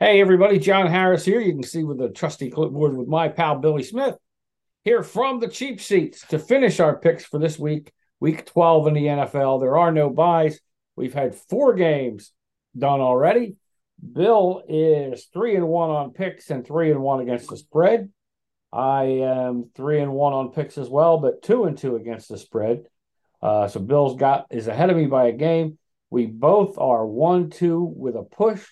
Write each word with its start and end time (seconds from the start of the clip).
Hey, 0.00 0.20
everybody, 0.20 0.58
John 0.58 0.88
Harris 0.88 1.24
here. 1.24 1.40
You 1.40 1.52
can 1.52 1.62
see 1.62 1.84
with 1.84 1.98
the 1.98 2.08
trusty 2.08 2.50
clipboard 2.50 2.96
with 2.96 3.06
my 3.06 3.28
pal 3.28 3.60
Billy 3.60 3.84
Smith 3.84 4.16
here 4.82 5.04
from 5.04 5.38
the 5.38 5.46
cheap 5.46 5.80
seats 5.80 6.26
to 6.26 6.38
finish 6.40 6.80
our 6.80 6.98
picks 6.98 7.24
for 7.24 7.38
this 7.38 7.60
week, 7.60 7.92
week 8.18 8.44
12 8.44 8.88
in 8.88 8.94
the 8.94 9.06
NFL. 9.06 9.60
There 9.60 9.78
are 9.78 9.92
no 9.92 10.10
byes. 10.10 10.58
We've 10.96 11.14
had 11.14 11.36
four 11.36 11.74
games 11.74 12.32
done 12.76 13.00
already. 13.00 13.54
Bill 14.12 14.64
is 14.68 15.26
three 15.32 15.54
and 15.54 15.68
one 15.68 15.90
on 15.90 16.10
picks 16.10 16.50
and 16.50 16.66
three 16.66 16.90
and 16.90 17.00
one 17.00 17.20
against 17.20 17.48
the 17.48 17.56
spread. 17.56 18.10
I 18.72 19.04
am 19.04 19.70
three 19.76 20.00
and 20.00 20.12
one 20.12 20.32
on 20.32 20.50
picks 20.50 20.76
as 20.76 20.88
well, 20.88 21.18
but 21.18 21.40
two 21.40 21.66
and 21.66 21.78
two 21.78 21.94
against 21.94 22.28
the 22.28 22.36
spread. 22.36 22.82
Uh, 23.40 23.68
so 23.68 23.78
Bill's 23.78 24.16
got 24.16 24.46
is 24.50 24.66
ahead 24.66 24.90
of 24.90 24.96
me 24.96 25.06
by 25.06 25.28
a 25.28 25.32
game. 25.32 25.78
We 26.10 26.26
both 26.26 26.78
are 26.78 27.06
one 27.06 27.48
two 27.48 27.80
with 27.80 28.16
a 28.16 28.24
push 28.24 28.66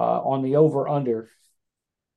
uh, 0.00 0.20
on 0.22 0.42
the 0.42 0.56
over 0.56 0.88
under. 0.88 1.28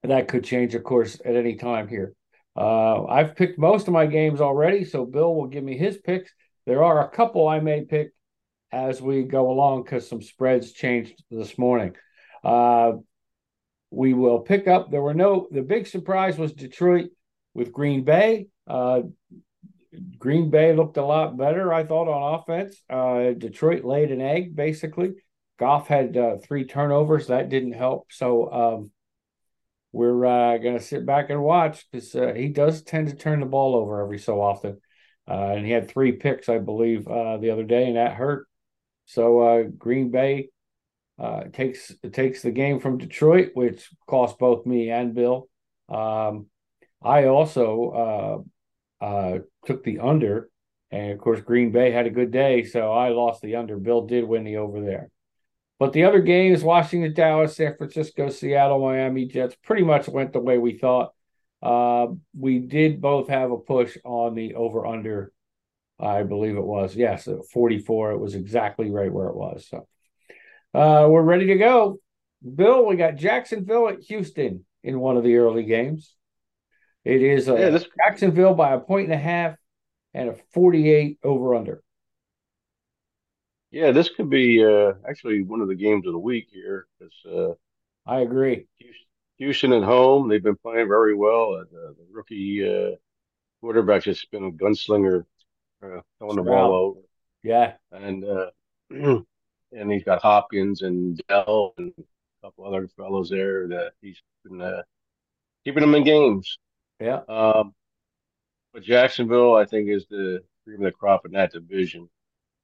That 0.04 0.28
could 0.28 0.44
change, 0.44 0.74
of 0.74 0.84
course, 0.84 1.20
at 1.24 1.36
any 1.36 1.56
time 1.56 1.88
here. 1.88 2.14
Uh, 2.56 3.06
I've 3.06 3.36
picked 3.36 3.60
most 3.60 3.88
of 3.88 3.94
my 3.94 4.06
games 4.06 4.42
already, 4.42 4.86
so 4.86 5.06
Bill 5.06 5.36
will 5.36 5.48
give 5.48 5.64
me 5.64 5.78
his 5.78 5.98
picks. 5.98 6.32
There 6.66 6.84
are 6.84 7.06
a 7.06 7.10
couple 7.10 7.48
I 7.48 7.60
may 7.60 7.84
pick 7.84 8.14
as 8.72 9.02
we 9.02 9.24
go 9.24 9.52
along 9.52 9.84
because 9.84 10.08
some 10.08 10.22
spreads 10.22 10.72
changed 10.72 11.22
this 11.30 11.58
morning. 11.58 11.96
Uh, 12.44 12.94
we 13.92 14.14
will 14.14 14.40
pick 14.40 14.68
up. 14.68 14.90
There 14.90 15.02
were 15.02 15.14
no. 15.14 15.48
The 15.52 15.62
big 15.62 15.88
surprise 15.88 16.38
was 16.38 16.54
Detroit 16.54 17.10
with 17.54 17.72
Green 17.72 18.04
Bay. 18.04 18.48
Uh, 18.68 19.02
Green 20.18 20.50
Bay 20.50 20.74
looked 20.74 20.98
a 20.98 21.06
lot 21.06 21.38
better, 21.38 21.72
I 21.72 21.84
thought, 21.84 22.08
on 22.08 22.40
offense. 22.40 22.82
Uh, 22.90 23.34
Detroit 23.38 23.84
laid 23.84 24.12
an 24.12 24.22
egg, 24.22 24.56
basically. 24.56 25.12
Goff 25.60 25.88
had 25.88 26.18
uh, 26.18 26.38
three 26.38 26.66
turnovers. 26.66 27.28
That 27.28 27.50
didn't 27.50 27.74
help. 27.74 28.12
So 28.12 28.52
um, 28.52 28.92
we're 29.92 30.26
uh, 30.26 30.58
going 30.58 30.78
to 30.78 30.84
sit 30.84 31.06
back 31.06 31.30
and 31.30 31.44
watch 31.44 31.86
because 31.92 32.16
uh, 32.16 32.34
he 32.36 32.50
does 32.50 32.82
tend 32.82 33.10
to 33.10 33.16
turn 33.16 33.40
the 33.40 33.46
ball 33.46 33.76
over 33.76 34.02
every 34.02 34.20
so 34.20 34.42
often. 34.42 34.82
Uh, 35.28 35.54
and 35.56 35.66
he 35.66 35.72
had 35.72 35.88
three 35.88 36.14
picks, 36.14 36.50
I 36.50 36.58
believe, 36.58 37.08
uh, 37.08 37.38
the 37.38 37.52
other 37.52 37.64
day, 37.64 37.86
and 37.88 37.96
that 37.96 38.14
hurt. 38.14 38.48
So 39.06 39.40
uh, 39.40 39.64
Green 39.64 40.10
Bay 40.10 40.50
takes 41.54 41.94
takes 42.12 42.42
the 42.42 42.52
game 42.52 42.80
from 42.80 42.98
Detroit, 42.98 43.52
which 43.54 43.90
cost 44.08 44.38
both 44.40 44.66
me 44.66 44.90
and 44.90 45.14
Bill. 45.14 45.48
Um, 45.88 46.48
I 47.02 47.26
also 47.26 48.44
took 49.66 49.84
the 49.84 50.00
under, 50.00 50.50
and 50.92 51.12
of 51.14 51.20
course 51.20 51.40
Green 51.40 51.72
Bay 51.72 51.92
had 51.92 52.08
a 52.08 52.10
good 52.10 52.32
day, 52.32 52.64
so 52.66 52.92
I 52.92 53.10
lost 53.10 53.42
the 53.42 53.56
under. 53.56 53.78
Bill 53.78 54.06
did 54.06 54.26
win 54.26 54.44
the 54.44 54.58
over 54.58 54.82
there. 54.82 55.10
But 55.80 55.94
the 55.94 56.04
other 56.04 56.22
games, 56.22 56.64
Washington, 56.64 57.14
Dallas, 57.14 57.56
San 57.56 57.76
Francisco, 57.76 58.30
Seattle, 58.30 58.80
Miami, 58.80 59.26
Jets, 59.26 59.56
pretty 59.64 59.84
much 59.84 60.08
went 60.08 60.34
the 60.34 60.40
way 60.40 60.58
we 60.58 60.78
thought. 60.78 61.14
Uh, 61.62 62.08
we 62.38 62.60
did 62.60 63.02
both 63.02 63.30
have 63.30 63.52
a 63.52 63.58
push 63.58 63.98
on 64.04 64.36
the 64.36 64.56
over 64.56 64.86
under, 64.86 65.32
I 66.00 66.24
believe 66.24 66.58
it 66.58 66.64
was. 66.64 66.96
Yes, 66.96 67.28
44. 67.52 68.12
It 68.12 68.20
was 68.20 68.36
exactly 68.36 68.92
right 68.92 69.12
where 69.12 69.28
it 69.28 69.36
was. 69.36 69.68
So 69.68 69.88
uh, 70.74 71.08
we're 71.10 71.22
ready 71.22 71.48
to 71.48 71.56
go. 71.56 72.00
Bill, 72.44 72.86
we 72.86 72.96
got 72.96 73.16
Jacksonville 73.16 73.88
at 73.88 74.02
Houston 74.02 74.66
in 74.84 75.00
one 75.00 75.18
of 75.18 75.24
the 75.24 75.38
early 75.38 75.64
games. 75.64 76.16
It 77.06 77.22
is 77.22 77.48
a 77.48 77.54
yeah, 77.54 77.70
this... 77.70 77.86
Jacksonville 77.98 78.54
by 78.54 78.74
a 78.74 78.80
point 78.80 79.06
and 79.06 79.14
a 79.14 79.18
half 79.18 79.56
and 80.14 80.30
a 80.30 80.36
48 80.54 81.20
over 81.24 81.56
under. 81.56 81.84
Yeah, 83.74 83.90
this 83.90 84.10
could 84.10 84.30
be 84.30 84.64
uh, 84.64 84.94
actually 85.10 85.42
one 85.42 85.60
of 85.60 85.68
the 85.68 85.74
games 85.74 86.06
of 86.06 86.14
the 86.14 86.20
week 86.20 86.48
here 86.52 86.86
because 87.00 87.14
uh, 87.26 87.54
I 88.06 88.20
agree. 88.20 88.68
Houston, 89.40 89.74
at 89.74 89.82
home, 89.82 90.30
they've 90.30 90.44
been 90.44 90.56
playing 90.58 90.88
very 90.88 91.16
well. 91.16 91.56
Uh, 91.56 91.64
the, 91.72 91.96
the 91.98 92.06
rookie 92.12 92.64
uh, 92.64 92.96
quarterback 93.62 94.04
just 94.04 94.30
been 94.30 94.44
a 94.44 94.52
gunslinger, 94.52 95.26
uh, 95.84 96.02
throwing 96.20 96.36
the 96.36 96.44
ball 96.44 96.72
over. 96.72 97.00
Yeah, 97.42 97.74
and 97.92 98.24
uh, 98.24 98.52
and 98.92 99.92
he's 99.92 100.04
got 100.04 100.22
Hopkins 100.22 100.84
and 100.84 101.20
Dell 101.28 101.74
and 101.80 101.92
a 101.98 102.46
couple 102.46 102.68
other 102.68 102.88
fellows 102.96 103.32
there 103.32 103.68
that 103.70 103.94
he's 104.02 104.22
been 104.44 104.62
uh, 104.62 104.84
keeping 105.66 105.82
them 105.82 105.96
in 105.96 106.04
games. 106.04 106.60
Yeah. 107.00 107.22
Um, 107.28 107.74
but 108.72 108.84
Jacksonville, 108.84 109.56
I 109.56 109.66
think, 109.66 109.90
is 109.90 110.06
the 110.12 110.44
cream 110.64 110.82
of 110.82 110.86
the 110.86 110.92
crop 110.92 111.26
in 111.26 111.32
that 111.32 111.54
division. 111.54 112.08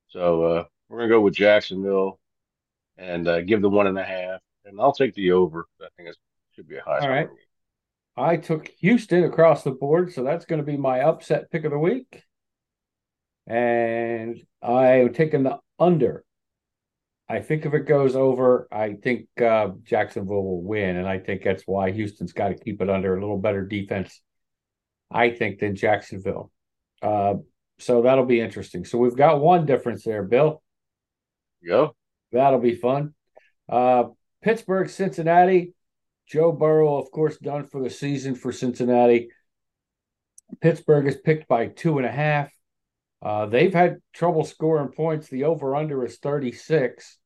So 0.08 0.44
uh, 0.44 0.64
we're 0.90 1.00
gonna 1.00 1.10
go 1.10 1.22
with 1.22 1.36
Jacksonville 1.36 2.20
and 2.98 3.28
uh, 3.28 3.42
give 3.42 3.62
the 3.62 3.70
one 3.70 3.88
and 3.88 3.98
a 3.98 4.04
half, 4.04 4.42
and 4.66 4.80
I'll 4.80 4.94
take 4.94 5.14
the 5.14 5.32
over. 5.32 5.66
I 5.82 5.88
think 5.96 6.10
it 6.10 6.18
should 6.56 6.68
be 6.68 6.78
a 6.78 6.84
high. 6.84 7.00
All 7.00 7.10
right. 7.10 7.30
I 8.18 8.36
took 8.36 8.68
Houston 8.80 9.24
across 9.24 9.64
the 9.64 9.72
board, 9.72 10.12
so 10.12 10.24
that's 10.24 10.46
going 10.46 10.60
to 10.60 10.66
be 10.66 10.76
my 10.76 11.02
upset 11.02 11.50
pick 11.52 11.64
of 11.64 11.72
the 11.72 11.80
week. 11.80 12.24
And 13.48 14.44
I'm 14.62 15.14
taking 15.14 15.44
the 15.44 15.60
under. 15.80 16.26
I 17.30 17.40
think 17.40 17.66
if 17.66 17.74
it 17.74 17.88
goes 17.88 18.16
over, 18.16 18.68
I 18.72 18.96
think 18.96 19.28
uh, 19.42 19.70
Jacksonville 19.84 20.44
will 20.44 20.62
win, 20.62 20.98
and 20.98 21.08
I 21.08 21.20
think 21.20 21.44
that's 21.44 21.64
why 21.66 21.92
Houston's 21.92 22.34
got 22.34 22.50
to 22.50 22.56
keep 22.56 22.82
it 22.82 22.90
under 22.90 23.16
a 23.16 23.22
little 23.22 23.38
better 23.38 23.66
defense. 23.66 24.22
I 25.12 25.30
think 25.30 25.60
than 25.60 25.76
Jacksonville. 25.76 26.52
Uh, 27.02 27.36
so 27.78 28.02
that'll 28.02 28.26
be 28.26 28.42
interesting. 28.42 28.84
So 28.84 28.98
we've 28.98 29.16
got 29.16 29.40
one 29.40 29.66
difference 29.66 30.04
there, 30.04 30.24
Bill. 30.24 30.62
Go. 31.66 31.96
That'll 32.32 32.60
be 32.60 32.76
fun. 32.76 33.14
Uh, 33.68 34.06
Pittsburgh, 34.42 34.90
Cincinnati. 34.90 35.74
Joe 36.28 36.52
Burrow, 36.52 36.98
of 36.98 37.10
course, 37.12 37.38
done 37.38 37.66
for 37.66 37.82
the 37.82 37.90
season 37.90 38.36
for 38.36 38.52
Cincinnati. 38.52 39.30
Pittsburgh 40.62 41.08
is 41.08 41.18
picked 41.18 41.48
by 41.48 41.68
two 41.68 41.98
and 41.98 42.06
a 42.06 42.12
half. 42.12 42.52
Uh, 43.22 43.48
they've 43.48 43.74
had 43.74 43.98
trouble 44.14 44.44
scoring 44.44 44.90
points. 44.90 45.28
The 45.28 45.46
over 45.46 45.76
under 45.76 46.06
is 46.06 46.18
36. 46.18 47.18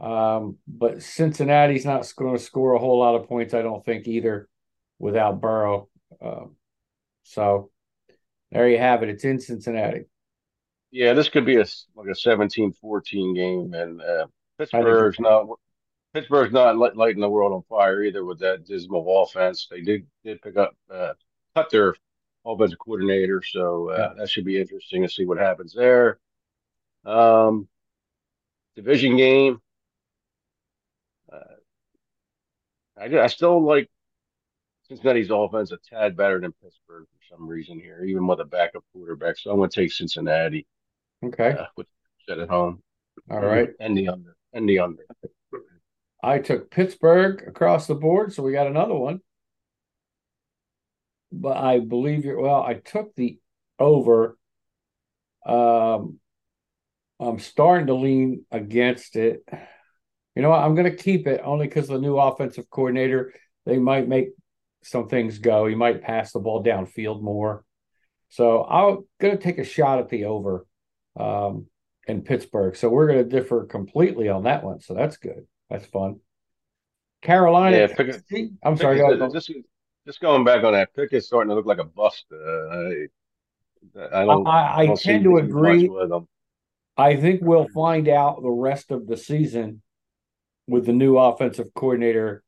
Um, 0.00 0.56
but 0.66 1.02
Cincinnati's 1.02 1.84
not 1.84 2.10
going 2.16 2.36
to 2.36 2.42
score 2.42 2.72
a 2.72 2.78
whole 2.78 3.00
lot 3.00 3.16
of 3.16 3.28
points, 3.28 3.52
I 3.52 3.62
don't 3.62 3.84
think, 3.84 4.06
either 4.06 4.48
without 4.98 5.40
Burrow. 5.40 5.88
Uh, 6.24 6.46
so 7.24 7.70
there 8.50 8.68
you 8.68 8.78
have 8.78 9.02
it. 9.02 9.10
It's 9.10 9.24
in 9.24 9.40
Cincinnati. 9.40 10.04
Yeah, 10.92 11.12
this 11.12 11.28
could 11.28 11.44
be 11.44 11.56
a 11.56 11.64
like 11.94 12.08
a 12.08 12.10
17-14 12.10 13.34
game, 13.34 13.74
and 13.74 14.02
uh, 14.02 14.26
Pittsburgh's 14.58 15.20
not 15.20 15.46
Pittsburgh's 16.12 16.52
not 16.52 16.76
lighting 16.76 17.20
the 17.20 17.28
world 17.28 17.52
on 17.52 17.62
fire 17.68 18.02
either 18.02 18.24
with 18.24 18.40
that 18.40 18.66
dismal 18.66 19.22
offense. 19.22 19.68
They 19.70 19.80
did 19.82 20.06
did 20.24 20.42
pick 20.42 20.56
up 20.56 20.74
uh, 20.92 21.12
cut 21.54 21.70
their 21.70 21.94
offensive 22.44 22.78
coordinator, 22.78 23.42
so 23.42 23.90
uh, 23.90 23.96
yeah. 23.96 24.08
that 24.18 24.28
should 24.28 24.44
be 24.44 24.60
interesting 24.60 25.02
to 25.02 25.08
see 25.08 25.24
what 25.24 25.38
happens 25.38 25.72
there. 25.72 26.18
Um, 27.04 27.68
division 28.74 29.16
game. 29.16 29.60
Uh, 31.32 31.38
I, 32.98 33.18
I 33.20 33.26
still 33.28 33.64
like 33.64 33.88
Cincinnati's 34.88 35.30
offense 35.30 35.70
a 35.70 35.76
tad 35.76 36.16
better 36.16 36.40
than 36.40 36.52
Pittsburgh 36.60 37.06
for 37.06 37.36
some 37.36 37.46
reason 37.46 37.78
here, 37.78 38.04
even 38.04 38.26
with 38.26 38.40
a 38.40 38.44
backup 38.44 38.82
quarterback. 38.92 39.38
So 39.38 39.52
I'm 39.52 39.58
going 39.58 39.70
to 39.70 39.80
take 39.80 39.92
Cincinnati. 39.92 40.66
Okay. 41.24 41.50
Uh, 41.50 41.66
with 41.76 41.86
set 42.28 42.38
at 42.38 42.48
home. 42.48 42.82
All 43.30 43.40
right. 43.40 43.70
And 43.78 43.96
the 43.96 44.08
under. 44.08 44.36
And 44.52 44.68
the 44.68 44.78
under. 44.78 45.04
I 46.22 46.38
took 46.38 46.70
Pittsburgh 46.70 47.44
across 47.46 47.86
the 47.86 47.94
board, 47.94 48.32
so 48.32 48.42
we 48.42 48.52
got 48.52 48.66
another 48.66 48.94
one. 48.94 49.20
But 51.32 51.56
I 51.56 51.78
believe 51.78 52.24
you're 52.24 52.40
well, 52.40 52.62
I 52.62 52.74
took 52.74 53.14
the 53.14 53.38
over. 53.78 54.36
Um 55.46 56.18
I'm 57.20 57.38
starting 57.38 57.86
to 57.88 57.94
lean 57.94 58.46
against 58.50 59.14
it. 59.14 59.46
You 60.34 60.42
know 60.42 60.50
what? 60.50 60.62
I'm 60.62 60.74
going 60.74 60.90
to 60.90 60.96
keep 60.96 61.26
it 61.26 61.42
only 61.44 61.66
because 61.66 61.88
the 61.88 61.98
new 61.98 62.16
offensive 62.16 62.70
coordinator, 62.70 63.34
they 63.66 63.78
might 63.78 64.08
make 64.08 64.30
some 64.82 65.06
things 65.06 65.38
go. 65.38 65.66
He 65.66 65.74
might 65.74 66.02
pass 66.02 66.32
the 66.32 66.38
ball 66.38 66.64
downfield 66.64 67.20
more. 67.20 67.62
So 68.30 68.64
I'm 68.64 69.04
going 69.20 69.36
to 69.36 69.42
take 69.42 69.58
a 69.58 69.64
shot 69.64 69.98
at 69.98 70.08
the 70.08 70.24
over 70.24 70.64
um, 71.18 71.66
in 72.06 72.22
Pittsburgh. 72.22 72.76
So 72.76 72.88
we're 72.88 73.06
going 73.06 73.18
to 73.18 73.40
differ 73.40 73.64
completely 73.64 74.28
on 74.28 74.44
that 74.44 74.62
one. 74.62 74.80
So 74.80 74.94
that's 74.94 75.16
good. 75.16 75.46
That's 75.68 75.86
fun. 75.86 76.20
Carolina. 77.22 77.76
Yeah, 77.76 77.86
Pickett, 77.88 78.22
I'm 78.62 78.76
sorry. 78.76 78.98
Pickett, 78.98 79.32
just, 79.32 79.52
just 80.06 80.20
going 80.20 80.44
back 80.44 80.64
on 80.64 80.72
that, 80.72 80.94
Pickett's 80.94 81.26
starting 81.26 81.50
to 81.50 81.54
look 81.54 81.66
like 81.66 81.78
a 81.78 81.84
bust. 81.84 82.24
Uh, 82.32 82.36
I, 82.38 83.08
I 84.12 84.24
don't. 84.24 84.46
I, 84.46 84.78
I, 84.78 84.86
don't 84.86 85.00
tend 85.00 85.24
to 85.24 85.36
agree. 85.36 85.90
I 86.96 87.16
think 87.16 87.40
we'll 87.42 87.68
find 87.68 88.08
out 88.08 88.42
the 88.42 88.50
rest 88.50 88.90
of 88.90 89.06
the 89.06 89.16
season 89.16 89.82
with 90.66 90.86
the 90.86 90.92
new 90.92 91.16
offensive 91.16 91.72
coordinator 91.74 92.42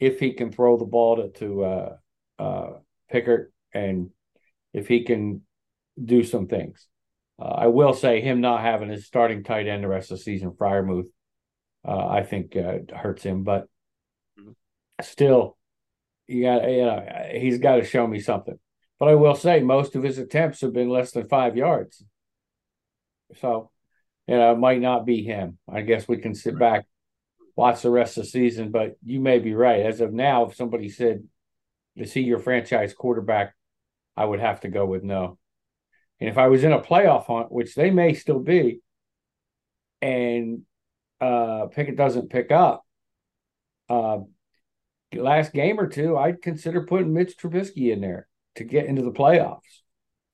if 0.00 0.20
he 0.20 0.32
can 0.32 0.50
throw 0.50 0.76
the 0.76 0.84
ball 0.84 1.16
to, 1.16 1.28
to 1.38 1.64
uh, 1.64 1.96
uh, 2.38 2.70
Pickett 3.10 3.52
and 3.72 4.10
if 4.72 4.88
he 4.88 5.04
can 5.04 5.42
do 6.02 6.24
some 6.24 6.46
things. 6.46 6.86
Uh, 7.38 7.44
I 7.44 7.66
will 7.66 7.94
say 7.94 8.20
him 8.20 8.40
not 8.40 8.60
having 8.60 8.88
his 8.88 9.06
starting 9.06 9.42
tight 9.42 9.66
end 9.66 9.82
the 9.82 9.88
rest 9.88 10.10
of 10.10 10.18
the 10.18 10.24
season, 10.24 10.52
Freiermuth, 10.52 11.08
uh, 11.86 12.06
I 12.06 12.22
think 12.22 12.56
uh, 12.56 12.78
hurts 12.96 13.22
him. 13.22 13.42
But 13.42 13.66
still, 15.02 15.56
you 16.26 16.44
got 16.44 16.70
you 16.70 16.84
know 16.84 17.28
he's 17.32 17.58
got 17.58 17.76
to 17.76 17.84
show 17.84 18.06
me 18.06 18.20
something. 18.20 18.58
But 18.98 19.08
I 19.08 19.14
will 19.16 19.34
say 19.34 19.60
most 19.60 19.96
of 19.96 20.02
his 20.02 20.18
attempts 20.18 20.60
have 20.60 20.72
been 20.72 20.88
less 20.88 21.10
than 21.10 21.28
five 21.28 21.56
yards. 21.56 22.02
So, 23.40 23.70
you 24.28 24.36
know, 24.36 24.52
it 24.52 24.58
might 24.58 24.80
not 24.80 25.04
be 25.04 25.24
him. 25.24 25.58
I 25.68 25.80
guess 25.80 26.06
we 26.06 26.18
can 26.18 26.34
sit 26.34 26.58
back, 26.58 26.86
watch 27.56 27.82
the 27.82 27.90
rest 27.90 28.16
of 28.16 28.24
the 28.24 28.30
season. 28.30 28.70
But 28.70 28.96
you 29.04 29.18
may 29.18 29.40
be 29.40 29.54
right. 29.54 29.84
As 29.84 30.00
of 30.00 30.12
now, 30.12 30.46
if 30.46 30.54
somebody 30.54 30.88
said, 30.88 31.24
"Is 31.96 32.12
he 32.12 32.20
your 32.20 32.38
franchise 32.38 32.94
quarterback?" 32.94 33.54
I 34.16 34.24
would 34.24 34.40
have 34.40 34.60
to 34.60 34.68
go 34.68 34.86
with 34.86 35.02
no. 35.02 35.38
And 36.24 36.30
if 36.30 36.38
I 36.38 36.48
was 36.48 36.64
in 36.64 36.72
a 36.72 36.80
playoff 36.80 37.26
hunt, 37.26 37.52
which 37.52 37.74
they 37.74 37.90
may 37.90 38.14
still 38.14 38.38
be, 38.38 38.80
and 40.00 40.62
uh, 41.20 41.66
Pickett 41.66 41.98
doesn't 41.98 42.30
pick 42.30 42.50
up, 42.50 42.82
uh, 43.90 44.20
last 45.14 45.52
game 45.52 45.78
or 45.78 45.86
two, 45.86 46.16
I'd 46.16 46.40
consider 46.40 46.86
putting 46.86 47.12
Mitch 47.12 47.36
Trubisky 47.36 47.92
in 47.92 48.00
there 48.00 48.26
to 48.54 48.64
get 48.64 48.86
into 48.86 49.02
the 49.02 49.10
playoffs. 49.10 49.82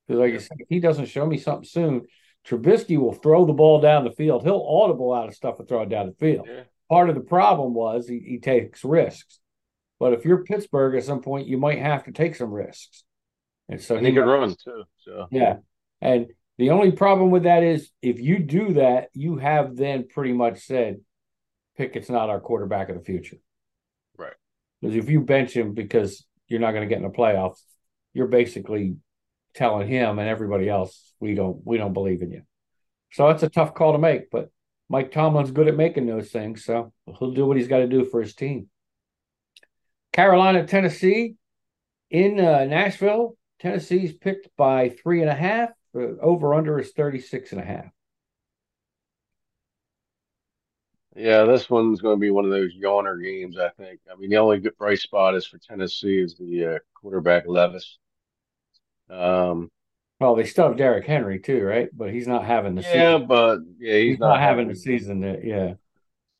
Because, 0.06 0.20
like. 0.20 0.34
I 0.34 0.38
said, 0.38 0.58
if 0.60 0.68
he 0.68 0.78
doesn't 0.78 1.06
show 1.06 1.26
me 1.26 1.38
something 1.38 1.64
soon, 1.64 2.02
Trubisky 2.46 2.96
will 2.96 3.14
throw 3.14 3.44
the 3.44 3.52
ball 3.52 3.80
down 3.80 4.04
the 4.04 4.12
field. 4.12 4.44
He'll 4.44 4.64
audible 4.64 5.12
out 5.12 5.28
of 5.28 5.34
stuff 5.34 5.58
and 5.58 5.66
throw 5.66 5.82
it 5.82 5.88
down 5.88 6.06
the 6.06 6.24
field. 6.24 6.46
Yeah. 6.48 6.62
Part 6.88 7.08
of 7.08 7.16
the 7.16 7.20
problem 7.20 7.74
was 7.74 8.06
he, 8.06 8.20
he 8.20 8.38
takes 8.38 8.84
risks. 8.84 9.40
But 9.98 10.12
if 10.12 10.24
you're 10.24 10.44
Pittsburgh 10.44 10.94
at 10.94 11.02
some 11.02 11.20
point, 11.20 11.48
you 11.48 11.58
might 11.58 11.80
have 11.80 12.04
to 12.04 12.12
take 12.12 12.36
some 12.36 12.52
risks. 12.52 13.02
And 13.68 13.80
so 13.80 13.96
and 13.96 14.06
he, 14.06 14.12
he 14.12 14.18
could 14.18 14.24
run 14.24 14.54
too. 14.62 14.84
So 15.04 15.26
yeah. 15.32 15.56
And 16.00 16.28
the 16.58 16.70
only 16.70 16.92
problem 16.92 17.30
with 17.30 17.44
that 17.44 17.62
is 17.62 17.90
if 18.02 18.20
you 18.20 18.38
do 18.38 18.74
that, 18.74 19.08
you 19.14 19.36
have 19.36 19.76
then 19.76 20.06
pretty 20.08 20.32
much 20.32 20.60
said 20.60 21.00
Pickett's 21.76 22.10
not 22.10 22.30
our 22.30 22.40
quarterback 22.40 22.88
of 22.88 22.96
the 22.96 23.04
future. 23.04 23.36
Right. 24.16 24.34
Because 24.80 24.96
if 24.96 25.08
you 25.08 25.20
bench 25.20 25.52
him 25.52 25.74
because 25.74 26.24
you're 26.48 26.60
not 26.60 26.72
going 26.72 26.86
to 26.86 26.88
get 26.88 27.02
in 27.02 27.10
the 27.10 27.16
playoffs, 27.16 27.60
you're 28.12 28.28
basically 28.28 28.96
telling 29.54 29.88
him 29.88 30.18
and 30.18 30.28
everybody 30.28 30.68
else 30.68 31.12
we 31.20 31.34
don't 31.34 31.60
we 31.64 31.76
don't 31.76 31.92
believe 31.92 32.22
in 32.22 32.30
you. 32.30 32.42
So 33.12 33.26
that's 33.26 33.42
a 33.42 33.48
tough 33.48 33.74
call 33.74 33.92
to 33.92 33.98
make, 33.98 34.30
but 34.30 34.50
Mike 34.88 35.12
Tomlin's 35.12 35.50
good 35.50 35.68
at 35.68 35.76
making 35.76 36.06
those 36.06 36.30
things, 36.30 36.64
so 36.64 36.92
he'll 37.18 37.32
do 37.32 37.46
what 37.46 37.56
he's 37.56 37.68
got 37.68 37.78
to 37.78 37.86
do 37.86 38.04
for 38.04 38.20
his 38.20 38.34
team. 38.34 38.68
Carolina, 40.12 40.66
Tennessee, 40.66 41.36
in 42.10 42.40
uh, 42.40 42.64
Nashville, 42.64 43.36
Tennessee's 43.60 44.12
picked 44.12 44.48
by 44.56 44.88
three 44.88 45.20
and 45.20 45.30
a 45.30 45.34
half. 45.34 45.70
Uh, 45.94 46.16
over 46.20 46.54
under 46.54 46.78
is 46.78 46.92
36 46.92 47.52
and 47.52 47.60
a 47.60 47.64
half. 47.64 47.90
Yeah, 51.16 51.44
this 51.44 51.68
one's 51.68 52.00
going 52.00 52.16
to 52.16 52.20
be 52.20 52.30
one 52.30 52.44
of 52.44 52.52
those 52.52 52.72
yawner 52.74 53.22
games, 53.22 53.58
I 53.58 53.70
think. 53.70 54.00
I 54.10 54.16
mean, 54.16 54.30
the 54.30 54.36
only 54.36 54.60
good 54.60 54.76
bright 54.78 55.00
spot 55.00 55.34
is 55.34 55.44
for 55.44 55.58
Tennessee 55.58 56.18
is 56.18 56.36
the 56.36 56.76
uh, 56.76 56.78
quarterback 56.94 57.44
Levis. 57.48 57.98
Um, 59.10 59.70
well, 60.20 60.36
they 60.36 60.44
still 60.44 60.68
have 60.68 60.76
Derrick 60.76 61.06
Henry 61.06 61.40
too, 61.40 61.64
right? 61.64 61.88
But 61.92 62.12
he's 62.12 62.28
not 62.28 62.44
having 62.44 62.76
the 62.76 62.82
yeah, 62.82 63.14
season. 63.14 63.26
but 63.26 63.58
yeah, 63.78 63.94
he's, 63.94 64.10
he's 64.10 64.18
not, 64.20 64.28
not, 64.28 64.40
having 64.40 64.68
the 64.68 64.76
season. 64.76 65.20
That 65.20 65.44
yeah, 65.44 65.74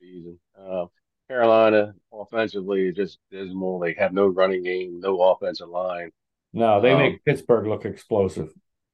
season. 0.01 0.39
Uh, 0.57 0.87
Carolina 1.29 1.95
offensively 2.13 2.89
is 2.89 2.95
just 2.95 3.19
dismal. 3.31 3.81
They 3.81 3.95
have 3.95 4.13
no 4.13 4.27
running 4.27 4.63
game, 4.63 5.01
no 5.01 5.21
offensive 5.21 5.69
line. 5.69 6.11
No, 6.53 6.81
they 6.81 6.93
um, 6.93 6.99
make 6.99 7.25
Pittsburgh 7.25 7.67
look 7.67 7.85
explosive. 7.85 8.53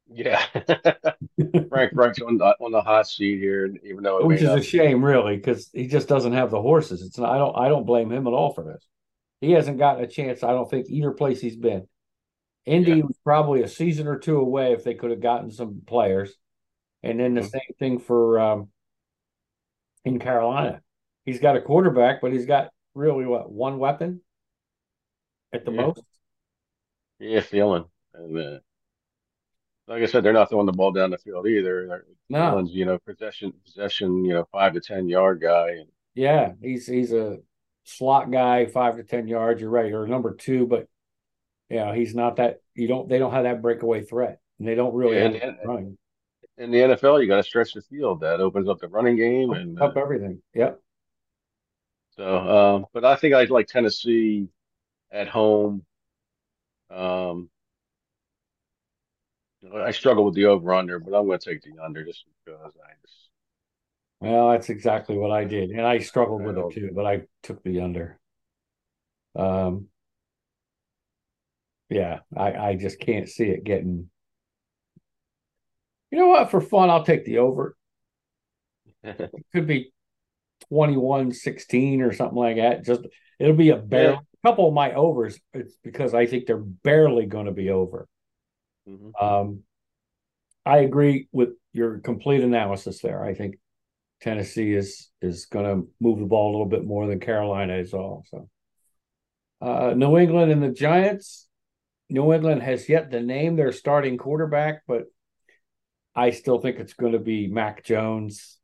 Yeah, 0.09 0.41
Frank 1.69 1.93
Reich's 1.95 2.23
on 2.23 2.39
the 2.39 2.55
on 2.61 2.71
the 2.71 2.81
hot 2.81 3.09
seat 3.09 3.39
here, 3.39 3.75
even 3.85 4.05
though 4.05 4.25
which 4.25 4.41
is 4.41 4.49
a 4.49 4.63
shame, 4.63 5.05
really, 5.05 5.37
because 5.37 5.69
he 5.73 5.89
just 5.89 6.07
doesn't 6.07 6.33
have 6.33 6.51
the 6.51 6.63
horses. 6.63 7.03
It's 7.03 7.19
not, 7.19 7.31
I 7.31 7.39
don't 7.39 7.57
I 7.59 7.69
don't 7.69 7.87
blame 7.87 8.13
him 8.13 8.27
at 8.27 8.33
all 8.33 8.53
for 8.53 8.63
this. 8.63 8.87
He 9.41 9.51
hasn't 9.53 9.79
gotten 9.79 10.05
a 10.05 10.07
chance. 10.07 10.45
I 10.45 10.53
don't 10.53 10.71
think 10.71 10.87
either 10.89 11.11
place 11.11 11.41
he's 11.41 11.57
been. 11.57 11.89
Indy 12.65 12.93
yeah. 12.93 13.03
was 13.03 13.17
probably 13.25 13.63
a 13.63 13.69
season 13.69 14.07
or 14.07 14.19
two 14.19 14.39
away 14.39 14.73
if 14.73 14.85
they 14.85 14.95
could 14.95 15.11
have 15.11 15.21
gotten 15.21 15.51
some 15.51 15.83
players, 15.87 16.33
and 17.03 17.19
then 17.19 17.35
the 17.35 17.41
mm-hmm. 17.41 17.51
same 17.51 17.77
thing 17.79 17.99
for 17.99 18.39
um, 18.39 18.69
in 20.05 20.21
Carolina. 20.21 20.83
He's 21.25 21.41
got 21.41 21.57
a 21.57 21.61
quarterback, 21.61 22.21
but 22.21 22.33
he's 22.33 22.47
got 22.47 22.71
really 22.95 23.27
what 23.27 23.51
one 23.51 23.79
weapon 23.79 24.21
at 25.53 25.65
the 25.65 25.73
yeah. 25.73 25.81
most. 25.81 26.03
Yeah, 27.19 27.41
feeling. 27.41 27.85
And, 28.15 28.39
uh, 28.39 28.59
like 29.89 30.03
I 30.03 30.07
said, 30.07 30.25
they're 30.25 30.33
not 30.33 30.51
throwing 30.51 30.67
the 30.67 30.73
ball 30.73 30.93
down 30.93 31.11
the 31.11 31.19
field 31.19 31.47
either. 31.47 32.05
no, 32.29 32.55
one's, 32.55 32.73
you 32.73 32.85
know, 32.85 32.99
possession, 32.99 33.53
possession, 33.65 34.25
you 34.25 34.35
know, 34.35 34.49
five 34.51 34.73
to 34.75 34.81
ten 34.81 35.09
yard 35.09 35.41
guy. 35.41 35.71
And, 35.71 35.89
yeah, 36.15 36.53
he's 36.61 36.87
he's 36.87 37.13
a 37.13 37.39
slot 37.85 38.31
guy, 38.31 38.67
five 38.67 38.97
to 38.97 39.05
ten 39.05 39.29
yards. 39.29 39.61
You're 39.61 39.71
right, 39.71 39.93
or 39.93 40.07
number 40.07 40.35
two, 40.35 40.67
but 40.67 40.89
yeah, 41.69 41.95
he's 41.95 42.15
not 42.15 42.37
that. 42.37 42.61
You 42.75 42.89
don't. 42.89 43.09
They 43.09 43.19
don't 43.19 43.33
have 43.33 43.45
that 43.45 43.63
breakaway 43.63 44.03
threat, 44.03 44.41
and 44.59 44.67
they 44.67 44.75
don't 44.75 44.95
really 44.95 45.17
yeah, 45.17 45.53
running. 45.65 45.97
In 46.59 46.71
the 46.71 46.79
NFL, 46.79 47.21
you 47.21 47.29
got 47.29 47.37
to 47.37 47.43
stretch 47.43 47.75
the 47.75 47.83
field. 47.83 48.21
That 48.21 48.41
opens 48.41 48.69
up 48.69 48.81
the 48.81 48.89
running 48.89 49.17
game 49.17 49.51
and 49.51 49.81
up 49.81 49.97
uh, 49.97 50.01
everything. 50.01 50.41
Yep. 50.55 50.81
So, 52.17 52.39
um, 52.39 52.87
but 52.95 53.05
I 53.05 53.17
think 53.17 53.35
I 53.35 53.45
like 53.45 53.67
Tennessee 53.67 54.49
at 55.11 55.29
home. 55.29 55.85
Um, 56.91 57.51
I 59.75 59.91
struggle 59.91 60.25
with 60.25 60.35
the 60.35 60.47
over 60.47 60.75
under, 60.75 60.99
but 60.99 61.15
I'm 61.15 61.27
going 61.27 61.39
to 61.39 61.51
take 61.51 61.63
the 61.63 61.83
under 61.83 62.05
just 62.05 62.25
because 62.45 62.73
I 62.77 62.93
just. 63.03 63.29
Well, 64.21 64.51
that's 64.51 64.71
exactly 64.71 65.17
what 65.17 65.31
I 65.31 65.45
did, 65.45 65.71
and 65.71 65.83
I 65.83 65.99
struggled 65.99 66.43
with 66.43 66.57
it 66.57 66.73
too, 66.73 66.91
but 66.95 67.07
I 67.07 67.23
took 67.43 67.63
the 67.63 67.81
under. 67.81 68.19
Um, 69.35 69.89
yeah, 71.91 72.21
I 72.35 72.53
I 72.53 72.75
just 72.77 72.99
can't 72.99 73.29
see 73.29 73.45
it 73.45 73.65
getting. 73.65 74.09
You 76.11 76.19
know 76.19 76.29
what? 76.29 76.51
For 76.51 76.61
fun, 76.61 76.89
I'll 76.89 77.05
take 77.05 77.25
the 77.25 77.39
over. 77.39 77.77
it 79.03 79.31
could 79.53 79.67
be 79.67 79.93
21 80.69 81.33
16 81.33 82.03
or 82.03 82.13
something 82.13 82.39
like 82.39 82.57
that. 82.57 82.85
Just 82.85 83.03
it'll 83.39 83.55
be 83.55 83.71
a 83.71 83.77
barely 83.77 84.15
yeah. 84.15 84.21
a 84.45 84.49
couple 84.49 84.69
of 84.69 84.75
my 84.75 84.93
overs. 84.95 85.39
It's 85.53 85.77
because 85.83 86.15
I 86.15 86.27
think 86.27 86.47
they're 86.47 86.57
barely 86.57 87.27
going 87.27 87.47
to 87.47 87.53
be 87.53 87.71
over. 87.71 88.09
Mm-hmm. 88.89 89.25
Um, 89.25 89.61
I 90.65 90.79
agree 90.79 91.29
with 91.33 91.51
your 91.73 91.99
complete 91.99 92.43
analysis 92.43 93.01
there. 93.01 93.25
I 93.25 93.35
think 93.35 93.59
Tennessee 94.21 94.73
is 94.73 95.11
is 95.21 95.47
going 95.47 95.65
to 95.65 95.89
move 96.01 96.19
the 96.19 96.27
ball 96.27 96.51
a 96.51 96.53
little 96.53 96.67
bit 96.67 96.85
more 96.85 97.07
than 97.07 97.21
Carolina 97.21 97.77
is 97.77 97.95
all. 97.95 98.25
So, 98.29 98.49
uh, 99.61 99.95
New 99.97 100.19
England 100.19 100.51
and 100.53 100.63
the 100.63 100.71
Giants. 100.71 101.49
New 102.09 102.33
England 102.33 102.63
has 102.63 102.89
yet 102.89 103.11
to 103.11 103.21
name 103.21 103.57
their 103.57 103.73
starting 103.73 104.17
quarterback, 104.17 104.83
but 104.87 105.05
I 106.15 106.31
still 106.31 106.59
think 106.59 106.79
it's 106.79 106.95
going 106.95 107.13
to 107.13 107.19
be 107.19 107.49
Mac 107.49 107.85
Jones. 107.85 108.59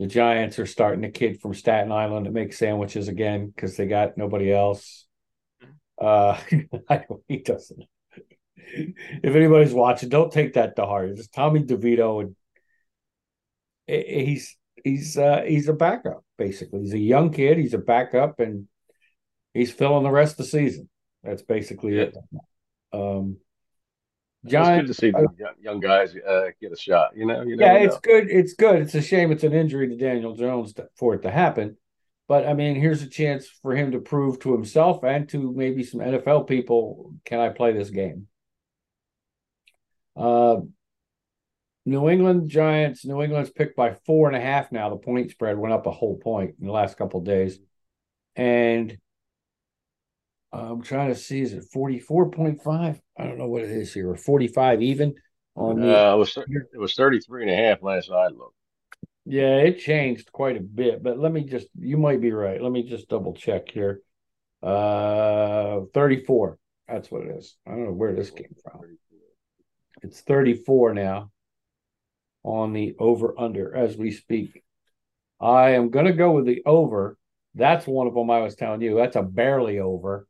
The 0.00 0.06
Giants 0.06 0.58
are 0.58 0.66
starting 0.66 1.04
a 1.04 1.10
kid 1.10 1.40
from 1.40 1.54
Staten 1.54 1.92
Island 1.92 2.26
to 2.26 2.32
make 2.32 2.52
sandwiches 2.52 3.06
again 3.06 3.46
because 3.46 3.76
they 3.76 3.86
got 3.86 4.18
nobody 4.18 4.52
else. 4.52 5.06
Uh, 6.00 6.36
he 7.28 7.38
doesn't 7.38 7.84
if 8.56 9.34
anybody's 9.34 9.74
watching, 9.74 10.08
don't 10.08 10.32
take 10.32 10.54
that 10.54 10.76
to 10.76 10.86
heart. 10.86 11.10
It's 11.10 11.28
Tommy 11.28 11.62
DeVito, 11.62 12.22
and 12.22 12.36
he's 13.86 14.56
he's 14.82 15.16
uh, 15.16 15.42
he's 15.46 15.68
a 15.68 15.72
backup 15.72 16.24
basically. 16.36 16.80
He's 16.80 16.94
a 16.94 16.98
young 16.98 17.32
kid. 17.32 17.58
He's 17.58 17.74
a 17.74 17.78
backup, 17.78 18.40
and 18.40 18.68
he's 19.52 19.72
filling 19.72 20.04
the 20.04 20.10
rest 20.10 20.32
of 20.32 20.38
the 20.38 20.44
season. 20.44 20.88
That's 21.22 21.42
basically 21.42 21.96
yeah. 21.96 22.02
it. 22.02 22.16
Um, 22.92 23.38
John, 24.46 24.80
it's 24.80 24.80
good 24.80 24.86
to 24.88 24.94
see 24.94 25.12
uh, 25.12 25.48
young 25.58 25.80
guys 25.80 26.14
uh, 26.16 26.48
get 26.60 26.72
a 26.72 26.76
shot. 26.76 27.12
You 27.16 27.26
know, 27.26 27.42
you 27.42 27.56
yeah, 27.58 27.74
it's 27.74 27.94
know. 27.94 28.00
good. 28.02 28.30
It's 28.30 28.54
good. 28.54 28.82
It's 28.82 28.94
a 28.94 29.02
shame 29.02 29.32
it's 29.32 29.44
an 29.44 29.54
injury 29.54 29.88
to 29.88 29.96
Daniel 29.96 30.34
Jones 30.34 30.74
to, 30.74 30.88
for 30.96 31.14
it 31.14 31.22
to 31.22 31.30
happen. 31.30 31.76
But 32.28 32.46
I 32.46 32.54
mean, 32.54 32.74
here's 32.74 33.02
a 33.02 33.08
chance 33.08 33.46
for 33.62 33.74
him 33.74 33.92
to 33.92 33.98
prove 33.98 34.38
to 34.40 34.52
himself 34.52 35.02
and 35.02 35.28
to 35.30 35.52
maybe 35.52 35.82
some 35.82 36.00
NFL 36.00 36.46
people: 36.46 37.14
Can 37.24 37.40
I 37.40 37.48
play 37.50 37.72
this 37.72 37.90
game? 37.90 38.26
Uh, 40.16 40.60
New 41.86 42.08
England 42.08 42.48
Giants. 42.48 43.04
New 43.04 43.22
England's 43.22 43.50
picked 43.50 43.76
by 43.76 43.94
four 44.06 44.28
and 44.28 44.36
a 44.36 44.40
half 44.40 44.72
now. 44.72 44.88
The 44.90 44.96
point 44.96 45.30
spread 45.30 45.58
went 45.58 45.74
up 45.74 45.86
a 45.86 45.90
whole 45.90 46.16
point 46.16 46.54
in 46.60 46.66
the 46.66 46.72
last 46.72 46.96
couple 46.96 47.20
days, 47.20 47.58
and 48.36 48.96
I'm 50.52 50.82
trying 50.82 51.08
to 51.08 51.18
see 51.18 51.40
is 51.40 51.52
it 51.52 51.64
44.5? 51.74 53.00
I 53.18 53.24
don't 53.24 53.38
know 53.38 53.48
what 53.48 53.62
it 53.62 53.70
is 53.70 53.92
here, 53.92 54.10
or 54.10 54.16
45 54.16 54.82
even 54.82 55.14
on 55.56 55.80
the. 55.80 55.96
Uh, 55.96 56.14
it 56.14 56.18
was 56.18 56.36
it 56.36 56.78
was 56.78 56.94
33 56.94 57.42
and 57.42 57.50
a 57.50 57.56
half 57.56 57.82
last 57.82 58.10
I 58.10 58.28
looked. 58.28 58.54
Yeah, 59.26 59.56
it 59.56 59.78
changed 59.78 60.30
quite 60.32 60.56
a 60.56 60.60
bit, 60.60 61.02
but 61.02 61.18
let 61.18 61.32
me 61.32 61.44
just 61.44 61.68
you 61.78 61.96
might 61.96 62.20
be 62.20 62.30
right. 62.30 62.62
Let 62.62 62.72
me 62.72 62.82
just 62.82 63.08
double 63.08 63.34
check 63.34 63.70
here. 63.70 64.00
Uh 64.62 65.80
34. 65.92 66.58
That's 66.88 67.10
what 67.10 67.22
it 67.22 67.36
is. 67.36 67.56
I 67.66 67.70
don't 67.70 67.84
know 67.84 67.92
where 67.92 68.14
this 68.14 68.30
came 68.30 68.54
from. 68.62 68.80
It's 70.04 70.20
34 70.20 70.94
now 70.94 71.30
on 72.42 72.72
the 72.72 72.94
over 72.98 73.38
under 73.38 73.74
as 73.74 73.96
we 73.96 74.10
speak. 74.10 74.62
I 75.40 75.70
am 75.70 75.90
going 75.90 76.06
to 76.06 76.12
go 76.12 76.32
with 76.32 76.46
the 76.46 76.62
over 76.66 77.18
That's 77.54 77.86
one 77.86 78.06
of 78.08 78.14
them 78.14 78.30
I 78.30 78.40
was 78.40 78.56
telling 78.56 78.82
you. 78.82 78.96
That's 78.96 79.16
a 79.16 79.22
barely 79.22 79.78
over. 79.80 80.28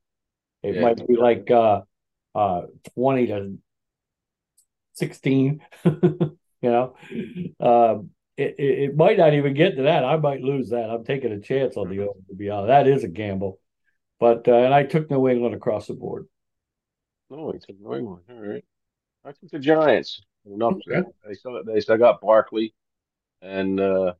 It 0.62 0.76
Yeah. 0.76 0.82
might 0.82 1.06
be 1.06 1.16
like 1.16 1.50
uh 1.50 1.82
uh 2.34 2.62
20 2.94 3.28
to 3.28 3.58
16. 4.94 5.60
you 5.84 6.38
know. 6.62 6.96
Um 7.60 8.10
it, 8.36 8.56
it, 8.58 8.78
it 8.90 8.96
might 8.96 9.16
not 9.16 9.34
even 9.34 9.54
get 9.54 9.76
to 9.76 9.82
that. 9.84 10.04
I 10.04 10.16
might 10.16 10.42
lose 10.42 10.70
that. 10.70 10.90
I'm 10.90 11.04
taking 11.04 11.30
a 11.30 11.40
chance 11.40 11.76
on 11.76 11.88
the 11.88 12.00
over 12.00 12.18
to 12.28 12.34
be 12.34 12.50
honest. 12.50 12.68
That 12.68 12.88
is 12.88 13.04
a 13.04 13.08
gamble. 13.08 13.60
But 14.20 14.48
uh, 14.48 14.54
and 14.54 14.74
I 14.74 14.84
took 14.84 15.10
New 15.10 15.28
England 15.28 15.54
across 15.54 15.88
the 15.88 15.94
board. 15.94 16.26
No, 17.28 17.52
he 17.52 17.58
took 17.58 17.78
New 17.78 17.94
England. 17.96 18.24
All 18.30 18.40
right. 18.40 18.64
I 19.24 19.32
took 19.32 19.50
the 19.50 19.58
Giants. 19.58 20.22
An 20.46 20.60
upset. 20.62 20.92
Okay. 20.92 21.08
They 21.26 21.34
still 21.34 21.64
they 21.64 21.80
still 21.80 21.96
got 21.96 22.20
Barkley, 22.20 22.74
and 23.40 23.80
uh, 23.80 24.12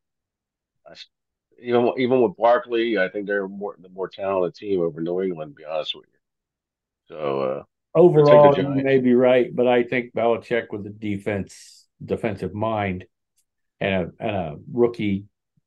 even 1.61 1.93
even 1.99 2.23
with 2.23 2.37
Barkley, 2.37 2.99
I 2.99 3.09
think 3.09 3.27
they're 3.27 3.47
more 3.47 3.77
the 3.79 3.91
more 3.91 4.09
talented 4.09 4.55
team 4.55 4.81
over 4.81 5.01
New 5.03 5.21
England. 5.21 5.53
To 5.53 5.55
be 5.55 5.65
honest 5.65 5.95
with 5.95 6.07
you. 6.07 7.17
So 7.17 7.41
uh, 7.43 7.63
Overall, 7.95 8.57
you 8.59 8.69
may 8.83 8.99
be 8.99 9.15
right, 9.15 9.55
but 9.55 9.69
I 9.69 9.85
think 9.85 10.15
Belichick 10.15 10.67
with 10.71 10.87
a 10.87 10.91
defense 10.91 11.87
defensive 12.05 12.53
mind 12.53 13.05
and 13.81 13.95
a 13.95 14.11
and 14.19 14.37
a 14.37 14.57
rookie 14.73 15.27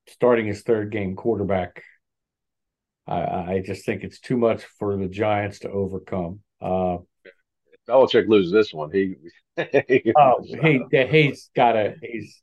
starting 0.10 0.46
his 0.48 0.62
third 0.62 0.92
game 0.92 1.16
quarterback. 1.16 1.84
I, 3.08 3.22
I 3.22 3.64
just 3.66 3.86
think 3.86 4.04
it's 4.04 4.20
too 4.20 4.36
much 4.36 4.66
for 4.78 4.98
the 4.98 5.08
Giants 5.08 5.60
to 5.60 5.70
overcome. 5.70 6.42
Uh, 6.60 6.98
Belichick 7.88 8.28
loses 8.28 8.52
this 8.52 8.74
one, 8.74 8.92
he. 8.92 9.16
oh, 10.18 10.44
he 10.44 10.82
he's 10.92 11.50
got 11.56 11.72
to 11.74 11.96
he's 12.02 12.42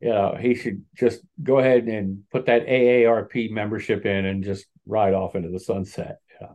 you 0.00 0.10
know 0.10 0.36
he 0.38 0.54
should 0.54 0.84
just 0.94 1.20
go 1.42 1.58
ahead 1.58 1.84
and 1.84 2.22
put 2.30 2.46
that 2.46 2.66
AARP 2.66 3.50
membership 3.50 4.04
in 4.04 4.26
and 4.26 4.44
just 4.44 4.66
ride 4.86 5.14
off 5.14 5.34
into 5.34 5.48
the 5.48 5.60
sunset. 5.60 6.18
Yeah. 6.40 6.48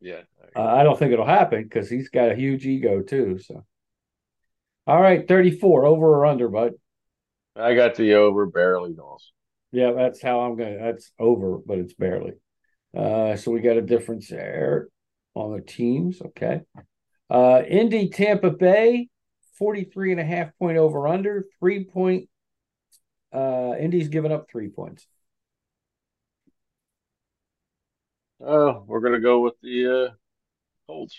yeah. 0.00 0.20
Uh, 0.56 0.62
I 0.62 0.82
don't 0.82 0.98
think 0.98 1.12
it'll 1.12 1.26
happen 1.26 1.62
because 1.62 1.90
he's 1.90 2.08
got 2.08 2.32
a 2.32 2.34
huge 2.34 2.66
ego 2.66 3.02
too. 3.02 3.38
So, 3.38 3.64
all 4.86 5.00
right, 5.00 5.26
thirty-four 5.26 5.84
over 5.84 6.06
or 6.06 6.26
under, 6.26 6.48
bud. 6.48 6.72
I 7.54 7.74
got 7.74 7.94
the 7.96 8.14
over 8.14 8.46
barely 8.46 8.96
also. 8.98 9.26
Yeah, 9.72 9.92
that's 9.92 10.22
how 10.22 10.40
I'm 10.40 10.56
gonna. 10.56 10.78
That's 10.78 11.12
over, 11.18 11.58
but 11.58 11.78
it's 11.78 11.94
barely. 11.94 12.32
Uh, 12.96 13.36
so 13.36 13.52
we 13.52 13.60
got 13.60 13.76
a 13.76 13.82
difference 13.82 14.28
there 14.28 14.88
on 15.34 15.54
the 15.54 15.62
teams. 15.62 16.20
Okay. 16.20 16.62
Uh, 17.30 17.62
Indy, 17.68 18.08
Tampa 18.08 18.50
Bay, 18.50 19.08
43 19.56 20.12
and 20.12 20.20
a 20.20 20.24
half 20.24 20.56
point 20.58 20.78
over 20.78 21.06
under, 21.06 21.44
three 21.58 21.84
point. 21.84 22.28
Uh, 23.32 23.74
Indy's 23.78 24.08
given 24.08 24.32
up 24.32 24.48
three 24.50 24.68
points. 24.68 25.06
Uh, 28.44 28.80
we're 28.86 29.00
gonna 29.00 29.20
go 29.20 29.40
with 29.40 29.54
the 29.62 30.08
uh, 30.08 30.14
Colts. 30.86 31.16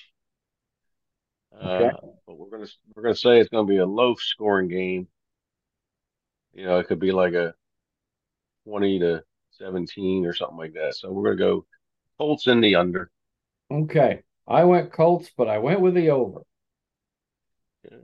Uh, 1.54 1.90
Okay. 1.90 1.92
but 2.26 2.38
we're 2.38 2.50
gonna 2.50 2.68
we're 2.96 3.04
gonna 3.04 3.16
say 3.16 3.40
it's 3.40 3.50
gonna 3.50 3.68
be 3.68 3.78
a 3.78 3.86
low 3.86 4.16
scoring 4.16 4.68
game. 4.70 5.08
You 6.54 6.66
know, 6.66 6.80
it 6.80 6.88
could 6.88 7.00
be 7.00 7.12
like 7.12 7.34
a 7.34 7.54
twenty 8.66 9.00
to 9.00 9.24
seventeen 9.52 10.26
or 10.26 10.34
something 10.34 10.58
like 10.58 10.74
that. 10.74 10.96
So 10.96 11.12
we're 11.12 11.36
gonna 11.36 11.38
go 11.52 11.66
Colts 12.18 12.48
in 12.48 12.62
the 12.62 12.76
under. 12.76 13.12
Okay. 13.70 14.24
I 14.52 14.66
went 14.66 14.92
Colts, 14.92 15.32
but 15.36 15.48
I 15.48 15.60
went 15.60 15.82
with 15.82 15.94
the 15.94 16.10
over. 16.10 16.42
Yeah. 17.90 17.98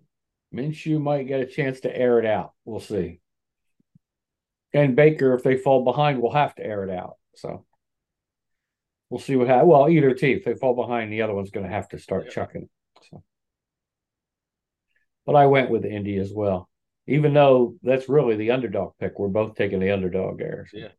Minshew 0.53 0.99
might 1.01 1.27
get 1.27 1.41
a 1.41 1.45
chance 1.45 1.81
to 1.81 1.95
air 1.95 2.19
it 2.19 2.25
out. 2.25 2.53
We'll 2.65 2.79
see. 2.79 3.19
And 4.73 4.95
Baker, 4.95 5.33
if 5.33 5.43
they 5.43 5.57
fall 5.57 5.83
behind, 5.83 6.21
will 6.21 6.33
have 6.33 6.55
to 6.55 6.65
air 6.65 6.83
it 6.83 6.89
out. 6.89 7.15
So 7.35 7.65
we'll 9.09 9.19
see 9.19 9.35
what 9.35 9.47
happens. 9.47 9.69
Well, 9.69 9.89
either 9.89 10.13
team, 10.13 10.37
if 10.37 10.45
they 10.45 10.55
fall 10.55 10.75
behind, 10.75 11.11
the 11.11 11.21
other 11.21 11.33
one's 11.33 11.51
going 11.51 11.65
to 11.65 11.71
have 11.71 11.89
to 11.89 11.99
start 11.99 12.25
Yeah. 12.25 12.31
chucking. 12.31 12.69
So. 13.09 13.23
But 15.25 15.35
I 15.35 15.47
went 15.47 15.69
with 15.69 15.85
Indy 15.85 16.17
as 16.17 16.31
well, 16.33 16.69
even 17.07 17.33
though 17.33 17.75
that's 17.83 18.07
really 18.07 18.35
the 18.37 18.51
underdog 18.51 18.93
pick. 18.99 19.19
We're 19.19 19.27
both 19.27 19.55
taking 19.55 19.79
the 19.79 19.91
underdog 19.91 20.41
airs. 20.41 20.69
Yeah. 20.73 20.89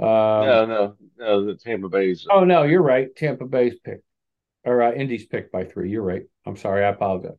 Um, 0.00 0.06
no, 0.06 0.66
no, 0.66 0.96
no. 1.18 1.46
The 1.46 1.54
Tampa 1.54 1.88
Bay's. 1.88 2.26
Oh 2.30 2.44
no, 2.44 2.62
you're 2.64 2.82
right. 2.82 3.14
Tampa 3.14 3.46
Bay's 3.46 3.74
pick, 3.84 4.00
or 4.64 4.82
uh, 4.82 4.92
Indy's 4.92 5.26
picked 5.26 5.52
by 5.52 5.64
three. 5.64 5.90
You're 5.90 6.02
right. 6.02 6.22
I'm 6.44 6.56
sorry. 6.56 6.84
I 6.84 6.88
apologize. 6.88 7.36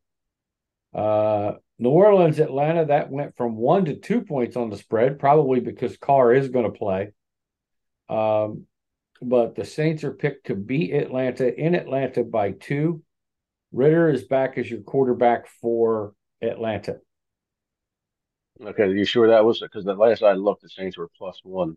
Uh, 0.93 1.53
New 1.77 1.89
Orleans, 1.89 2.39
Atlanta. 2.39 2.85
That 2.85 3.11
went 3.11 3.35
from 3.35 3.57
one 3.57 3.85
to 3.85 3.95
two 3.95 4.21
points 4.21 4.55
on 4.55 4.69
the 4.69 4.77
spread, 4.77 5.19
probably 5.19 5.59
because 5.59 5.97
Carr 5.97 6.33
is 6.33 6.47
going 6.47 6.71
to 6.71 6.77
play. 6.77 7.11
Um, 8.07 8.65
but 9.21 9.55
the 9.55 9.65
Saints 9.65 10.03
are 10.03 10.13
picked 10.13 10.47
to 10.47 10.55
beat 10.55 10.93
Atlanta 10.93 11.53
in 11.53 11.75
Atlanta 11.75 12.23
by 12.23 12.51
two. 12.51 13.03
Ridder 13.71 14.09
is 14.09 14.23
back 14.23 14.57
as 14.57 14.69
your 14.69 14.81
quarterback 14.81 15.47
for 15.47 16.13
Atlanta. 16.41 16.97
Okay, 18.63 18.89
you 18.91 19.03
sure 19.03 19.27
that 19.27 19.43
was 19.43 19.61
it? 19.61 19.65
because 19.65 19.83
the 19.83 19.93
last 19.93 20.23
I 20.23 20.33
looked, 20.33 20.61
the 20.61 20.69
Saints 20.69 20.97
were 20.97 21.09
plus 21.17 21.41
one. 21.43 21.75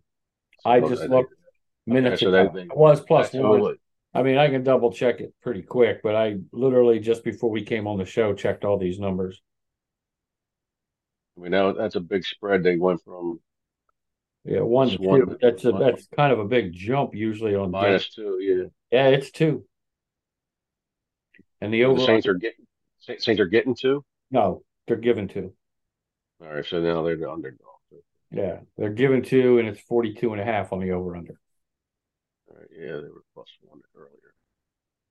I 0.65 0.81
just 0.81 1.03
I 1.03 1.07
looked 1.07 1.35
minutes 1.87 2.21
so 2.21 2.29
ago. 2.29 2.50
they- 2.55 2.62
it 2.62 2.77
was 2.77 3.00
plus 3.00 3.33
one. 3.33 3.77
I 4.15 4.23
mean, 4.23 4.38
I 4.38 4.49
can 4.49 4.62
double 4.62 4.91
check 4.93 5.21
it 5.21 5.35
pretty 5.43 5.62
quick, 5.62 6.03
but 6.03 6.17
I 6.17 6.38
literally 6.53 6.99
just 6.99 7.23
before 7.25 7.50
we 7.50 7.62
came 7.62 7.87
on 7.87 7.99
the 7.99 8.05
show 8.05 8.33
checked 8.35 8.65
all 8.65 8.79
these 8.79 8.99
numbers. 8.99 9.41
We 11.37 11.49
know 11.50 11.73
that's 11.73 11.95
a 11.95 12.00
big 12.00 12.25
spread. 12.25 12.62
They 12.62 12.77
went 12.77 13.03
from 13.05 13.41
Yeah, 14.45 14.61
one 14.61 14.88
to 14.88 14.97
one 14.97 15.21
two. 15.27 15.38
That's 15.41 15.65
a 15.65 15.73
one. 15.73 15.81
that's 15.81 16.07
kind 16.09 16.33
of 16.33 16.41
a 16.41 16.45
big 16.47 16.73
jump 16.73 17.15
usually 17.15 17.55
on 17.55 17.71
minus 17.71 18.09
two. 18.09 18.38
Yeah, 18.41 18.65
Yeah, 18.91 19.09
it's 19.09 19.31
two. 19.31 19.65
And 21.61 21.73
the 21.73 21.81
the 21.81 21.85
over 21.85 22.00
Saints 22.00 22.27
are 22.27 22.35
getting 22.35 22.67
Sa- 23.00 23.15
Saints 23.19 23.41
are 23.41 23.47
getting 23.47 23.75
two. 23.75 24.05
no, 24.31 24.65
they're 24.87 24.97
given 24.97 25.29
two. 25.29 25.53
All 26.41 26.49
right, 26.49 26.65
so 26.65 26.81
now 26.81 27.03
they're 27.03 27.17
the 27.17 27.31
underdog. 27.31 27.61
Yeah, 28.31 28.61
they're 28.77 28.91
given 28.91 29.23
two, 29.23 29.59
and 29.59 29.69
it's 29.69 29.81
42 29.81 30.33
and 30.33 30.41
a 30.41 30.45
half 30.45 30.73
on 30.73 30.81
the 30.81 30.91
over 30.93 31.17
under. 31.17 31.39
Right, 32.49 32.69
yeah, 32.73 32.97
they 32.97 33.09
were 33.09 33.25
plus 33.35 33.49
one 33.63 33.81
earlier. 33.95 34.35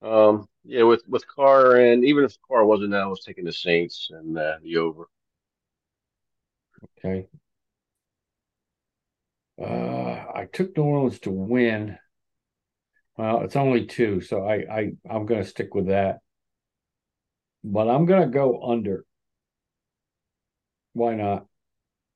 Um, 0.02 0.48
yeah, 0.64 0.84
with 0.84 1.04
with 1.08 1.28
Carr 1.28 1.78
and 1.78 2.06
even 2.06 2.24
if 2.24 2.38
Carr 2.48 2.66
wasn't, 2.66 2.94
I 2.94 3.08
was 3.08 3.24
taking 3.24 3.46
the 3.46 3.54
Saints 3.54 4.10
and 4.12 4.38
uh, 4.38 4.58
the 4.62 4.78
over. 4.78 5.08
Okay. 6.98 7.28
Uh, 9.60 10.26
I 10.34 10.48
took 10.52 10.76
New 10.78 10.84
Orleans 10.84 11.20
to 11.22 11.32
win. 11.32 11.98
Well, 13.18 13.42
it's 13.42 13.56
only 13.56 13.86
two, 13.86 14.22
so 14.22 14.46
I, 14.48 14.56
I 14.72 14.92
I'm 15.10 15.26
gonna 15.26 15.44
stick 15.46 15.74
with 15.74 15.88
that. 15.88 16.20
But 17.64 17.88
I'm 17.88 18.06
gonna 18.08 18.26
go 18.30 18.64
under. 18.64 19.06
Why 20.94 21.16
not? 21.16 21.48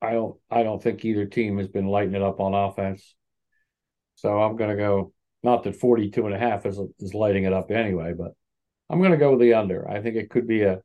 I 0.01 0.13
don't 0.13 0.37
I 0.49 0.63
don't 0.63 0.81
think 0.81 1.05
either 1.05 1.25
team 1.25 1.57
has 1.57 1.67
been 1.67 1.87
lighting 1.87 2.15
it 2.15 2.21
up 2.21 2.39
on 2.39 2.53
offense. 2.53 3.15
So 4.15 4.41
I'm 4.41 4.55
gonna 4.55 4.75
go 4.75 5.13
not 5.43 5.63
that 5.63 5.75
42 5.75 6.25
and 6.25 6.35
a 6.35 6.39
half 6.39 6.65
is 6.65 6.79
is 6.99 7.13
lighting 7.13 7.43
it 7.43 7.53
up 7.53 7.71
anyway, 7.71 8.13
but 8.17 8.33
I'm 8.89 9.01
gonna 9.01 9.17
go 9.17 9.31
with 9.31 9.41
the 9.41 9.53
under. 9.53 9.87
I 9.89 10.01
think 10.01 10.15
it 10.15 10.29
could 10.29 10.47
be 10.47 10.63
a 10.63 10.81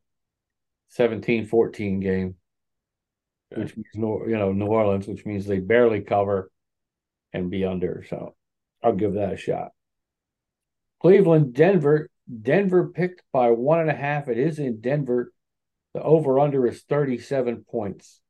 17-14 0.97 2.01
game 2.01 2.37
Okay. 3.53 3.63
which 3.63 3.77
means 3.77 3.87
you 3.95 4.37
know 4.37 4.53
New 4.53 4.67
Orleans, 4.67 5.07
which 5.07 5.25
means 5.25 5.47
they 5.47 5.61
barely 5.61 6.01
cover 6.01 6.51
and 7.33 7.51
be 7.51 7.65
under. 7.65 8.05
So 8.09 8.35
I'll 8.83 8.95
give 8.95 9.15
that 9.15 9.33
a 9.33 9.37
shot. 9.37 9.73
Cleveland, 11.01 11.55
Denver. 11.55 12.11
Denver 12.43 12.89
picked 12.89 13.23
by 13.33 13.51
one 13.51 13.81
and 13.81 13.91
a 13.91 13.95
half. 13.95 14.29
It 14.29 14.39
is 14.39 14.59
in 14.59 14.81
Denver. 14.81 15.33
The 15.95 16.03
over 16.03 16.41
under 16.41 16.67
is 16.67 16.83
37 16.83 17.65
points. 17.71 18.21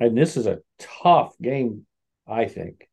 And 0.00 0.16
this 0.16 0.36
is 0.36 0.46
a 0.46 0.60
tough 0.78 1.34
game, 1.40 1.86
I 2.26 2.46
think. 2.46 2.88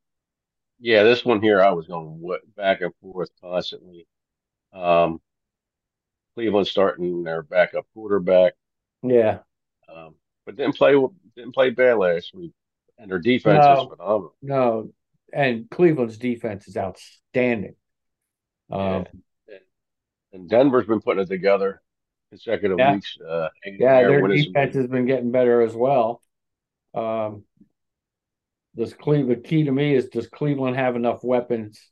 Yeah, 0.79 1.03
this 1.03 1.23
one 1.25 1.41
here, 1.41 1.61
I 1.61 1.71
was 1.71 1.87
going 1.87 2.21
back 2.55 2.81
and 2.81 2.93
forth 3.01 3.29
constantly. 3.41 4.07
Um, 4.73 5.21
Cleveland 6.35 6.67
starting 6.67 7.23
their 7.23 7.43
backup 7.43 7.85
quarterback, 7.93 8.53
Yeah. 9.03 9.39
um, 9.93 10.15
but 10.45 10.55
didn't 10.55 10.77
play 10.77 10.93
didn't 11.35 11.53
play 11.53 11.69
bad 11.71 11.97
last 11.97 12.33
week, 12.33 12.53
and 12.97 13.11
their 13.11 13.19
defense 13.19 13.63
No. 13.65 13.73
is 13.73 13.89
phenomenal. 13.89 14.35
No. 14.41 14.93
And 15.33 15.69
Cleveland's 15.69 16.17
defense 16.17 16.67
is 16.67 16.77
outstanding. 16.77 17.75
Um, 18.69 19.05
Yeah. 19.47 19.57
And 20.33 20.49
Denver's 20.49 20.87
been 20.87 21.01
putting 21.01 21.23
it 21.23 21.27
together 21.27 21.81
consecutive 22.29 22.79
Yeah. 22.79 22.95
weeks. 22.95 23.17
Uh, 23.19 23.49
Yeah, 23.65 24.03
their 24.03 24.25
defense 24.27 24.75
has 24.75 24.87
been 24.87 25.05
getting 25.05 25.31
better 25.31 25.61
as 25.61 25.75
well. 25.75 26.23
Um, 26.93 27.43
does 28.75 28.93
Cleveland 28.93 29.43
key 29.43 29.63
to 29.63 29.71
me 29.71 29.93
is 29.93 30.07
does 30.09 30.27
Cleveland 30.27 30.77
have 30.77 30.95
enough 30.95 31.23
weapons 31.23 31.89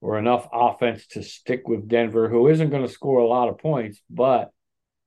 or 0.00 0.18
enough 0.18 0.48
offense 0.52 1.06
to 1.08 1.22
stick 1.22 1.66
with 1.66 1.88
Denver, 1.88 2.28
who 2.28 2.48
isn't 2.48 2.70
going 2.70 2.86
to 2.86 2.92
score 2.92 3.20
a 3.20 3.26
lot 3.26 3.48
of 3.48 3.58
points, 3.58 4.00
but 4.10 4.52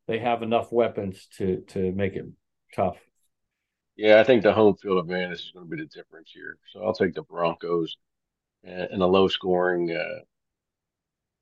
they 0.08 0.20
have 0.20 0.42
enough 0.44 0.72
weapons 0.72 1.28
to 1.38 1.62
to 1.70 1.92
make 1.92 2.16
it 2.16 2.26
tough. 2.76 2.98
Yeah, 3.96 4.20
I 4.20 4.24
think 4.24 4.44
the 4.44 4.54
home 4.54 4.76
field 4.76 5.00
advantage 5.00 5.40
is 5.40 5.52
going 5.54 5.70
to 5.70 5.76
be 5.76 5.82
the 5.82 5.90
difference 5.90 6.32
here. 6.34 6.58
So 6.72 6.84
I'll 6.84 6.94
take 6.94 7.16
the 7.16 7.24
Broncos 7.24 7.98
in 8.64 9.02
a 9.02 9.08
low 9.08 9.28
scoring. 9.28 9.92
Uh, 9.92 10.20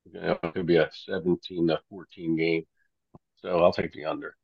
you 0.06 0.22
know, 0.22 0.39
it 0.42 0.54
could 0.54 0.65
be 0.65 0.77
a 0.77 0.89
17 1.06 1.68
to 1.68 1.80
14 1.89 2.38
game. 2.38 2.65
So 3.38 3.60
I'll 3.60 3.74
take 3.74 3.94
the 3.94 4.06
under. 4.06 4.36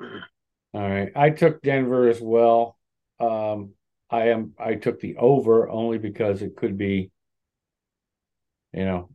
All 0.74 0.80
right. 0.80 1.12
I 1.14 1.30
took 1.30 1.62
Denver 1.62 2.08
as 2.08 2.20
well. 2.20 2.76
Um, 3.20 3.74
I 4.10 4.28
am 4.30 4.54
I 4.58 4.74
took 4.74 5.00
the 5.00 5.16
over 5.16 5.68
only 5.68 5.98
because 5.98 6.42
it 6.42 6.56
could 6.56 6.76
be, 6.76 7.12
you 8.72 8.84
know, 8.84 9.08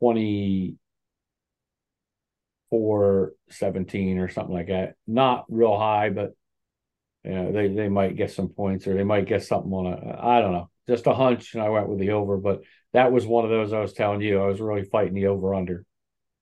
24 0.00 0.78
17 3.50 4.18
or 4.18 4.28
something 4.28 4.54
like 4.54 4.68
that. 4.68 4.96
Not 5.06 5.46
real 5.48 5.78
high, 5.78 6.10
but 6.10 6.34
you 7.24 7.30
know, 7.32 7.52
they, 7.52 7.68
they 7.68 7.88
might 7.88 8.16
get 8.16 8.30
some 8.30 8.48
points 8.50 8.86
or 8.86 8.94
they 8.94 9.04
might 9.04 9.26
get 9.26 9.42
something 9.42 9.72
on 9.72 9.86
a 9.86 10.18
I 10.22 10.40
don't 10.42 10.52
know. 10.52 10.68
Just 10.86 11.06
a 11.06 11.14
hunch 11.14 11.54
and 11.54 11.62
I 11.62 11.70
went 11.70 11.88
with 11.88 11.98
the 12.00 12.10
over, 12.10 12.36
but 12.36 12.62
that 12.92 13.12
was 13.12 13.26
one 13.26 13.44
of 13.44 13.50
those 13.50 13.72
I 13.72 13.80
was 13.80 13.94
telling 13.94 14.20
you 14.20 14.40
I 14.42 14.46
was 14.46 14.60
really 14.60 14.84
fighting 14.84 15.14
the 15.14 15.28
over 15.28 15.54
under. 15.54 15.86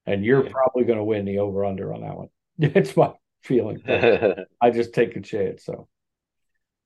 And 0.07 0.25
you're 0.25 0.45
yeah. 0.45 0.51
probably 0.53 0.85
gonna 0.85 1.05
win 1.05 1.25
the 1.25 1.39
over 1.39 1.65
under 1.65 1.95
on 1.95 2.01
that 2.01 2.17
one. 2.17 2.29
It's 2.59 2.97
my 2.97 3.13
feeling. 3.47 3.83
I 4.61 4.71
just 4.71 4.93
take 4.93 5.17
a 5.17 5.21
chance. 5.21 5.65
So 5.65 5.88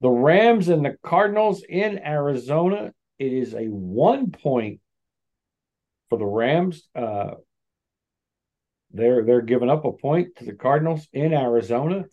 the 0.00 0.10
Rams 0.10 0.68
and 0.68 0.84
the 0.84 0.96
Cardinals 1.02 1.62
in 1.68 1.98
Arizona. 1.98 2.92
It 3.18 3.32
is 3.34 3.54
a 3.54 3.66
one 3.66 4.30
point 4.30 4.80
for 6.08 6.18
the 6.18 6.24
Rams. 6.24 6.88
Uh, 6.94 7.32
they're 8.92 9.24
they're 9.24 9.42
giving 9.42 9.70
up 9.70 9.84
a 9.84 9.92
point 9.92 10.36
to 10.36 10.44
the 10.44 10.54
Cardinals 10.54 11.06
in 11.12 11.34
Arizona. 11.34 12.04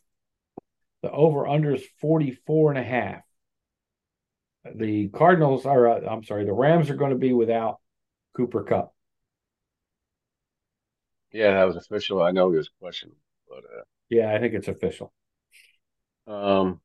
The 1.02 1.12
over 1.12 1.48
under 1.48 1.76
is 1.76 1.84
44 2.02 2.72
and 2.72 2.80
a 2.80 2.84
half. 2.84 3.22
The 4.76 5.08
Cardinals 5.10 5.66
are 5.66 5.88
uh, 5.88 6.10
I'm 6.10 6.24
sorry, 6.24 6.46
the 6.46 6.54
Rams 6.54 6.90
are 6.90 6.96
going 6.96 7.12
to 7.12 7.18
be 7.18 7.34
without 7.34 7.78
Cooper 8.36 8.64
Kupp. 8.64 8.94
Yeah, 11.32 11.52
that 11.52 11.68
was 11.68 11.78
official. 11.78 12.22
I 12.22 12.32
know 12.32 12.52
he 12.52 12.58
was 12.58 12.70
questioned, 12.80 13.14
but 13.48 13.60
uh, 13.60 13.84
yeah, 14.10 14.34
I 14.34 14.40
think 14.40 14.54
it's 14.54 14.68
official. 14.68 15.14
Um, 16.28 16.82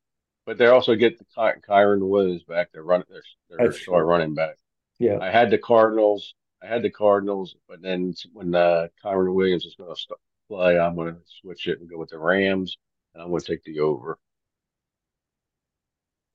but 0.46 0.58
they 0.58 0.66
also 0.66 0.94
get 0.94 1.18
the 1.18 1.24
Ky- 1.24 1.60
Kyren 1.68 2.08
Williams 2.08 2.44
back. 2.44 2.68
They're 2.72 2.82
running 2.82 3.06
their, 3.10 3.22
their 3.58 3.72
star 3.72 4.04
running 4.04 4.34
back. 4.34 4.56
Yeah, 4.98 5.18
I 5.20 5.30
had 5.30 5.50
the 5.50 5.58
Cardinals. 5.58 6.34
I 6.62 6.66
had 6.66 6.82
the 6.82 6.90
Cardinals, 6.90 7.56
but 7.68 7.82
then 7.82 8.14
when 8.32 8.54
uh, 8.54 8.88
Kyren 9.04 9.34
Williams 9.34 9.64
is 9.64 9.74
going 9.74 9.92
to 9.92 10.16
play, 10.48 10.78
I'm 10.78 10.94
going 10.94 11.14
to 11.14 11.20
switch 11.40 11.66
it 11.66 11.80
and 11.80 11.90
go 11.90 11.98
with 11.98 12.10
the 12.10 12.18
Rams, 12.18 12.76
and 13.14 13.22
I'm 13.22 13.30
going 13.30 13.40
to 13.40 13.46
take 13.46 13.64
the 13.64 13.80
over. 13.80 14.18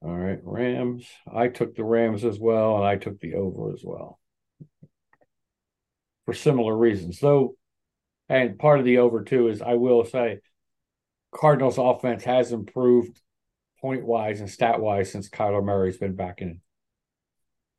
All 0.01 0.15
right, 0.15 0.39
Rams. 0.43 1.07
I 1.33 1.47
took 1.47 1.75
the 1.75 1.83
Rams 1.83 2.25
as 2.25 2.37
well, 2.39 2.75
and 2.77 2.85
I 2.85 2.97
took 2.97 3.19
the 3.19 3.35
over 3.35 3.73
as 3.73 3.81
well 3.83 4.19
for 6.27 6.33
similar 6.33 6.77
reasons. 6.77 7.19
So, 7.19 7.55
and 8.29 8.59
part 8.59 8.79
of 8.79 8.85
the 8.85 8.99
over 8.99 9.23
too 9.23 9.47
is 9.47 9.61
I 9.61 9.75
will 9.75 10.03
say 10.05 10.41
Cardinals 11.37 11.77
offense 11.77 12.23
has 12.23 12.51
improved 12.51 13.21
point 13.79 14.03
wise 14.03 14.39
and 14.39 14.49
stat 14.49 14.81
wise 14.81 15.11
since 15.11 15.29
Kyler 15.29 15.63
Murray's 15.63 15.97
been 15.97 16.15
back 16.15 16.41
in. 16.41 16.61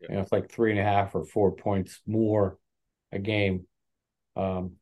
You 0.00 0.10
know, 0.10 0.20
it's 0.20 0.30
like 0.30 0.48
three 0.48 0.70
and 0.70 0.78
a 0.78 0.84
half 0.84 1.16
or 1.16 1.24
four 1.24 1.52
points 1.52 2.00
more 2.06 2.56
a 3.10 3.18
game. 3.18 3.66
Um, 4.36 4.76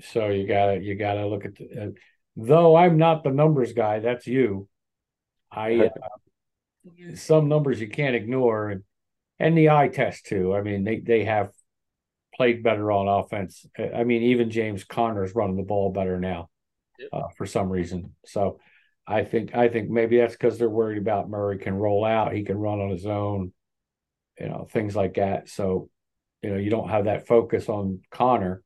so 0.00 0.28
you 0.28 0.46
gotta 0.46 0.78
you 0.78 0.94
gotta 0.94 1.26
look 1.26 1.44
at 1.44 1.56
the, 1.56 1.82
uh, 1.82 1.90
though 2.36 2.76
I'm 2.76 2.96
not 2.96 3.24
the 3.24 3.32
numbers 3.32 3.72
guy, 3.72 3.98
that's 3.98 4.28
you. 4.28 4.68
I 5.50 5.90
uh, 6.02 7.16
some 7.16 7.48
numbers 7.48 7.80
you 7.80 7.88
can't 7.88 8.14
ignore 8.14 8.68
and 8.68 8.84
and 9.40 9.58
the 9.58 9.70
eye 9.70 9.88
test 9.88 10.26
too. 10.26 10.54
I 10.54 10.62
mean, 10.62 10.84
they 10.84 11.00
they 11.00 11.24
have 11.24 11.50
played 12.36 12.62
better 12.62 12.92
on 12.92 13.08
offense. 13.08 13.66
I 13.76 14.04
mean, 14.04 14.22
even 14.22 14.48
James 14.48 14.84
Conner's 14.84 15.34
running 15.34 15.56
the 15.56 15.64
ball 15.64 15.90
better 15.90 16.20
now 16.20 16.50
uh, 17.12 17.28
for 17.36 17.46
some 17.46 17.68
reason. 17.68 18.14
So 18.26 18.58
I 19.06 19.24
think 19.24 19.54
I 19.54 19.68
think 19.68 19.88
maybe 19.88 20.18
that's 20.18 20.34
because 20.34 20.58
they're 20.58 20.68
worried 20.68 20.98
about 20.98 21.30
Murray 21.30 21.58
can 21.58 21.74
roll 21.74 22.04
out, 22.04 22.34
he 22.34 22.44
can 22.44 22.58
run 22.58 22.80
on 22.80 22.90
his 22.90 23.06
own, 23.06 23.52
you 24.38 24.48
know, 24.48 24.66
things 24.70 24.94
like 24.94 25.14
that. 25.14 25.48
So, 25.48 25.88
you 26.42 26.50
know, 26.50 26.56
you 26.56 26.70
don't 26.70 26.90
have 26.90 27.06
that 27.06 27.26
focus 27.26 27.68
on 27.68 28.00
Conner, 28.10 28.62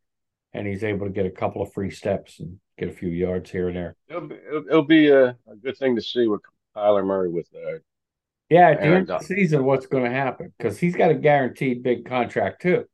and 0.53 0.67
he's 0.67 0.85
able 0.85 1.07
to 1.07 1.13
get 1.13 1.27
a 1.27 1.31
couple 1.31 1.63
of 1.63 1.73
free 1.73 1.91
steps 1.91 2.41
and 2.41 2.59
get 2.79 2.89
a 2.89 2.93
few 2.93 3.09
yards 3.09 3.51
here 3.51 3.69
and 3.69 3.77
there. 3.77 3.97
It'll 4.09 4.29
be, 4.29 4.35
it'll, 4.35 4.67
it'll 4.69 4.85
be 4.85 5.09
a, 5.09 5.27
a, 5.27 5.57
good 5.63 5.77
thing 5.77 5.95
to 5.97 6.03
see 6.03 6.27
with 6.27 6.41
Kyler 6.77 7.05
Murray 7.05 7.31
with 7.31 7.49
uh, 7.55 7.79
yeah, 8.53 8.71
at 8.71 8.81
the 8.81 8.87
end 8.87 9.11
of 9.11 9.21
the 9.21 9.25
season, 9.25 9.65
what's 9.65 9.87
going 9.87 10.05
to 10.05 10.11
happen? 10.11 10.53
Because 10.59 10.79
he's 10.79 10.95
got 10.95 11.11
a 11.11 11.15
guaranteed 11.15 11.83
big 11.83 12.05
contract 12.05 12.61
too. 12.61 12.85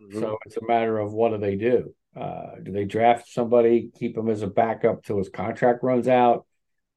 Mm-hmm. 0.00 0.20
So 0.20 0.38
it's 0.46 0.56
a 0.56 0.64
matter 0.64 0.98
of 0.98 1.12
what 1.12 1.30
do 1.30 1.38
they 1.38 1.56
do? 1.56 1.94
Uh, 2.14 2.56
do 2.62 2.72
they 2.72 2.84
draft 2.84 3.28
somebody, 3.28 3.90
keep 3.98 4.16
him 4.16 4.28
as 4.28 4.42
a 4.42 4.46
backup 4.46 5.02
till 5.02 5.18
his 5.18 5.30
contract 5.30 5.82
runs 5.82 6.08
out? 6.08 6.46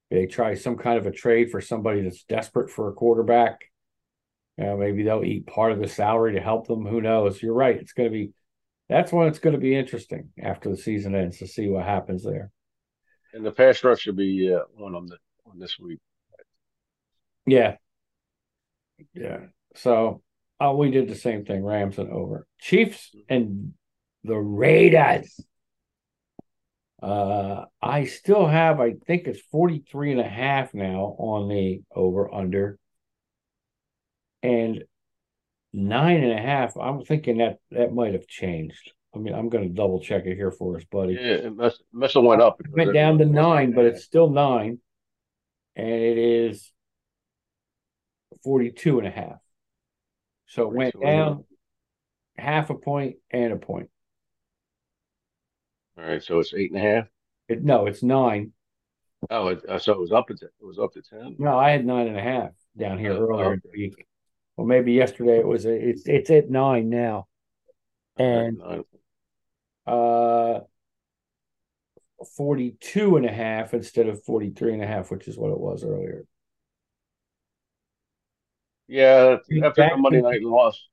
Do 0.09 0.17
they 0.17 0.25
try 0.25 0.55
some 0.55 0.77
kind 0.77 0.97
of 0.97 1.07
a 1.07 1.11
trade 1.11 1.51
for 1.51 1.61
somebody 1.61 2.01
that's 2.01 2.23
desperate 2.23 2.69
for 2.69 2.89
a 2.89 2.93
quarterback? 2.93 3.71
Uh, 4.61 4.75
maybe 4.75 5.03
they'll 5.03 5.23
eat 5.23 5.47
part 5.47 5.71
of 5.71 5.79
the 5.79 5.87
salary 5.87 6.33
to 6.33 6.41
help 6.41 6.67
them. 6.67 6.85
Who 6.85 7.01
knows? 7.01 7.41
You're 7.41 7.53
right. 7.53 7.75
It's 7.75 7.93
going 7.93 8.09
to 8.09 8.13
be 8.13 8.31
that's 8.87 9.11
when 9.11 9.27
it's 9.27 9.39
going 9.39 9.55
to 9.55 9.59
be 9.59 9.75
interesting 9.75 10.29
after 10.41 10.69
the 10.69 10.77
season 10.77 11.15
ends 11.15 11.39
to 11.39 11.47
see 11.47 11.67
what 11.67 11.85
happens 11.85 12.23
there. 12.23 12.51
And 13.33 13.45
the 13.45 13.51
pass 13.51 13.83
rush 13.83 14.01
should 14.01 14.15
be 14.15 14.53
uh, 14.53 14.59
on 14.81 14.95
on, 14.95 15.07
the, 15.07 15.17
on 15.45 15.59
this 15.59 15.79
week. 15.79 15.99
Yeah, 17.45 17.75
yeah. 19.13 19.39
So 19.75 20.21
uh, 20.63 20.73
we 20.75 20.91
did 20.91 21.09
the 21.09 21.15
same 21.15 21.45
thing. 21.45 21.63
Rams 21.63 21.97
and 21.97 22.09
over. 22.09 22.47
Chiefs 22.59 23.13
and 23.27 23.73
the 24.25 24.37
Raiders. 24.37 25.39
Uh, 27.01 27.65
I 27.81 28.05
still 28.05 28.47
have, 28.47 28.79
I 28.79 28.93
think 29.05 29.27
it's 29.27 29.41
43 29.51 30.13
and 30.13 30.21
a 30.21 30.27
half 30.27 30.73
now 30.73 31.15
on 31.19 31.49
the 31.49 31.81
over 31.95 32.33
under. 32.33 32.79
And 34.41 34.83
nine 35.71 36.23
and 36.23 36.31
a 36.31 36.41
half, 36.41 36.75
I'm 36.77 37.03
thinking 37.03 37.37
that 37.37 37.57
that 37.71 37.93
might 37.93 38.13
have 38.13 38.27
changed. 38.27 38.93
I 39.13 39.19
mean, 39.19 39.33
I'm 39.33 39.49
going 39.49 39.67
to 39.67 39.73
double 39.73 40.01
check 40.01 40.25
it 40.25 40.35
here 40.35 40.51
for 40.51 40.77
us, 40.77 40.83
buddy. 40.91 41.13
Yeah, 41.13 41.35
it 41.35 41.55
must, 41.55 41.83
must 41.93 42.15
have 42.15 42.23
went 42.23 42.41
up. 42.41 42.59
It 42.59 42.71
went 42.71 42.93
down 42.93 43.19
to 43.19 43.25
nine, 43.25 43.73
but 43.73 43.85
it's 43.85 44.03
still 44.03 44.29
nine. 44.29 44.79
And 45.75 45.87
it 45.87 46.17
is 46.17 46.71
42 48.43 48.99
and 48.99 49.07
a 49.07 49.11
half. 49.11 49.39
So 50.47 50.63
it 50.63 50.73
went 50.73 51.01
down 51.01 51.43
half 52.37 52.69
a 52.69 52.75
point 52.75 53.17
and 53.31 53.53
a 53.53 53.57
point. 53.57 53.89
All 55.97 56.03
right, 56.03 56.21
so 56.21 56.39
it's 56.39 56.53
eight 56.53 56.71
and 56.71 56.79
a 56.79 56.83
half. 56.83 57.07
It, 57.47 57.63
no, 57.63 57.85
it's 57.85 58.03
nine. 58.03 58.51
Oh, 59.29 59.47
it, 59.47 59.67
uh, 59.67 59.79
so 59.79 59.93
it 59.93 59.99
was 59.99 60.11
up 60.11 60.27
to 60.27 60.33
it 60.33 60.51
was 60.61 60.79
up 60.79 60.93
to 60.93 61.01
ten. 61.01 61.35
No, 61.39 61.57
I 61.57 61.71
had 61.71 61.85
nine 61.85 62.07
and 62.07 62.17
a 62.17 62.21
half 62.21 62.51
down 62.77 62.99
here 62.99 63.13
oh, 63.13 63.27
earlier 63.29 63.53
in 63.53 63.61
the 63.63 63.71
week. 63.71 64.05
Well, 64.57 64.67
maybe 64.67 64.93
yesterday 64.93 65.39
it 65.39 65.47
was. 65.47 65.65
It's 65.65 66.07
it's 66.07 66.29
at 66.29 66.49
nine 66.49 66.89
now, 66.89 67.27
and 68.17 68.61
uh, 69.87 70.59
42 72.35 73.17
and 73.17 73.25
a 73.25 73.31
half 73.31 73.73
instead 73.73 74.07
of 74.07 74.23
43 74.23 74.73
and 74.73 74.83
a 74.83 74.87
half, 74.87 75.11
which 75.11 75.27
is 75.27 75.37
what 75.37 75.51
it 75.51 75.59
was 75.59 75.83
earlier. 75.83 76.25
Yeah, 78.87 79.37
after 79.63 79.89
the 79.89 79.97
Monday 79.97 80.21
night 80.21 80.43
loss, 80.43 80.87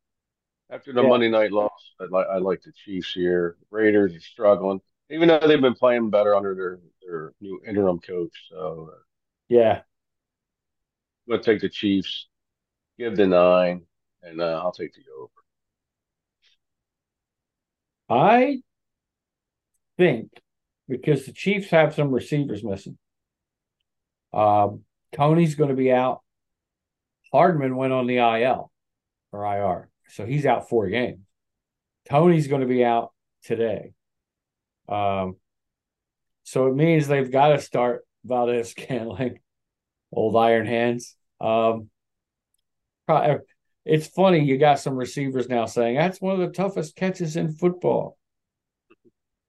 after 0.70 0.92
the 0.92 1.02
yeah. 1.02 1.08
Monday 1.08 1.28
night 1.28 1.52
loss, 1.52 1.92
I 2.00 2.04
like 2.04 2.26
I 2.32 2.38
like 2.38 2.62
the 2.62 2.72
Chiefs 2.72 3.12
here. 3.12 3.56
Raiders 3.70 4.14
are 4.14 4.20
struggling 4.20 4.80
even 5.12 5.28
though 5.28 5.46
they've 5.46 5.60
been 5.60 5.74
playing 5.74 6.10
better 6.10 6.34
under 6.34 6.54
their 6.54 6.78
their 7.02 7.32
new 7.40 7.60
interim 7.66 8.00
coach. 8.00 8.32
So 8.50 8.90
uh, 8.92 8.98
yeah, 9.48 9.82
I'm 11.28 11.30
gonna 11.30 11.42
take 11.42 11.60
the 11.60 11.68
Chiefs, 11.68 12.28
give 12.98 13.16
the 13.16 13.26
nine, 13.26 13.82
and 14.22 14.40
uh, 14.40 14.60
I'll 14.62 14.72
take 14.72 14.94
the 14.94 15.02
over. 15.16 15.30
I 18.08 18.62
think 19.98 20.30
because 20.88 21.26
the 21.26 21.32
Chiefs 21.32 21.70
have 21.70 21.94
some 21.94 22.10
receivers 22.10 22.64
missing. 22.64 22.98
Um, 24.32 24.84
Toney's 25.12 25.54
going 25.54 25.68
to 25.68 25.76
be 25.76 25.92
out. 25.92 26.22
Hardman 27.32 27.76
went 27.76 27.92
on 27.92 28.06
the 28.06 28.16
IL 28.16 28.70
or 29.30 29.44
IR, 29.44 29.90
so 30.08 30.24
he's 30.24 30.46
out 30.46 30.68
four 30.68 30.88
games. 30.88 31.20
Toney's 32.08 32.48
going 32.48 32.62
to 32.62 32.66
be 32.66 32.84
out 32.84 33.12
today. 33.42 33.92
Um, 34.88 35.36
so 36.44 36.66
it 36.66 36.74
means 36.74 37.06
they've 37.06 37.30
got 37.30 37.48
to 37.48 37.60
start 37.60 38.04
Valdes-Scantling, 38.24 39.38
old 40.12 40.36
Iron 40.36 40.66
Hands. 40.66 41.16
Um, 41.40 41.88
it's 43.84 44.06
funny 44.06 44.44
you 44.44 44.58
got 44.58 44.78
some 44.78 44.94
receivers 44.94 45.48
now 45.48 45.66
saying 45.66 45.96
that's 45.96 46.20
one 46.20 46.40
of 46.40 46.40
the 46.40 46.54
toughest 46.54 46.96
catches 46.96 47.36
in 47.36 47.52
football. 47.52 48.16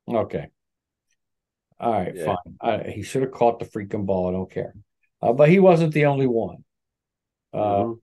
Okay. 0.08 0.48
All 1.80 1.92
right, 1.92 2.16
yeah. 2.16 2.36
fine. 2.62 2.92
he 2.92 3.04
should 3.04 3.24
have 3.24 3.32
caught 3.32 3.60
the 3.60 3.66
freaking 3.66 4.06
ball. 4.06 4.30
I 4.30 4.32
don't 4.32 4.52
care. 4.52 4.74
uh, 5.22 5.34
but 5.34 5.50
he 5.50 5.60
wasn't 5.60 5.94
the 5.94 6.06
only 6.06 6.28
one. 6.28 6.64
Uh, 7.54 7.58
mm-hmm. 7.58 7.94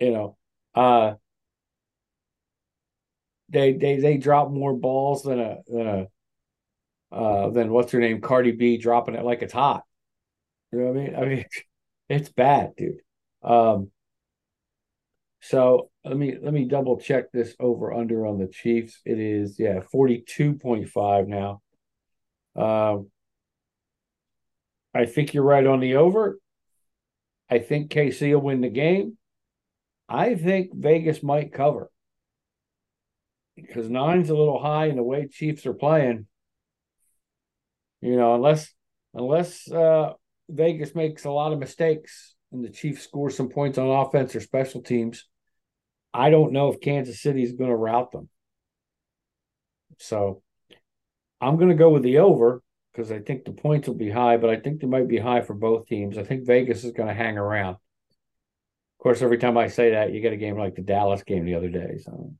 You 0.00 0.10
know, 0.10 0.36
uh, 0.74 1.14
they 3.48 3.72
they 3.72 3.98
they 3.98 4.16
drop 4.16 4.50
more 4.50 4.74
balls 4.74 5.22
than 5.22 5.38
a 5.38 5.58
than 5.66 5.86
a 5.86 6.06
uh, 7.14 7.50
than 7.50 7.70
what's 7.70 7.92
her 7.92 8.00
name 8.00 8.20
Cardi 8.20 8.52
B 8.52 8.78
dropping 8.78 9.14
it 9.14 9.24
like 9.24 9.42
it's 9.42 9.52
hot. 9.52 9.82
You 10.72 10.80
know 10.80 10.86
what 10.86 10.96
I 10.96 11.04
mean? 11.04 11.16
I 11.16 11.24
mean, 11.24 11.44
it's 12.08 12.28
bad, 12.28 12.74
dude. 12.76 13.00
Um, 13.42 13.90
so 15.40 15.90
let 16.04 16.16
me 16.16 16.36
let 16.40 16.52
me 16.52 16.64
double 16.64 16.98
check 16.98 17.30
this 17.30 17.54
over 17.60 17.92
under 17.92 18.26
on 18.26 18.38
the 18.38 18.48
Chiefs. 18.48 19.00
It 19.04 19.18
is 19.18 19.58
yeah 19.58 19.80
forty 19.80 20.24
two 20.26 20.54
point 20.54 20.88
five 20.88 21.28
now. 21.28 21.62
Um, 22.56 23.10
I 24.94 25.06
think 25.06 25.34
you're 25.34 25.44
right 25.44 25.66
on 25.66 25.80
the 25.80 25.96
over. 25.96 26.38
I 27.48 27.60
think 27.60 27.92
KC 27.92 28.32
will 28.32 28.40
win 28.40 28.60
the 28.60 28.70
game. 28.70 29.18
I 30.08 30.34
think 30.34 30.74
Vegas 30.74 31.22
might 31.22 31.52
cover 31.52 31.90
because 33.56 33.88
nine's 33.88 34.30
a 34.30 34.36
little 34.36 34.60
high 34.60 34.86
in 34.86 34.96
the 34.96 35.02
way 35.02 35.28
Chiefs 35.28 35.66
are 35.66 35.74
playing. 35.74 36.26
You 38.00 38.16
know, 38.16 38.34
unless 38.34 38.72
unless 39.14 39.70
uh, 39.70 40.12
Vegas 40.48 40.94
makes 40.94 41.24
a 41.24 41.30
lot 41.30 41.52
of 41.52 41.58
mistakes 41.58 42.34
and 42.52 42.64
the 42.64 42.70
Chiefs 42.70 43.02
score 43.02 43.30
some 43.30 43.48
points 43.48 43.78
on 43.78 43.88
offense 43.88 44.36
or 44.36 44.40
special 44.40 44.82
teams, 44.82 45.26
I 46.12 46.30
don't 46.30 46.52
know 46.52 46.72
if 46.72 46.80
Kansas 46.80 47.20
City 47.20 47.42
is 47.42 47.52
going 47.52 47.70
to 47.70 47.76
rout 47.76 48.12
them. 48.12 48.28
So 49.98 50.42
I'm 51.40 51.56
going 51.56 51.70
to 51.70 51.74
go 51.74 51.90
with 51.90 52.02
the 52.02 52.18
over 52.18 52.62
because 52.92 53.10
I 53.12 53.18
think 53.18 53.44
the 53.44 53.52
points 53.52 53.88
will 53.88 53.94
be 53.94 54.10
high, 54.10 54.36
but 54.36 54.50
I 54.50 54.56
think 54.56 54.80
they 54.80 54.86
might 54.86 55.08
be 55.08 55.18
high 55.18 55.42
for 55.42 55.54
both 55.54 55.86
teams. 55.86 56.16
I 56.16 56.22
think 56.22 56.46
Vegas 56.46 56.84
is 56.84 56.92
going 56.92 57.08
to 57.08 57.14
hang 57.14 57.36
around. 57.36 57.74
Of 57.74 59.02
course, 59.02 59.20
every 59.20 59.38
time 59.38 59.58
I 59.58 59.68
say 59.68 59.90
that, 59.90 60.12
you 60.12 60.20
get 60.20 60.32
a 60.32 60.38
game 60.38 60.58
like 60.58 60.74
the 60.74 60.82
Dallas 60.82 61.22
game 61.22 61.44
the 61.44 61.54
other 61.54 61.68
day. 61.68 61.98
So, 62.02 62.32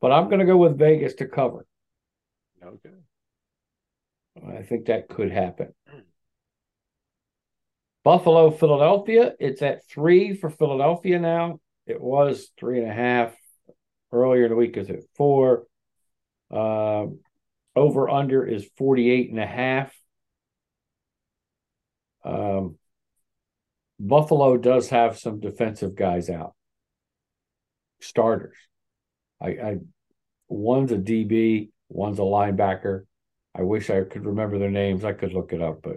but 0.00 0.12
I'm 0.12 0.26
going 0.26 0.40
to 0.40 0.46
go 0.46 0.56
with 0.56 0.78
Vegas 0.78 1.14
to 1.14 1.26
cover. 1.26 1.66
Okay. 2.64 2.90
I 4.46 4.62
think 4.62 4.86
that 4.86 5.08
could 5.08 5.30
happen. 5.30 5.72
Buffalo, 8.04 8.50
Philadelphia. 8.50 9.32
It's 9.40 9.62
at 9.62 9.86
three 9.88 10.36
for 10.36 10.50
Philadelphia 10.50 11.18
now. 11.18 11.58
It 11.86 12.00
was 12.00 12.50
three 12.58 12.78
and 12.80 12.88
a 12.88 12.94
half 12.94 13.34
earlier 14.12 14.44
in 14.44 14.50
the 14.50 14.56
week. 14.56 14.76
Is 14.76 14.90
it 14.90 15.04
four? 15.16 15.64
Um, 16.50 17.20
over 17.74 18.08
under 18.08 18.46
is 18.46 18.68
48 18.76 19.30
and 19.30 19.40
a 19.40 19.46
half. 19.46 19.92
Um, 22.24 22.76
Buffalo 23.98 24.56
does 24.56 24.90
have 24.90 25.18
some 25.18 25.40
defensive 25.40 25.94
guys 25.94 26.28
out, 26.28 26.54
starters. 28.00 28.56
I, 29.40 29.48
I 29.48 29.76
one's 30.48 30.92
a 30.92 30.96
DB, 30.96 31.70
one's 31.88 32.18
a 32.18 32.22
linebacker. 32.22 33.04
I 33.54 33.62
wish 33.62 33.90
I 33.90 34.02
could 34.02 34.26
remember 34.26 34.58
their 34.58 34.70
names. 34.70 35.04
I 35.04 35.12
could 35.12 35.32
look 35.32 35.52
it 35.52 35.62
up, 35.62 35.82
but 35.82 35.96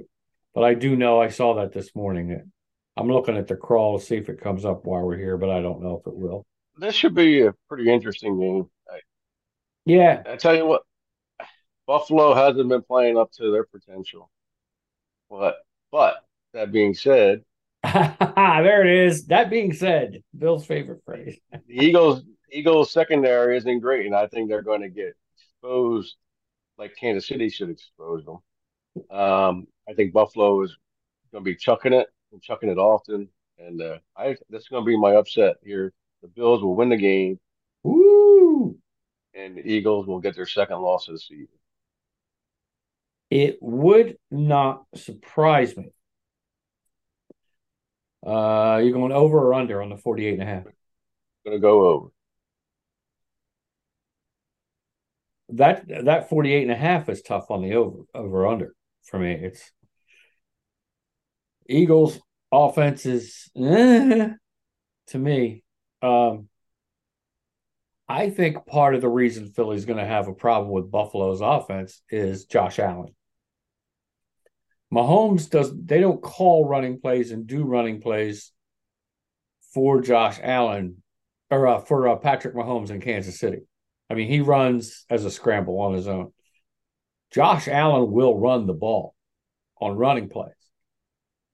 but 0.54 0.63
I 0.63 0.73
do 0.73 0.95
know 0.95 1.21
I 1.21 1.30
saw 1.30 1.56
that 1.56 1.73
this 1.73 1.95
morning. 1.95 2.52
I'm 2.97 3.08
looking 3.08 3.38
at 3.38 3.47
the 3.47 3.56
crawl 3.56 3.99
to 3.99 4.06
see 4.06 4.15
if 4.15 4.30
it 4.30 4.41
comes 4.41 4.65
up 4.65 4.86
while 4.86 5.04
we're 5.04 5.17
here, 5.17 5.38
but 5.38 5.49
I 5.49 5.62
don't 5.62 5.82
know 5.82 6.02
if 6.02 6.08
it 6.08 6.15
will. 6.15 6.45
This 6.78 6.95
should 6.95 7.15
be 7.15 7.41
a 7.41 7.54
pretty 7.67 7.91
interesting 7.91 8.39
game. 8.39 8.69
I, 8.89 8.99
yeah, 9.86 10.23
I 10.25 10.36
tell 10.36 10.56
you 10.56 10.65
what, 10.65 10.84
Buffalo 11.88 12.34
hasn't 12.34 12.69
been 12.69 12.82
playing 12.84 13.17
up 13.17 13.32
to 13.34 13.52
their 13.52 13.63
potential. 13.63 14.30
But 15.30 15.58
but 15.91 16.17
that 16.54 16.71
being 16.71 16.93
said, 16.93 17.43
there 17.84 18.86
it 18.86 19.08
is. 19.08 19.25
That 19.28 19.49
being 19.49 19.73
said, 19.73 20.23
Bill's 20.38 20.65
favorite 20.65 21.02
phrase. 21.06 21.39
the 21.52 21.62
Eagles 21.67 22.23
Eagles 22.51 22.91
secondary 22.91 23.57
isn't 23.57 23.79
great, 23.79 24.05
and 24.05 24.15
I 24.15 24.27
think 24.27 24.49
they're 24.49 24.62
going 24.62 24.81
to 24.81 24.89
get 24.89 25.15
exposed 25.38 26.15
like 26.77 26.95
Kansas 26.95 27.27
City 27.27 27.49
should 27.49 27.69
expose 27.69 28.25
them. 28.25 28.39
Um, 29.12 29.67
I 29.88 29.93
think 29.93 30.13
Buffalo 30.13 30.62
is 30.63 30.75
going 31.31 31.43
to 31.43 31.49
be 31.49 31.55
chucking 31.55 31.93
it 31.93 32.07
and 32.31 32.41
chucking 32.41 32.69
it 32.69 32.77
often, 32.77 33.29
and 33.57 33.81
uh, 33.81 33.97
I 34.15 34.35
this 34.49 34.63
is 34.63 34.67
going 34.67 34.83
to 34.83 34.88
be 34.88 34.97
my 34.97 35.15
upset 35.15 35.57
here. 35.63 35.93
The 36.21 36.27
Bills 36.27 36.62
will 36.62 36.75
win 36.75 36.89
the 36.89 36.97
game. 36.97 37.39
Woo! 37.83 38.77
And 39.33 39.57
the 39.57 39.62
Eagles 39.62 40.07
will 40.07 40.19
get 40.19 40.35
their 40.35 40.45
second 40.45 40.79
loss 40.81 41.07
of 41.07 41.15
the 41.15 41.19
season. 41.19 41.47
It 43.29 43.59
would 43.62 44.17
not 44.31 44.85
surprise 44.95 45.77
me. 45.77 45.91
Uh, 48.25 48.81
you're 48.83 48.91
going 48.91 49.12
over 49.12 49.38
or 49.38 49.53
under 49.53 49.81
on 49.81 49.89
the 49.89 49.97
48 49.97 50.33
and 50.33 50.43
a 50.43 50.45
half? 50.45 50.63
Going 51.45 51.57
to 51.57 51.59
go 51.59 51.88
over. 51.88 52.09
That 55.53 55.88
that 56.05 56.29
48 56.29 56.63
and 56.63 56.71
a 56.71 56.75
half 56.75 57.09
is 57.09 57.21
tough 57.21 57.49
on 57.49 57.62
the 57.62 57.73
over 57.73 58.03
over 58.13 58.47
under 58.47 58.75
for 59.03 59.19
me. 59.19 59.33
It's 59.33 59.71
Eagles 61.67 62.19
offense 62.51 63.05
is 63.05 63.49
eh, 63.55 64.29
to 65.07 65.17
me. 65.17 65.63
Um, 66.01 66.49
I 68.07 68.31
think 68.31 68.65
part 68.65 68.95
of 68.95 69.01
the 69.01 69.09
reason 69.09 69.51
Philly's 69.51 69.85
going 69.85 69.99
to 69.99 70.05
have 70.05 70.27
a 70.27 70.33
problem 70.33 70.71
with 70.71 70.91
Buffalo's 70.91 71.41
offense 71.41 72.01
is 72.09 72.45
Josh 72.45 72.79
Allen. 72.79 73.15
Mahomes 74.91 75.47
does 75.49 75.71
they 75.75 75.99
don't 75.99 76.21
call 76.21 76.67
running 76.67 76.99
plays 76.99 77.31
and 77.31 77.45
do 77.45 77.63
running 77.63 78.01
plays 78.01 78.51
for 79.73 80.01
Josh 80.01 80.39
Allen 80.41 81.03
or 81.51 81.67
uh, 81.67 81.79
for 81.79 82.07
uh, 82.07 82.15
Patrick 82.15 82.55
Mahomes 82.55 82.89
in 82.89 82.99
Kansas 82.99 83.39
City. 83.39 83.59
I 84.09 84.15
mean, 84.15 84.27
he 84.27 84.41
runs 84.41 85.05
as 85.09 85.25
a 85.25 85.31
scramble 85.31 85.79
on 85.79 85.93
his 85.93 86.07
own. 86.07 86.31
Josh 87.31 87.67
Allen 87.67 88.11
will 88.11 88.39
run 88.39 88.65
the 88.65 88.73
ball 88.73 89.15
on 89.79 89.97
running 89.97 90.29
plays. 90.29 90.53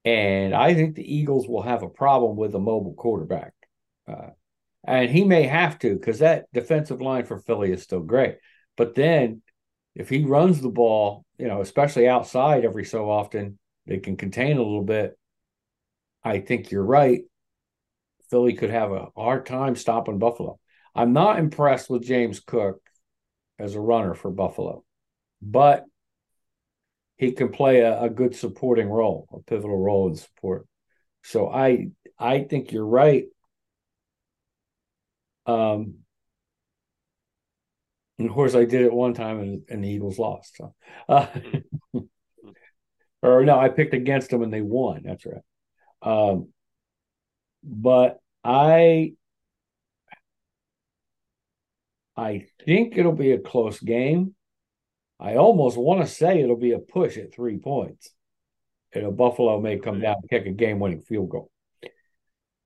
And 0.05 0.53
I 0.53 0.73
think 0.73 0.95
the 0.95 1.15
Eagles 1.15 1.47
will 1.47 1.63
have 1.63 1.83
a 1.83 1.89
problem 1.89 2.37
with 2.37 2.55
a 2.55 2.59
mobile 2.59 2.93
quarterback. 2.93 3.53
Uh, 4.07 4.29
and 4.85 5.09
he 5.09 5.23
may 5.23 5.43
have 5.43 5.79
to 5.79 5.95
because 5.95 6.19
that 6.19 6.45
defensive 6.53 7.01
line 7.01 7.25
for 7.25 7.39
Philly 7.39 7.71
is 7.71 7.81
still 7.81 8.01
great. 8.01 8.37
But 8.77 8.95
then 8.95 9.41
if 9.95 10.09
he 10.09 10.23
runs 10.23 10.61
the 10.61 10.69
ball, 10.69 11.25
you 11.37 11.47
know, 11.47 11.61
especially 11.61 12.07
outside 12.07 12.63
every 12.63 12.85
so 12.85 13.09
often, 13.09 13.57
they 13.87 13.97
can 13.97 14.15
contain 14.15 14.57
a 14.57 14.63
little 14.63 14.83
bit. 14.83 15.17
I 16.23 16.39
think 16.39 16.71
you're 16.71 16.83
right. 16.83 17.21
Philly 18.29 18.53
could 18.53 18.69
have 18.71 18.91
a 18.91 19.07
hard 19.15 19.45
time 19.45 19.75
stopping 19.75 20.19
Buffalo. 20.19 20.59
I'm 20.95 21.13
not 21.13 21.39
impressed 21.39 21.89
with 21.89 22.03
James 22.03 22.39
Cook 22.39 22.81
as 23.59 23.75
a 23.75 23.79
runner 23.81 24.13
for 24.13 24.31
Buffalo, 24.31 24.83
but 25.41 25.85
he 27.17 27.31
can 27.31 27.49
play 27.49 27.79
a, 27.81 28.03
a 28.03 28.09
good 28.09 28.35
supporting 28.35 28.89
role, 28.89 29.27
a 29.33 29.39
pivotal 29.39 29.77
role 29.77 30.07
in 30.09 30.15
support. 30.15 30.67
So 31.23 31.49
I 31.49 31.89
I 32.19 32.43
think 32.43 32.71
you're 32.71 32.85
right. 32.85 33.25
Um, 35.45 36.05
and 38.17 38.27
of 38.29 38.33
course, 38.33 38.55
I 38.55 38.65
did 38.65 38.81
it 38.81 38.93
one 38.93 39.13
time, 39.13 39.39
and, 39.39 39.63
and 39.69 39.83
the 39.83 39.89
Eagles 39.89 40.17
lost. 40.17 40.55
So, 40.57 40.73
uh, 41.09 41.27
or 43.21 43.43
no, 43.43 43.59
I 43.59 43.69
picked 43.69 43.93
against 43.93 44.29
them, 44.29 44.41
and 44.41 44.53
they 44.53 44.61
won. 44.61 45.01
That's 45.03 45.25
right. 45.25 45.41
Um, 46.01 46.49
but 47.63 48.19
I, 48.43 49.13
I 52.17 52.45
think 52.65 52.97
it'll 52.97 53.11
be 53.11 53.31
a 53.31 53.39
close 53.39 53.79
game. 53.79 54.35
I 55.19 55.35
almost 55.35 55.77
want 55.77 56.01
to 56.01 56.07
say 56.07 56.41
it'll 56.41 56.55
be 56.57 56.73
a 56.73 56.79
push 56.79 57.17
at 57.17 57.33
three 57.33 57.57
points. 57.57 58.11
And 58.93 59.17
Buffalo 59.17 59.59
may 59.59 59.77
come 59.77 59.99
down 59.99 60.15
and 60.21 60.29
kick 60.29 60.45
a 60.45 60.51
game-winning 60.51 61.01
field 61.01 61.29
goal, 61.29 61.51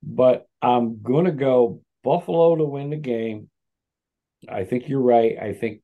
but 0.04 0.48
I'm 0.62 1.02
going 1.02 1.26
to 1.26 1.32
go 1.32 1.82
Buffalo 2.04 2.56
to 2.56 2.66
win 2.66 2.92
the 2.92 2.98
game 2.98 3.50
I 4.48 4.64
think 4.64 4.88
you're 4.88 5.02
right. 5.02 5.38
I 5.40 5.54
think 5.54 5.82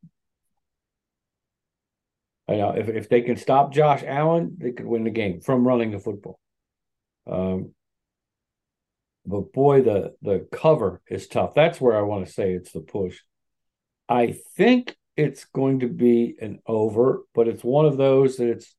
I 2.47 2.55
know 2.57 2.71
if, 2.71 2.87
if 2.87 3.09
they 3.09 3.21
can 3.21 3.37
stop 3.37 3.73
Josh 3.73 4.03
Allen, 4.05 4.55
they 4.59 4.71
could 4.71 4.85
win 4.85 5.03
the 5.03 5.09
game 5.09 5.41
from 5.41 5.67
running 5.67 5.91
the 5.91 5.99
football. 5.99 6.39
Um, 7.29 7.73
but 9.25 9.51
boy, 9.51 9.81
the 9.81 10.13
the 10.21 10.47
cover 10.51 11.01
is 11.09 11.27
tough. 11.27 11.55
That's 11.55 11.81
where 11.81 11.97
I 11.97 12.01
want 12.01 12.25
to 12.25 12.31
say 12.31 12.53
it's 12.53 12.71
the 12.71 12.81
push. 12.81 13.19
I 14.07 14.37
think 14.55 14.95
it's 15.17 15.45
going 15.45 15.79
to 15.79 15.87
be 15.87 16.35
an 16.41 16.59
over, 16.67 17.23
but 17.33 17.47
it's 17.47 17.63
one 17.63 17.85
of 17.85 17.97
those 17.97 18.37
that 18.37 18.49
it's 18.49 18.75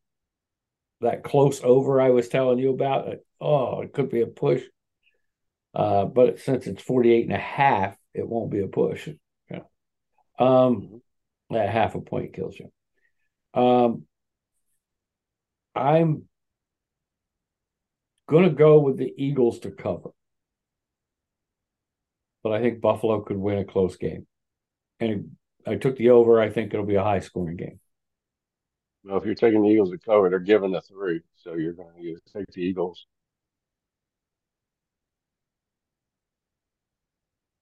that 1.00 1.24
close 1.24 1.60
over 1.62 2.00
I 2.00 2.10
was 2.10 2.28
telling 2.28 2.58
you 2.58 2.70
about. 2.70 3.14
oh, 3.40 3.80
it 3.80 3.92
could 3.92 4.10
be 4.10 4.22
a 4.22 4.26
push. 4.26 4.62
Uh, 5.74 6.06
but 6.06 6.40
since 6.40 6.66
it's 6.66 6.82
48 6.82 7.24
and 7.24 7.34
a 7.34 7.38
half, 7.38 7.96
it 8.14 8.26
won't 8.26 8.50
be 8.50 8.60
a 8.60 8.66
push. 8.66 9.08
Um, 10.38 11.00
that 11.50 11.70
half 11.70 11.94
a 11.94 12.00
point 12.00 12.34
kills 12.34 12.58
you. 12.58 12.70
Um, 13.60 14.04
I'm 15.74 16.24
gonna 18.28 18.50
go 18.50 18.80
with 18.80 18.96
the 18.98 19.12
Eagles 19.16 19.60
to 19.60 19.70
cover. 19.70 20.10
But 22.42 22.52
I 22.52 22.60
think 22.60 22.80
Buffalo 22.80 23.20
could 23.22 23.38
win 23.38 23.58
a 23.58 23.64
close 23.64 23.96
game. 23.96 24.26
And 25.00 25.37
I 25.66 25.76
took 25.76 25.96
the 25.96 26.11
over. 26.11 26.40
I 26.40 26.50
think 26.50 26.72
it'll 26.72 26.87
be 26.87 26.94
a 26.94 27.02
high 27.02 27.20
scoring 27.20 27.56
game. 27.56 27.80
Well, 29.04 29.18
if 29.18 29.24
you're 29.24 29.35
taking 29.35 29.62
the 29.62 29.68
Eagles 29.68 29.90
to 29.90 29.98
cover, 29.98 30.28
they're 30.30 30.38
giving 30.40 30.72
the 30.72 30.80
three, 30.80 31.20
so 31.37 31.54
you're 31.54 31.74
going 31.74 31.94
to 31.96 32.18
take 32.32 32.50
the 32.52 32.61
Eagles. 32.61 33.06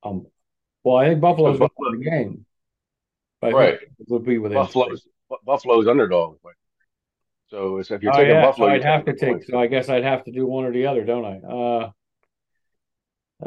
Um, 0.03 0.27
well, 0.83 0.97
I 0.97 1.09
think 1.09 1.21
Buffalo's 1.21 1.57
so 1.57 1.69
Buffalo, 1.69 1.93
the 1.93 2.05
game. 2.05 2.47
right, 3.43 3.75
it 3.75 4.09
would 4.09 4.25
be 4.25 4.39
within 4.39 4.57
Buffalo's 4.57 5.07
Buffalo's 5.45 5.87
underdog. 5.87 6.39
So 7.49 7.79
if 7.79 7.91
you're 7.91 8.13
oh, 8.13 8.17
taking 8.17 8.35
yeah. 8.35 8.43
Buffalo, 8.43 8.69
so 8.69 8.73
I'd 8.73 8.85
have 8.85 9.05
to 9.05 9.15
take. 9.15 9.31
Points. 9.31 9.47
So 9.49 9.59
I 9.59 9.67
guess 9.67 9.89
I'd 9.89 10.05
have 10.05 10.25
to 10.25 10.33
do 10.33 10.47
one 10.47 10.65
or 10.65 10.73
the 10.73 10.87
other, 10.87 11.05
don't 11.05 11.25
I? 11.25 11.91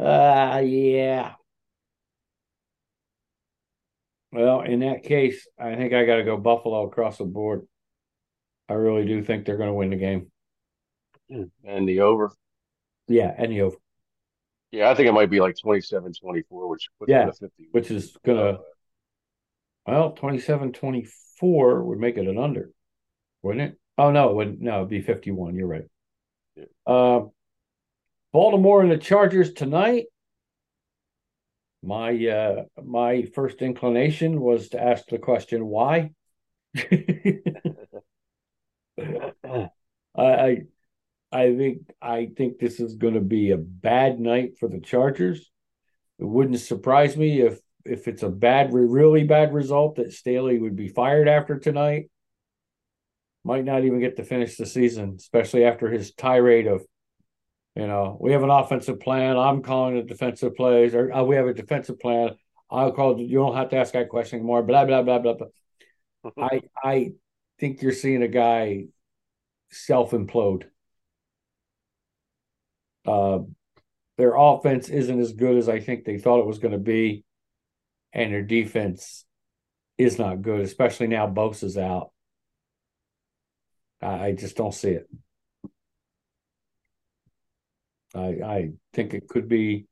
uh, 0.00 0.60
yeah. 0.60 1.32
Well, 4.32 4.60
in 4.60 4.80
that 4.80 5.04
case, 5.04 5.46
I 5.58 5.74
think 5.74 5.92
I 5.94 6.04
got 6.04 6.16
to 6.16 6.24
go 6.24 6.36
Buffalo 6.36 6.86
across 6.86 7.18
the 7.18 7.24
board. 7.24 7.66
I 8.68 8.74
really 8.74 9.06
do 9.06 9.22
think 9.22 9.44
they're 9.44 9.56
going 9.56 9.70
to 9.70 9.74
win 9.74 9.90
the 9.90 9.96
game. 9.96 10.30
And 11.30 11.88
the 11.88 12.00
over. 12.00 12.32
Yeah, 13.06 13.32
and 13.36 13.52
the 13.52 13.62
over. 13.62 13.76
Yeah, 14.70 14.90
I 14.90 14.94
think 14.94 15.08
it 15.08 15.12
might 15.12 15.30
be 15.30 15.40
like 15.40 15.56
27 15.58 16.12
24, 16.12 16.68
which 16.68 16.88
yeah, 17.06 17.30
which 17.72 17.90
is 17.90 18.14
going 18.24 18.36
to, 18.36 18.60
well, 19.86 20.12
27 20.12 20.72
24 20.72 21.84
would 21.84 21.98
make 21.98 22.18
it 22.18 22.26
an 22.26 22.38
under, 22.38 22.70
wouldn't 23.42 23.72
it? 23.72 23.78
Oh, 23.96 24.10
no, 24.10 24.28
it 24.28 24.36
would 24.36 24.60
no, 24.60 24.78
it'd 24.78 24.90
be 24.90 25.00
51. 25.00 25.54
You're 25.54 25.66
right. 25.66 25.84
Yeah. 26.54 26.64
Uh, 26.86 27.20
Baltimore 28.32 28.82
and 28.82 28.90
the 28.90 28.98
Chargers 28.98 29.54
tonight. 29.54 30.04
My 31.82 32.26
uh 32.26 32.64
my 32.84 33.22
first 33.34 33.62
inclination 33.62 34.40
was 34.40 34.70
to 34.70 34.82
ask 34.82 35.06
the 35.06 35.18
question 35.18 35.66
why. 35.66 36.10
I 36.76 37.40
I 40.16 40.62
I 41.30 41.56
think 41.56 41.78
I 42.00 42.30
think 42.36 42.58
this 42.58 42.80
is 42.80 42.94
going 42.94 43.14
to 43.14 43.20
be 43.20 43.50
a 43.50 43.58
bad 43.58 44.18
night 44.18 44.58
for 44.58 44.68
the 44.68 44.80
Chargers. 44.80 45.50
It 46.18 46.24
wouldn't 46.24 46.60
surprise 46.60 47.16
me 47.16 47.42
if 47.42 47.60
if 47.84 48.08
it's 48.08 48.22
a 48.22 48.28
bad, 48.28 48.72
really 48.72 49.24
bad 49.24 49.54
result 49.54 49.96
that 49.96 50.12
Staley 50.12 50.58
would 50.58 50.76
be 50.76 50.88
fired 50.88 51.28
after 51.28 51.58
tonight. 51.58 52.10
Might 53.44 53.64
not 53.64 53.84
even 53.84 54.00
get 54.00 54.16
to 54.16 54.24
finish 54.24 54.56
the 54.56 54.66
season, 54.66 55.14
especially 55.18 55.64
after 55.64 55.90
his 55.90 56.12
tirade 56.12 56.66
of, 56.66 56.84
you 57.76 57.86
know, 57.86 58.16
we 58.20 58.32
have 58.32 58.42
an 58.42 58.50
offensive 58.50 59.00
plan. 59.00 59.36
I'm 59.36 59.62
calling 59.62 59.96
it 59.96 60.06
defensive 60.06 60.56
plays, 60.56 60.94
or 60.94 61.12
uh, 61.12 61.22
we 61.22 61.36
have 61.36 61.46
a 61.46 61.54
defensive 61.54 62.00
plan. 62.00 62.30
I'll 62.70 62.92
call. 62.92 63.20
You 63.20 63.38
don't 63.38 63.56
have 63.56 63.70
to 63.70 63.76
ask 63.76 63.92
that 63.92 64.08
question 64.08 64.38
anymore. 64.40 64.62
Blah 64.62 64.84
blah 64.84 65.02
blah 65.02 65.18
blah 65.18 65.34
blah. 65.34 65.46
I 66.36 66.62
I 66.82 67.12
think 67.58 67.82
you're 67.82 67.92
seeing 67.92 68.22
a 68.22 68.28
guy 68.28 68.86
self 69.70 70.10
implode. 70.10 70.64
Uh, 73.06 73.40
their 74.18 74.34
offense 74.36 74.88
isn't 74.88 75.20
as 75.20 75.32
good 75.32 75.56
as 75.56 75.68
I 75.68 75.80
think 75.80 76.04
they 76.04 76.18
thought 76.18 76.40
it 76.40 76.46
was 76.46 76.58
going 76.58 76.72
to 76.72 76.78
be, 76.78 77.24
and 78.12 78.32
their 78.32 78.42
defense 78.42 79.24
is 79.96 80.18
not 80.18 80.42
good, 80.42 80.60
especially 80.60 81.06
now 81.06 81.26
Bosa's 81.26 81.78
out. 81.78 82.10
I, 84.02 84.26
I 84.26 84.32
just 84.32 84.56
don't 84.56 84.74
see 84.74 84.90
it. 84.90 85.08
I 88.14 88.20
I 88.20 88.70
think 88.92 89.14
it 89.14 89.28
could 89.28 89.48
be 89.48 89.86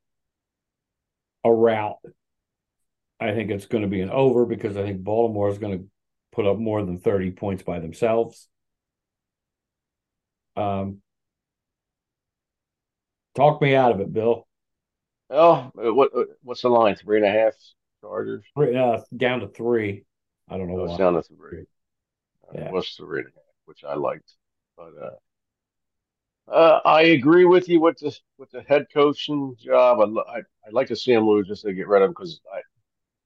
a 1.44 1.52
rout. 1.52 1.98
I 3.20 3.33
think 3.33 3.50
it's 3.50 3.66
going 3.66 3.83
to 3.83 3.88
be 3.88 4.00
an 4.00 4.11
over 4.11 4.44
because 4.44 4.76
I 4.76 4.83
think 4.83 5.02
Baltimore 5.02 5.48
is 5.48 5.59
going 5.59 5.79
to 5.79 5.85
put 6.33 6.46
up 6.46 6.59
more 6.59 6.85
than 6.85 6.98
30 6.98 7.31
points 7.31 7.62
by 7.62 7.79
themselves. 7.79 8.48
Um, 10.55 11.00
talk 13.35 13.61
me 13.62 13.74
out 13.74 13.92
of 13.92 14.00
it, 14.00 14.12
Bill. 14.12 14.46
Oh, 15.29 15.70
what 15.74 16.11
what's 16.42 16.62
the 16.62 16.68
line? 16.68 16.94
Three 16.94 17.18
and 17.18 17.26
a 17.26 17.31
half 17.31 17.55
Chargers. 18.00 18.44
Uh, 18.57 18.98
down 19.16 19.40
to 19.40 19.48
three. 19.48 20.05
I 20.48 20.57
don't 20.57 20.68
know. 20.68 20.81
Oh, 20.81 20.85
it's 20.85 20.96
down 20.96 21.14
to 21.14 21.22
three. 21.22 21.64
Yeah. 22.55 22.70
what's 22.70 22.94
three 22.94 23.20
and 23.20 23.29
a 23.29 23.31
half, 23.31 23.55
which 23.64 23.83
I 23.85 23.94
liked, 23.94 24.33
but 24.76 24.92
uh, 25.02 25.11
uh, 26.48 26.80
I 26.85 27.02
agree 27.02 27.44
with 27.44 27.68
you 27.68 27.80
with 27.80 27.98
the 27.98 28.16
with 28.38 28.50
the 28.50 28.62
head 28.62 28.87
coaching 28.92 29.56
job. 29.59 30.00
I, 30.00 30.04
I 30.04 30.42
would 30.66 30.74
like 30.74 30.88
to 30.88 30.96
see 30.96 31.12
him 31.12 31.26
lose 31.26 31.48
just 31.48 31.62
to 31.62 31.72
get 31.72 31.88
rid 31.88 32.02
of 32.02 32.09
him 32.09 32.12
because 32.12 32.40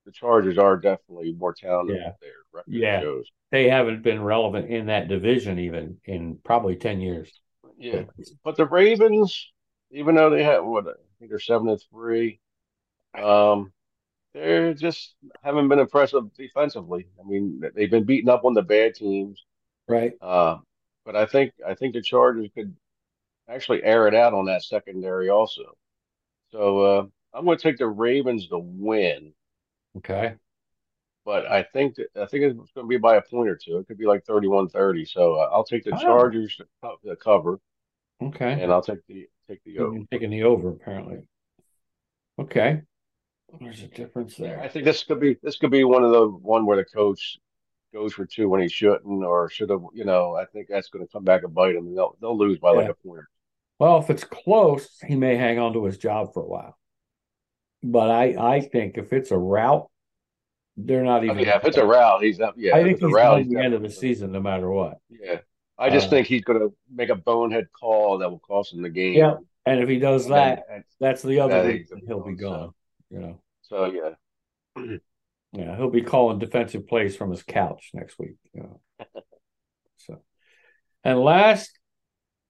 the 0.06 0.12
Chargers 0.12 0.58
are 0.58 0.76
definitely 0.76 1.32
more 1.32 1.54
talented. 1.54 1.96
Yeah, 1.96 2.12
their 2.20 2.64
yeah. 2.66 3.00
Shows. 3.00 3.26
They 3.50 3.68
haven't 3.68 4.02
been 4.02 4.22
relevant 4.22 4.70
in 4.70 4.86
that 4.86 5.08
division 5.08 5.58
even 5.58 5.98
in 6.04 6.38
probably 6.44 6.76
ten 6.76 7.00
years. 7.00 7.30
Yeah, 7.78 8.02
but 8.44 8.56
the 8.56 8.66
Ravens, 8.66 9.50
even 9.90 10.14
though 10.14 10.30
they 10.30 10.42
have 10.42 10.64
what 10.64 10.86
I 10.86 10.92
think 11.18 11.30
they're 11.30 11.38
seven 11.38 11.68
and 11.68 11.82
three, 11.90 12.40
um, 13.14 13.72
they're 14.32 14.74
just 14.74 15.14
haven't 15.42 15.68
been 15.68 15.78
impressive 15.78 16.32
defensively. 16.34 17.06
I 17.18 17.28
mean, 17.28 17.62
they've 17.74 17.90
been 17.90 18.04
beaten 18.04 18.30
up 18.30 18.44
on 18.44 18.54
the 18.54 18.62
bad 18.62 18.94
teams, 18.94 19.44
right? 19.88 20.12
Uh, 20.20 20.58
but 21.04 21.16
I 21.16 21.26
think 21.26 21.52
I 21.66 21.74
think 21.74 21.94
the 21.94 22.02
Chargers 22.02 22.48
could 22.54 22.74
actually 23.50 23.82
air 23.82 24.06
it 24.08 24.14
out 24.14 24.34
on 24.34 24.46
that 24.46 24.62
secondary 24.62 25.28
also. 25.28 25.76
So 26.52 26.80
uh, 26.80 27.06
I'm 27.34 27.44
going 27.44 27.58
to 27.58 27.62
take 27.62 27.78
the 27.78 27.86
Ravens 27.86 28.48
to 28.48 28.58
win. 28.58 29.32
Okay. 29.98 30.34
But 31.24 31.46
I 31.46 31.62
think 31.62 31.96
that, 31.96 32.08
I 32.16 32.26
think 32.26 32.44
it's 32.44 32.72
going 32.74 32.86
to 32.86 32.88
be 32.88 32.96
by 32.96 33.16
a 33.16 33.22
point 33.22 33.48
or 33.48 33.56
two. 33.56 33.78
It 33.78 33.86
could 33.86 33.98
be 33.98 34.06
like 34.06 34.24
31-30. 34.24 35.08
So 35.08 35.34
uh, 35.34 35.48
I'll 35.52 35.64
take 35.64 35.84
the 35.84 35.94
oh. 35.94 36.00
Chargers 36.00 36.56
to, 36.56 36.64
to, 37.04 37.16
cover. 37.16 37.60
Okay. 38.22 38.60
And 38.60 38.72
I'll 38.72 38.82
take 38.82 39.06
the 39.06 39.28
take 39.48 39.62
the 39.64 39.78
over. 39.78 39.98
taking 40.10 40.30
the 40.30 40.44
over 40.44 40.70
apparently. 40.70 41.18
Okay. 42.38 42.82
There's 43.60 43.82
a 43.82 43.88
difference 43.88 44.36
there. 44.36 44.60
I 44.60 44.68
think 44.68 44.84
this 44.84 45.02
could 45.02 45.20
be 45.20 45.36
this 45.42 45.56
could 45.56 45.70
be 45.70 45.84
one 45.84 46.04
of 46.04 46.12
the 46.12 46.28
one 46.28 46.66
where 46.66 46.76
the 46.76 46.84
coach 46.84 47.38
goes 47.92 48.12
for 48.12 48.24
two 48.24 48.48
when 48.48 48.60
he 48.60 48.68
shouldn't 48.68 49.24
or 49.24 49.50
should 49.50 49.70
have. 49.70 49.82
You 49.92 50.04
know, 50.04 50.36
I 50.36 50.44
think 50.44 50.68
that's 50.68 50.88
going 50.88 51.04
to 51.04 51.10
come 51.10 51.24
back 51.24 51.42
and 51.42 51.54
bite 51.54 51.74
him. 51.74 51.94
They'll 51.94 52.16
they'll 52.20 52.38
lose 52.38 52.58
by 52.58 52.72
yeah. 52.72 52.78
like 52.78 52.90
a 52.90 52.94
point. 52.94 53.24
Well, 53.80 53.98
if 53.98 54.10
it's 54.10 54.24
close, 54.24 54.98
he 55.08 55.16
may 55.16 55.36
hang 55.36 55.58
on 55.58 55.72
to 55.72 55.86
his 55.86 55.96
job 55.96 56.34
for 56.34 56.42
a 56.42 56.46
while. 56.46 56.78
But 57.82 58.10
I 58.10 58.56
I 58.56 58.60
think 58.60 58.98
if 58.98 59.10
it's 59.14 59.30
a 59.30 59.38
rout, 59.38 59.90
they're 60.76 61.02
not 61.02 61.24
even. 61.24 61.38
Oh, 61.38 61.40
yeah, 61.40 61.56
if 61.56 61.64
it's 61.64 61.78
a 61.78 61.86
rout, 61.86 62.22
he's 62.22 62.40
up. 62.40 62.54
Yeah, 62.58 62.76
I 62.76 62.82
think 62.82 63.00
he's 63.00 63.10
route, 63.10 63.48
the 63.48 63.58
end 63.58 63.72
of 63.72 63.80
the 63.80 63.88
season, 63.88 64.32
no 64.32 64.40
matter 64.40 64.70
what. 64.70 64.98
Yeah, 65.08 65.38
I 65.78 65.88
just 65.88 66.08
uh, 66.08 66.10
think 66.10 66.26
he's 66.26 66.42
going 66.42 66.60
to 66.60 66.74
make 66.94 67.08
a 67.08 67.14
bonehead 67.14 67.68
call 67.72 68.18
that 68.18 68.30
will 68.30 68.38
cost 68.38 68.74
him 68.74 68.82
the 68.82 68.90
game. 68.90 69.14
Yeah, 69.14 69.36
and 69.64 69.80
if 69.80 69.88
he 69.88 69.98
does 69.98 70.28
that, 70.28 70.64
and, 70.70 70.84
that's 71.00 71.22
the 71.22 71.40
other 71.40 71.66
reason 71.66 72.02
he'll 72.06 72.22
be 72.22 72.34
gone. 72.34 72.68
So, 72.68 72.74
you 73.10 73.20
know. 73.20 73.40
So 73.62 74.14
yeah. 74.76 74.96
yeah, 75.52 75.76
he'll 75.78 75.88
be 75.88 76.02
calling 76.02 76.38
defensive 76.38 76.86
plays 76.86 77.16
from 77.16 77.30
his 77.30 77.42
couch 77.42 77.92
next 77.94 78.18
week. 78.18 78.36
You 78.52 78.62
know. 78.62 78.80
so, 79.96 80.20
and 81.02 81.18
last, 81.18 81.79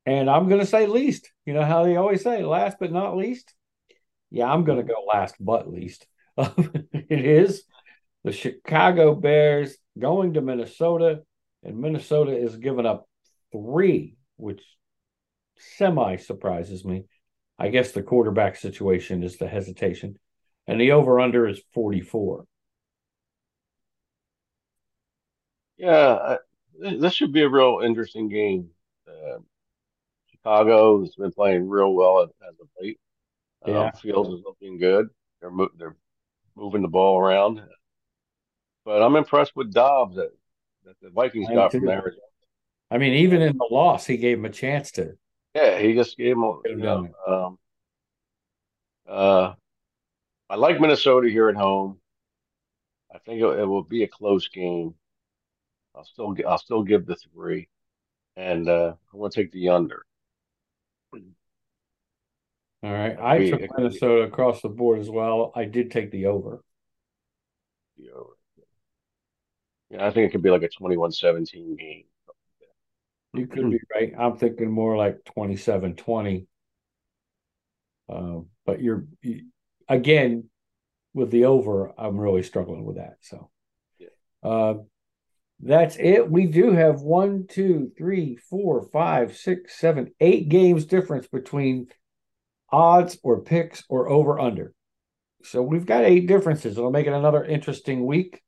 and 0.07 0.31
I'm 0.31 0.49
going 0.49 0.61
to 0.61 0.67
say 0.67 0.87
least. 0.87 1.31
You 1.45 1.55
know 1.55 1.65
how 1.65 1.85
they 1.85 1.97
always 1.97 2.23
say 2.23 2.43
last 2.45 2.77
but 2.81 2.93
not 2.93 3.17
least. 3.17 3.55
Yeah, 4.31 4.51
I'm 4.51 4.65
going 4.65 4.79
to 4.79 4.85
go 4.85 5.05
last 5.13 5.35
but 5.41 5.71
least. 5.71 6.07
it 6.37 7.25
is 7.25 7.65
the 8.25 8.33
Chicago 8.33 9.15
Bears 9.15 9.77
going 9.99 10.35
to 10.35 10.41
Minnesota, 10.41 11.23
and 11.63 11.79
Minnesota 11.79 12.37
is 12.37 12.57
giving 12.57 12.87
up 12.87 13.09
three, 13.53 14.17
which 14.37 14.63
semi 15.59 16.17
surprises 16.17 16.85
me. 16.85 17.05
I 17.59 17.69
guess 17.69 17.93
the 17.93 18.03
quarterback 18.03 18.57
situation 18.57 19.23
is 19.23 19.37
the 19.37 19.49
hesitation, 19.49 20.19
and 20.67 20.81
the 20.81 20.93
over 20.93 21.21
under 21.21 21.47
is 21.47 21.61
44. 21.75 22.45
Yeah, 25.77 26.37
this 26.79 27.15
should 27.15 27.33
be 27.33 27.43
a 27.43 27.49
real 27.49 27.81
interesting 27.83 28.29
game. 28.29 28.71
Uh, 29.09 29.39
Chicago 30.43 31.01
has 31.01 31.15
been 31.17 31.33
playing 31.33 31.69
real 31.69 31.93
well 31.93 32.23
as 32.23 32.31
of 32.61 32.69
late. 32.81 32.99
Yeah. 33.67 33.87
Um, 33.87 33.93
Fields 34.01 34.31
is 34.31 34.45
looking 34.45 34.79
good. 34.79 35.09
They're 35.41 35.51
mo- 35.51 35.71
they're 35.77 35.97
moving 36.57 36.83
the 36.83 36.89
ball 36.89 37.19
around. 37.19 37.63
But 38.85 39.03
I'm 39.03 39.17
impressed 39.17 39.53
with 39.55 39.73
Dobbs 39.73 40.17
that, 40.17 40.31
that 40.85 40.97
the 41.03 41.11
Vikings 41.11 41.49
I 41.51 41.55
got 41.55 41.73
from 41.73 41.89
Arizona. 41.89 42.23
I 42.91 42.99
mean, 42.99 43.15
even 43.15 43.43
in 43.43 43.57
the 43.57 43.69
loss, 43.71 44.07
he 44.07 44.17
gave 44.17 44.39
him 44.39 44.47
a 44.47 44.51
chance 44.51 44.91
to. 44.93 45.17
Yeah, 45.55 45.79
he 45.79 45.95
just 45.95 46.17
gave 46.17 46.37
him. 46.37 46.61
You 46.65 46.77
know, 46.77 47.09
um, 47.27 47.59
uh, 49.09 49.55
I 50.49 50.57
like 50.57 50.81
Minnesota 50.81 51.29
here 51.29 51.49
at 51.49 51.57
home. 51.57 51.99
I 53.15 53.19
think 53.19 53.43
it, 53.43 53.45
it, 53.45 53.65
will 53.67 53.83
be 53.83 54.05
a 54.05 54.09
close 54.09 54.49
game. 54.49 54.95
I'll 55.95 56.05
still 56.05 56.35
I'll 56.49 56.59
still 56.59 56.83
give 56.83 57.07
the 57.07 57.17
three, 57.17 57.69
and 58.37 58.69
uh, 58.69 58.95
I 59.13 59.17
want 59.17 59.33
to 59.33 59.43
take 59.43 59.53
the 59.53 59.69
under. 59.69 60.05
All 62.83 62.93
right. 62.93 63.19
I 63.19 63.39
Be- 63.39 63.51
took 63.51 63.61
it 63.61 63.69
could 63.69 63.77
be- 63.77 63.83
Minnesota 63.83 64.23
across 64.23 64.63
the 64.63 64.69
board 64.69 65.01
as 65.01 65.11
well. 65.11 65.53
I 65.55 65.65
did 65.65 65.91
take 65.91 66.11
the 66.11 66.27
over. 66.27 66.63
the 67.99 68.11
over. 68.13 68.31
Yeah, 69.91 70.07
I 70.07 70.11
think 70.11 70.29
it 70.29 70.33
could 70.33 70.43
be 70.43 70.51
like 70.51 70.63
a 70.63 70.69
21-17 70.69 71.77
game. 71.77 72.05
You 73.35 73.47
could 73.47 73.71
be 73.71 73.81
right. 73.95 74.13
I'm 74.19 74.37
thinking 74.37 74.71
more 74.71 74.97
like 74.97 75.23
27 75.25 75.97
20. 75.97 76.47
Um, 78.09 78.47
but 78.67 78.81
you're 78.83 79.05
you, 79.23 79.47
again 79.89 80.49
with 81.15 81.31
the 81.31 81.45
over, 81.45 81.93
I'm 81.99 82.19
really 82.19 82.43
struggling 82.43 82.85
with 82.85 82.97
that. 82.97 83.19
So, 83.21 83.51
Yeah. 83.99 84.09
uh, 84.43 84.75
that's 85.63 85.97
it. 85.99 86.31
We 86.31 86.47
do 86.47 86.73
have 86.73 87.03
one, 87.03 87.47
two, 87.47 87.93
three, 87.97 88.37
four, 88.37 88.89
five, 88.93 89.37
six, 89.37 89.79
seven, 89.79 90.13
eight 90.21 90.49
games 90.49 90.87
difference 90.87 91.29
between 91.29 91.89
odds 92.73 93.19
or 93.23 93.43
picks 93.43 93.83
or 93.89 94.09
over 94.09 94.41
under. 94.41 94.73
So 95.43 95.63
we've 95.63 95.87
got 95.87 96.05
eight 96.05 96.27
differences. 96.27 96.77
It'll 96.77 96.91
make 96.91 97.07
it 97.07 97.13
another 97.13 97.45
interesting 97.45 98.07
week. 98.07 98.43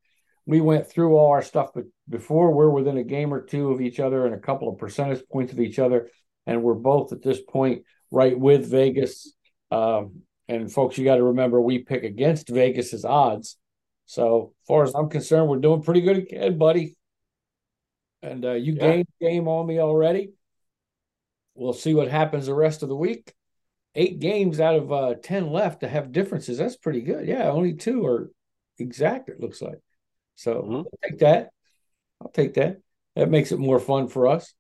We 0.47 0.61
went 0.61 0.89
through 0.89 1.17
all 1.17 1.31
our 1.31 1.43
stuff 1.43 1.75
be- 1.75 1.83
before. 2.09 2.53
We're 2.53 2.71
within 2.71 2.97
a 2.97 3.05
game 3.05 3.33
or 3.33 3.43
two 3.43 3.71
of 3.71 3.81
each 3.81 4.01
other 4.01 4.27
and 4.27 4.35
a 4.35 4.41
couple 4.41 4.69
of 4.69 4.79
percentage 4.79 5.23
points 5.31 5.53
of 5.53 5.61
each 5.61 5.79
other. 5.79 6.11
And 6.47 6.63
we're 6.63 6.75
both 6.75 7.13
at 7.13 7.23
this 7.23 7.41
point 7.41 7.85
right 8.11 8.39
with 8.39 8.71
Vegas. 8.71 9.35
Um, 9.71 10.23
and 10.49 10.73
folks, 10.73 10.99
you 10.99 11.05
got 11.05 11.17
to 11.17 11.25
remember 11.25 11.61
we 11.61 11.79
pick 11.79 12.05
against 12.05 12.49
Vegas's 12.49 13.05
odds. 13.05 13.57
So 14.07 14.53
far 14.67 14.83
as 14.83 14.95
I'm 14.95 15.09
concerned, 15.09 15.49
we're 15.49 15.59
doing 15.59 15.83
pretty 15.83 16.01
good 16.01 16.17
again, 16.19 16.59
buddy. 16.59 16.97
And 18.23 18.45
uh, 18.45 18.53
you 18.53 18.75
Yeah. 18.75 18.81
gained 18.81 19.09
game 19.21 19.49
on 19.49 19.67
me 19.67 19.79
already. 19.81 20.33
We'll 21.55 21.73
see 21.73 21.95
what 21.95 22.09
happens 22.09 22.47
the 22.47 22.55
rest 22.55 22.83
of 22.83 22.89
the 22.89 22.97
week. 22.97 23.35
Eight 23.95 24.21
games 24.21 24.59
out 24.59 24.77
of 24.77 24.91
uh, 24.93 25.15
ten 25.23 25.51
left 25.51 25.81
to 25.81 25.89
have 25.89 26.13
differences. 26.13 26.57
That's 26.57 26.77
pretty 26.77 27.03
good. 27.03 27.27
Yeah, 27.29 27.51
only 27.51 27.75
two 27.75 28.07
are 28.07 28.31
exact. 28.79 29.29
It 29.29 29.39
looks 29.41 29.61
like. 29.61 29.81
So 30.35 30.63
Mhm. 30.63 30.77
I'll 30.87 30.99
take 31.09 31.19
that. 31.19 31.51
I'll 32.21 32.31
take 32.31 32.55
that. 32.55 32.79
That 33.17 33.29
makes 33.29 33.53
it 33.53 33.59
more 33.59 33.79
fun 33.79 34.09
for 34.09 34.29
us. 34.29 34.55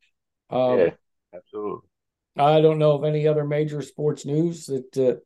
Um, 0.51 0.79
yeah, 0.79 0.90
absolutely. 1.33 1.88
I 2.37 2.61
don't 2.61 2.79
know 2.79 2.92
of 2.92 3.05
any 3.05 3.27
other 3.27 3.44
major 3.46 3.81
sports 3.81 4.27
news 4.27 4.66
that 4.66 4.98
uh, 4.98 5.20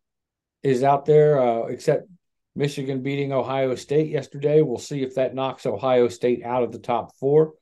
is 0.62 0.84
out 0.84 1.04
there 1.04 1.40
uh, 1.40 1.66
except 1.66 2.08
Michigan 2.54 3.02
beating 3.02 3.32
Ohio 3.32 3.74
State 3.74 4.08
yesterday. 4.10 4.62
We'll 4.62 4.78
see 4.78 5.02
if 5.02 5.16
that 5.16 5.34
knocks 5.34 5.66
Ohio 5.66 6.06
State 6.08 6.44
out 6.44 6.62
of 6.62 6.70
the 6.70 6.78
top 6.78 7.16
four. 7.16 7.54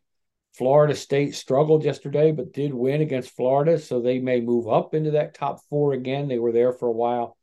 Florida 0.56 0.94
State 0.94 1.34
struggled 1.34 1.84
yesterday, 1.84 2.30
but 2.30 2.52
did 2.52 2.72
win 2.72 3.00
against 3.00 3.34
Florida, 3.34 3.78
so 3.78 4.00
they 4.00 4.20
may 4.20 4.40
move 4.40 4.68
up 4.68 4.94
into 4.94 5.12
that 5.12 5.34
top 5.34 5.60
four 5.68 5.92
again. 5.92 6.28
They 6.28 6.38
were 6.38 6.52
there 6.52 6.72
for 6.72 6.86
a 6.86 6.92
while. 6.92 7.36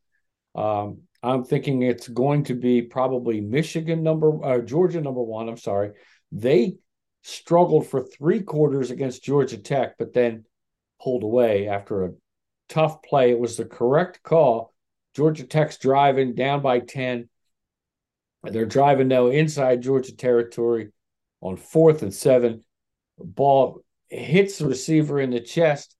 Um, 0.55 1.01
I'm 1.21 1.43
thinking 1.43 1.81
it's 1.81 2.07
going 2.07 2.45
to 2.45 2.55
be 2.55 2.81
probably 2.81 3.41
Michigan 3.41 4.01
number, 4.01 4.43
uh, 4.43 4.59
Georgia 4.59 5.01
number 5.01 5.21
one. 5.21 5.49
I'm 5.49 5.57
sorry, 5.57 5.91
they 6.31 6.75
struggled 7.23 7.87
for 7.87 8.01
three 8.01 8.41
quarters 8.41 8.91
against 8.91 9.23
Georgia 9.23 9.57
Tech, 9.57 9.97
but 9.97 10.13
then 10.13 10.45
pulled 11.01 11.23
away 11.23 11.67
after 11.67 12.05
a 12.05 12.11
tough 12.69 13.03
play. 13.03 13.31
It 13.31 13.39
was 13.39 13.57
the 13.57 13.65
correct 13.65 14.23
call. 14.23 14.73
Georgia 15.15 15.43
Tech's 15.43 15.77
driving 15.77 16.33
down 16.33 16.61
by 16.61 16.79
10. 16.79 17.27
They're 18.43 18.65
driving 18.65 19.09
now 19.09 19.27
inside 19.27 19.81
Georgia 19.81 20.15
territory 20.15 20.89
on 21.41 21.57
fourth 21.57 22.01
and 22.01 22.13
seven. 22.13 22.63
Ball 23.25 23.81
hits 24.09 24.57
the 24.57 24.67
receiver 24.67 25.19
in 25.19 25.31
the 25.31 25.39
chest, 25.39 25.95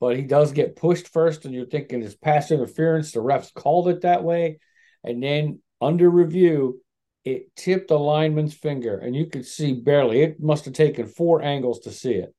but 0.00 0.16
he 0.16 0.22
does 0.22 0.52
get 0.52 0.76
pushed 0.76 1.08
first, 1.08 1.44
and 1.44 1.54
you're 1.54 1.66
thinking 1.66 2.02
it's 2.02 2.14
pass 2.14 2.50
interference. 2.50 3.12
The 3.12 3.20
refs 3.20 3.52
called 3.52 3.88
it 3.88 4.02
that 4.02 4.24
way. 4.24 4.58
And 5.04 5.22
then 5.22 5.60
under 5.80 6.08
review, 6.08 6.80
it 7.24 7.54
tipped 7.54 7.88
the 7.88 7.98
lineman's 7.98 8.54
finger, 8.54 8.98
and 8.98 9.14
you 9.14 9.26
could 9.26 9.46
see 9.46 9.74
barely. 9.74 10.22
It 10.22 10.40
must 10.40 10.64
have 10.64 10.74
taken 10.74 11.06
four 11.06 11.42
angles 11.42 11.80
to 11.80 11.90
see 11.90 12.14
it. 12.14 12.34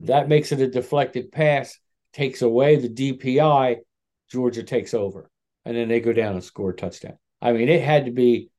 That 0.00 0.22
mm-hmm. 0.22 0.28
makes 0.28 0.52
it 0.52 0.60
a 0.60 0.68
deflected 0.68 1.32
pass, 1.32 1.78
takes 2.12 2.42
away 2.42 2.76
the 2.76 2.88
DPI. 2.88 3.76
Georgia 4.30 4.62
takes 4.62 4.92
over, 4.92 5.30
and 5.64 5.76
then 5.76 5.88
they 5.88 6.00
go 6.00 6.12
down 6.12 6.34
and 6.34 6.44
score 6.44 6.70
a 6.70 6.76
touchdown. 6.76 7.16
I 7.40 7.52
mean, 7.52 7.68
it 7.68 7.82
had 7.82 8.06
to 8.06 8.10
be 8.10 8.50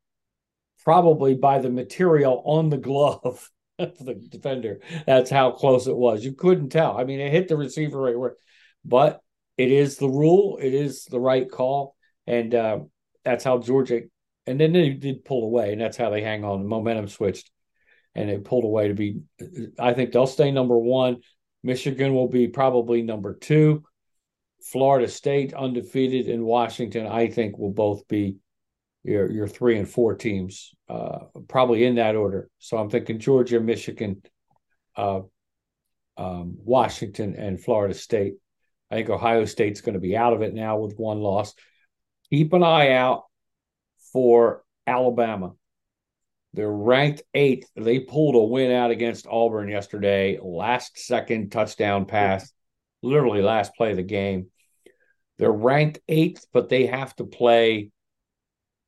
probably 0.83 1.35
by 1.35 1.59
the 1.59 1.69
material 1.69 2.41
on 2.45 2.69
the 2.69 2.77
glove 2.77 3.49
the 3.99 4.13
defender. 4.29 4.81
That's 5.05 5.29
how 5.29 5.51
close 5.51 5.87
it 5.87 5.95
was. 5.95 6.23
You 6.23 6.33
couldn't 6.33 6.69
tell. 6.69 6.97
I 6.97 7.05
mean, 7.05 7.21
it 7.21 7.31
hit 7.31 7.47
the 7.47 7.55
receiver 7.55 8.01
right 8.01 8.19
where, 8.19 8.35
but 8.83 9.21
it 9.57 9.71
is 9.71 9.97
the 9.97 10.09
rule. 10.09 10.59
It 10.61 10.73
is 10.73 11.05
the 11.05 11.19
right 11.19 11.49
call, 11.49 11.95
and 12.27 12.53
uh, 12.53 12.79
that's 13.23 13.45
how 13.45 13.59
Georgia. 13.59 14.01
And 14.45 14.59
then 14.59 14.73
they 14.73 14.89
did 14.89 15.23
pull 15.23 15.45
away, 15.45 15.71
and 15.71 15.79
that's 15.79 15.95
how 15.95 16.09
they 16.09 16.21
hang 16.21 16.43
on. 16.43 16.61
The 16.61 16.67
momentum 16.67 17.07
switched, 17.07 17.49
and 18.15 18.29
they 18.29 18.37
pulled 18.37 18.65
away 18.65 18.89
to 18.89 18.93
be. 18.93 19.21
I 19.79 19.93
think 19.93 20.11
they'll 20.11 20.27
stay 20.27 20.51
number 20.51 20.77
one. 20.77 21.17
Michigan 21.63 22.13
will 22.13 22.27
be 22.27 22.47
probably 22.47 23.01
number 23.01 23.33
two. 23.33 23.83
Florida 24.61 25.07
State 25.07 25.53
undefeated, 25.53 26.27
and 26.27 26.43
Washington, 26.43 27.07
I 27.07 27.29
think, 27.29 27.57
will 27.57 27.71
both 27.71 28.07
be 28.09 28.37
your 29.03 29.31
your 29.31 29.47
three 29.47 29.77
and 29.77 29.87
four 29.87 30.15
teams, 30.15 30.73
uh, 30.89 31.19
probably 31.47 31.85
in 31.85 31.95
that 31.95 32.15
order. 32.15 32.49
So 32.57 32.77
I'm 32.77 32.89
thinking 32.89 33.19
Georgia, 33.19 33.59
Michigan, 33.59 34.21
uh, 34.95 35.21
um, 36.17 36.57
Washington, 36.57 37.35
and 37.35 37.61
Florida 37.61 37.93
State. 37.93 38.35
I 38.91 38.95
think 38.95 39.09
Ohio 39.09 39.45
State's 39.45 39.81
going 39.81 39.93
to 39.93 39.99
be 39.99 40.17
out 40.17 40.33
of 40.33 40.41
it 40.41 40.53
now 40.53 40.77
with 40.77 40.97
one 40.97 41.19
loss. 41.19 41.53
Keep 42.31 42.53
an 42.53 42.63
eye 42.63 42.93
out 42.93 43.25
for 44.11 44.63
Alabama. 44.87 45.53
They're 46.53 46.71
ranked 46.71 47.21
eighth. 47.35 47.69
They 47.75 47.99
pulled 47.99 48.35
a 48.35 48.39
win 48.39 48.71
out 48.71 48.89
against 48.89 49.27
Auburn 49.27 49.69
yesterday. 49.69 50.39
Last 50.41 50.97
second 50.97 51.51
touchdown 51.51 52.05
pass, 52.05 52.51
literally 53.03 53.43
last 53.43 53.75
play 53.75 53.91
of 53.91 53.97
the 53.97 54.03
game. 54.03 54.47
They're 55.37 55.51
ranked 55.51 55.99
eighth, 56.07 56.47
but 56.51 56.67
they 56.67 56.87
have 56.87 57.15
to 57.17 57.25
play 57.25 57.91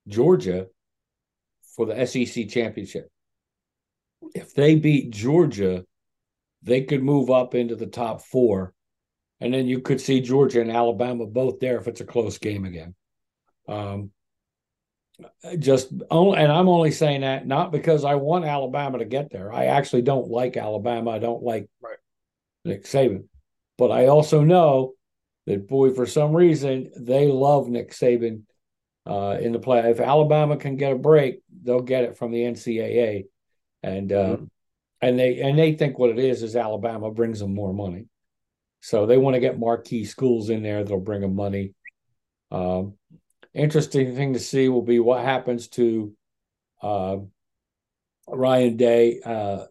Georgia 0.07 0.65
for 1.75 1.85
the 1.85 2.05
SEC 2.05 2.49
championship. 2.49 3.09
If 4.35 4.53
they 4.53 4.75
beat 4.75 5.11
Georgia, 5.11 5.85
they 6.61 6.83
could 6.83 7.03
move 7.03 7.29
up 7.29 7.55
into 7.55 7.75
the 7.75 7.87
top 7.87 8.21
four. 8.21 8.73
And 9.39 9.53
then 9.53 9.67
you 9.67 9.81
could 9.81 9.99
see 9.99 10.21
Georgia 10.21 10.61
and 10.61 10.71
Alabama 10.71 11.25
both 11.25 11.59
there 11.59 11.79
if 11.79 11.87
it's 11.87 12.01
a 12.01 12.05
close 12.05 12.37
game 12.37 12.65
again. 12.65 12.93
Um, 13.67 14.11
just 15.57 15.91
only, 16.09 16.37
and 16.39 16.51
I'm 16.51 16.69
only 16.69 16.91
saying 16.91 17.21
that 17.21 17.47
not 17.47 17.71
because 17.71 18.05
I 18.05 18.15
want 18.15 18.45
Alabama 18.45 18.99
to 18.99 19.05
get 19.05 19.31
there. 19.31 19.51
I 19.51 19.65
actually 19.65 20.03
don't 20.03 20.29
like 20.29 20.57
Alabama. 20.57 21.11
I 21.11 21.19
don't 21.19 21.43
like 21.43 21.67
Right. 21.81 21.97
Nick 22.65 22.83
Saban, 22.83 23.25
but 23.77 23.91
I 23.91 24.07
also 24.07 24.43
know 24.43 24.93
that 25.47 25.67
boy, 25.67 25.91
for 25.91 26.05
some 26.05 26.33
reason, 26.33 26.91
they 26.95 27.27
love 27.27 27.67
Nick 27.67 27.91
Saban 27.91 28.43
uh, 29.05 29.37
in 29.41 29.51
the 29.51 29.59
play. 29.59 29.79
If 29.89 29.99
Alabama 29.99 30.57
can 30.57 30.75
get 30.75 30.91
a 30.91 30.97
break, 30.97 31.41
they'll 31.63 31.81
get 31.81 32.03
it 32.03 32.17
from 32.17 32.31
the 32.31 32.43
NCAA, 32.43 33.25
and 33.83 34.11
uh, 34.11 34.37
Mhm. 34.37 34.49
and 35.01 35.19
they 35.19 35.39
and 35.41 35.57
they 35.57 35.73
think 35.73 35.97
what 35.97 36.11
it 36.11 36.19
is 36.19 36.43
is 36.43 36.55
Alabama 36.55 37.11
brings 37.11 37.39
them 37.39 37.53
more 37.53 37.73
money, 37.73 38.07
so 38.81 39.05
they 39.05 39.17
want 39.17 39.33
to 39.35 39.39
get 39.39 39.59
marquee 39.59 40.05
schools 40.05 40.49
in 40.49 40.61
there 40.63 40.83
that'll 40.83 40.99
bring 40.99 41.21
them 41.21 41.35
money. 41.35 41.73
Um, 42.51 42.97
interesting 43.53 44.15
thing 44.15 44.33
to 44.33 44.39
see 44.39 44.69
will 44.69 44.81
be 44.81 44.99
what 44.99 45.23
happens 45.23 45.67
to 45.69 46.13
uh, 46.81 47.17
Ryan 48.27 48.77
Day, 48.77 49.19
uh, 49.21 49.65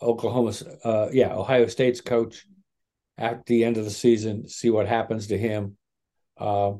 Oklahoma's, 0.00 0.62
uh, 0.62 1.08
yeah, 1.12 1.34
Ohio 1.34 1.66
State's 1.66 2.00
coach 2.00 2.46
at 3.16 3.46
the 3.46 3.64
end 3.64 3.76
of 3.76 3.84
the 3.84 3.90
season. 3.90 4.48
See 4.48 4.70
what 4.70 4.86
happens 4.86 5.28
to 5.28 5.38
him. 5.38 5.76
Uh, 6.36 6.74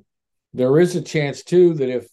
there 0.54 0.78
is 0.78 0.96
a 0.96 1.02
chance 1.02 1.42
too 1.42 1.74
that 1.74 1.88
if 1.88 2.06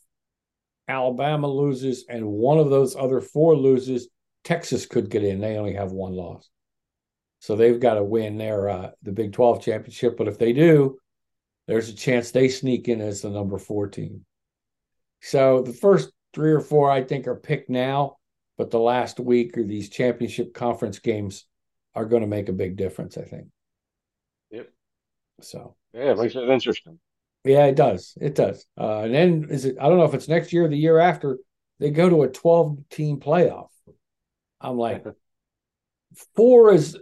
Alabama 0.87 1.47
loses 1.47 2.05
and 2.09 2.25
one 2.25 2.57
of 2.57 2.69
those 2.69 2.95
other 2.95 3.21
four 3.21 3.55
loses, 3.55 4.09
Texas 4.43 4.85
could 4.85 5.09
get 5.09 5.23
in. 5.23 5.39
They 5.39 5.57
only 5.57 5.75
have 5.75 5.91
one 5.91 6.13
loss, 6.13 6.49
so 7.39 7.55
they've 7.55 7.79
got 7.79 7.93
to 7.93 8.03
win 8.03 8.37
their 8.37 8.67
uh, 8.67 8.91
the 9.03 9.11
Big 9.11 9.31
Twelve 9.31 9.63
championship. 9.63 10.17
But 10.17 10.27
if 10.27 10.39
they 10.39 10.51
do, 10.51 10.97
there's 11.67 11.89
a 11.89 11.95
chance 11.95 12.31
they 12.31 12.49
sneak 12.49 12.89
in 12.89 12.99
as 12.99 13.21
the 13.21 13.29
number 13.29 13.57
four 13.57 13.87
team. 13.87 14.25
So 15.21 15.61
the 15.61 15.73
first 15.73 16.11
three 16.33 16.51
or 16.51 16.61
four, 16.61 16.89
I 16.89 17.03
think, 17.03 17.27
are 17.27 17.35
picked 17.35 17.69
now, 17.69 18.17
but 18.57 18.71
the 18.71 18.79
last 18.79 19.19
week 19.19 19.57
or 19.57 19.63
these 19.63 19.89
championship 19.89 20.53
conference 20.53 20.97
games 20.99 21.45
are 21.93 22.05
going 22.05 22.21
to 22.21 22.27
make 22.27 22.49
a 22.49 22.53
big 22.53 22.75
difference, 22.75 23.17
I 23.17 23.23
think. 23.23 23.47
Yep. 24.49 24.69
So 25.41 25.75
Yeah, 25.93 26.11
it 26.11 26.17
makes 26.17 26.35
it 26.35 26.49
interesting. 26.49 26.99
Yeah, 27.43 27.65
it 27.65 27.75
does. 27.75 28.17
It 28.21 28.35
does. 28.35 28.65
Uh, 28.79 28.99
and 28.99 29.13
then 29.13 29.47
is 29.49 29.65
it? 29.65 29.77
I 29.79 29.87
don't 29.89 29.97
know 29.97 30.05
if 30.05 30.13
it's 30.13 30.27
next 30.27 30.53
year 30.53 30.65
or 30.65 30.69
the 30.69 30.77
year 30.77 30.99
after. 30.99 31.37
They 31.79 31.89
go 31.89 32.09
to 32.09 32.23
a 32.23 32.29
twelve 32.29 32.77
team 32.89 33.19
playoff. 33.19 33.69
I'm 34.59 34.77
like, 34.77 35.03
four 36.35 36.73
is 36.73 36.97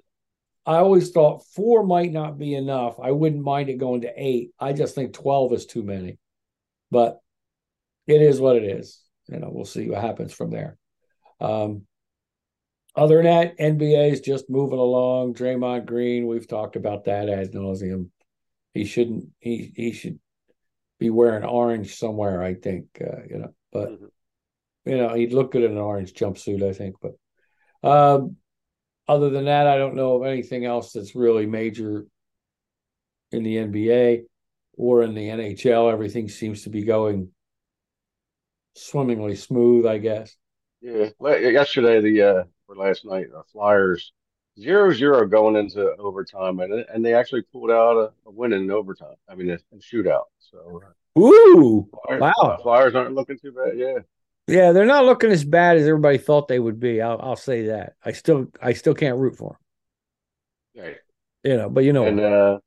I 0.69 0.77
always 0.77 1.09
thought 1.09 1.47
four 1.55 1.83
might 1.83 2.11
not 2.11 2.37
be 2.37 2.53
enough. 2.53 2.99
I 3.01 3.09
wouldn't 3.09 3.43
mind 3.43 3.69
it 3.69 3.79
going 3.79 4.01
to 4.01 4.13
eight. 4.15 4.51
I 4.59 4.71
just 4.71 4.93
think 4.93 5.13
12 5.13 5.53
is 5.53 5.65
too 5.65 5.81
many. 5.81 6.19
But 6.91 7.19
it 8.05 8.21
is 8.21 8.39
what 8.39 8.55
it 8.55 8.63
is. 8.63 9.01
You 9.27 9.39
know, 9.39 9.49
we'll 9.51 9.65
see 9.65 9.89
what 9.89 10.01
happens 10.01 10.31
from 10.31 10.51
there. 10.51 10.77
Um, 11.39 11.87
other 12.95 13.15
than 13.15 13.25
that, 13.25 13.57
NBA 13.57 14.11
is 14.11 14.21
just 14.21 14.47
moving 14.47 14.77
along. 14.77 15.33
Draymond 15.33 15.87
Green, 15.87 16.27
we've 16.27 16.47
talked 16.47 16.75
about 16.75 17.05
that 17.05 17.29
ad 17.29 17.51
nauseum. 17.51 18.09
He 18.75 18.85
shouldn't. 18.85 19.29
He 19.39 19.71
he 19.75 19.91
should 19.91 20.19
be 20.99 21.09
wearing 21.09 21.45
orange 21.45 21.95
somewhere. 21.95 22.43
I 22.43 22.53
think. 22.53 22.85
Uh, 22.99 23.23
you 23.29 23.37
know, 23.39 23.53
but 23.71 23.89
mm-hmm. 23.89 24.05
you 24.89 24.97
know 24.97 25.13
he'd 25.13 25.33
look 25.33 25.51
good 25.51 25.63
in 25.63 25.71
an 25.71 25.77
orange 25.77 26.13
jumpsuit. 26.13 26.63
I 26.63 26.73
think, 26.73 26.95
but 27.01 27.15
um, 27.89 28.35
other 29.07 29.29
than 29.29 29.45
that, 29.45 29.67
I 29.67 29.77
don't 29.77 29.95
know 29.95 30.15
of 30.15 30.27
anything 30.27 30.65
else 30.65 30.93
that's 30.93 31.15
really 31.15 31.45
major 31.45 32.05
in 33.31 33.43
the 33.43 33.57
NBA 33.57 34.23
or 34.77 35.03
in 35.03 35.13
the 35.13 35.27
NHL. 35.27 35.91
Everything 35.91 36.29
seems 36.29 36.63
to 36.63 36.69
be 36.69 36.83
going 36.83 37.29
swimmingly 38.75 39.35
smooth, 39.35 39.85
I 39.85 39.97
guess. 39.97 40.35
Yeah. 40.81 41.09
Yesterday, 41.21 42.01
the 42.01 42.21
uh, 42.21 42.43
or 42.67 42.75
last 42.75 43.05
night, 43.05 43.27
the 43.31 43.43
Flyers 43.51 44.13
zero 44.59 44.91
zero 44.93 45.27
going 45.27 45.55
into 45.55 45.95
overtime, 45.97 46.59
and 46.59 46.85
and 46.93 47.05
they 47.05 47.13
actually 47.13 47.41
pulled 47.41 47.71
out 47.71 47.97
a, 47.97 48.11
a 48.27 48.31
win 48.31 48.53
in 48.53 48.69
overtime. 48.71 49.15
I 49.27 49.35
mean, 49.35 49.49
a, 49.49 49.55
a 49.55 49.77
shootout. 49.77 50.25
So, 50.39 50.81
ooh, 51.17 51.87
Flyers, 52.05 52.21
wow, 52.21 52.59
Flyers 52.61 52.95
aren't 52.95 53.15
looking 53.15 53.37
too 53.37 53.51
bad. 53.51 53.77
Yeah. 53.77 53.99
Yeah, 54.47 54.71
they're 54.71 54.87
not 54.87 55.05
looking 55.05 55.29
as 55.29 55.43
bad 55.43 55.77
as 55.77 55.87
everybody 55.87 56.17
thought 56.17 56.47
they 56.47 56.57
would 56.57 56.79
be. 56.79 57.03
I'll, 57.03 57.19
I'll 57.21 57.35
say 57.35 57.67
that. 57.67 57.93
I 58.03 58.13
still, 58.13 58.47
I 58.59 58.73
still 58.73 58.95
can't 58.95 59.19
root 59.19 59.37
for 59.37 59.55
them. 60.75 60.85
Right. 60.85 60.97
You 61.43 61.55
know, 61.55 61.69
but 61.69 61.83
you 61.83 61.93
know, 61.93 62.05
and 62.05 62.19
uh, 62.19 62.59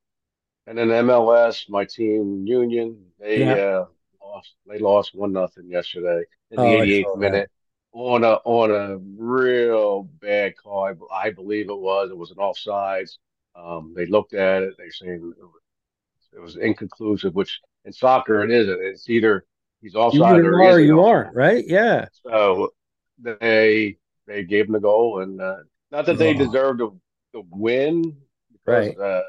and 0.68 0.78
then 0.78 0.88
MLS, 0.88 1.68
my 1.68 1.84
team 1.84 2.46
Union, 2.46 3.06
they 3.18 3.40
yeah. 3.40 3.54
uh, 3.54 3.86
lost. 4.22 4.54
They 4.66 4.78
lost 4.78 5.12
one 5.12 5.32
nothing 5.32 5.68
yesterday 5.68 6.22
in 6.52 6.56
the 6.56 6.62
oh, 6.62 6.80
88th 6.80 7.18
minute 7.18 7.50
on 7.92 8.24
a 8.24 8.34
on 8.44 8.70
a 8.70 8.98
real 8.98 10.04
bad 10.20 10.56
call. 10.56 10.86
I, 10.86 11.26
I, 11.26 11.30
believe 11.30 11.68
it 11.68 11.78
was. 11.78 12.10
It 12.10 12.16
was 12.16 12.30
an 12.30 12.38
offsides. 12.38 13.18
Um, 13.54 13.92
they 13.94 14.06
looked 14.06 14.34
at 14.34 14.62
it. 14.62 14.74
They 14.78 14.88
saying 14.88 15.34
it 15.38 15.42
was, 15.42 15.52
it 16.34 16.40
was 16.40 16.56
inconclusive, 16.56 17.34
which 17.34 17.60
in 17.84 17.92
soccer 17.92 18.42
it 18.42 18.50
isn't. 18.50 18.78
It's 18.82 19.08
either 19.10 19.44
he's 19.82 19.94
offside 19.94 20.36
you 20.36 20.46
or, 20.46 20.62
or 20.62 20.80
you 20.80 21.02
aren't, 21.02 21.34
right? 21.34 21.64
Yeah. 21.66 22.06
So 22.22 22.70
they 23.18 23.98
they 24.26 24.44
gave 24.44 24.66
him 24.66 24.72
the 24.72 24.80
goal, 24.80 25.20
and 25.20 25.40
uh, 25.40 25.56
not 25.90 26.06
that 26.06 26.18
they 26.18 26.34
oh. 26.34 26.38
deserved 26.38 26.78
to, 26.80 26.98
to 27.34 27.44
win, 27.50 28.16
because, 28.52 28.88
right? 28.96 28.98
Uh, 28.98 29.22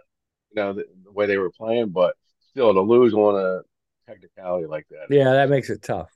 you 0.52 0.56
know 0.56 0.74
the, 0.74 0.86
the, 1.04 1.12
way 1.12 1.26
they 1.26 1.38
were 1.38 1.52
playing, 1.52 1.90
but 1.90 2.16
still 2.52 2.74
to 2.74 2.82
lose 2.82 3.14
on 3.14 3.36
a 3.36 3.62
technicality 4.10 4.68
like 4.68 4.88
that. 4.90 5.14
Yeah, 5.14 5.34
that 5.34 5.50
makes 5.50 5.70
it 5.70 5.82
tough. 5.82 6.10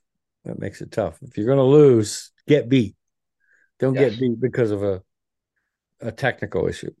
That 0.44 0.58
makes 0.58 0.80
it 0.80 0.92
tough. 0.92 1.18
If 1.22 1.36
you're 1.36 1.46
going 1.46 1.58
to 1.58 1.64
lose, 1.64 2.30
get 2.46 2.68
beat. 2.68 2.96
Don't 3.78 3.94
yes. 3.94 4.12
get 4.12 4.20
beat 4.20 4.40
because 4.40 4.70
of 4.70 4.82
a 4.82 5.02
a 6.00 6.12
technical 6.12 6.68
issue. 6.68 6.92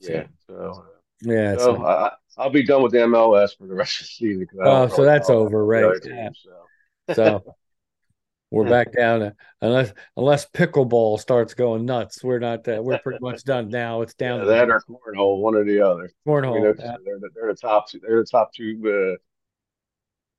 So, 0.00 0.12
yeah. 0.12 0.24
So 0.46 0.84
yeah. 1.22 1.56
So 1.56 1.84
I, 1.84 2.12
will 2.38 2.50
be 2.50 2.64
done 2.64 2.82
with 2.82 2.92
the 2.92 2.98
MLS 2.98 3.56
for 3.56 3.66
the 3.66 3.74
rest 3.74 4.00
of 4.00 4.06
the 4.06 4.10
season. 4.10 4.46
Oh, 4.62 4.88
so 4.88 5.04
that's 5.04 5.30
over, 5.30 5.64
right? 5.64 5.98
Yeah. 6.04 6.28
so. 6.34 7.14
so 7.14 7.54
we're 8.50 8.68
back 8.68 8.92
down 8.92 9.20
to, 9.20 9.34
unless 9.60 9.92
unless 10.16 10.46
pickleball 10.46 11.18
starts 11.18 11.54
going 11.54 11.84
nuts. 11.84 12.22
We're 12.22 12.38
not. 12.38 12.66
Uh, 12.68 12.80
we're 12.82 12.98
pretty 12.98 13.18
much 13.20 13.44
done 13.44 13.68
now. 13.68 14.02
It's 14.02 14.14
down. 14.14 14.40
Yeah, 14.40 14.46
that 14.46 14.70
or 14.70 14.82
cornhole, 14.88 15.40
one 15.40 15.54
or 15.54 15.64
the 15.64 15.80
other. 15.80 16.10
Cornhole. 16.26 16.54
You 16.56 16.60
know, 16.60 16.74
yeah. 16.78 16.96
they're, 17.04 17.18
they're, 17.34 17.52
the 17.52 17.58
top. 17.60 17.86
They're 17.90 18.20
the 18.20 18.26
top 18.30 18.52
two. 18.52 18.80
Uh, 18.84 19.16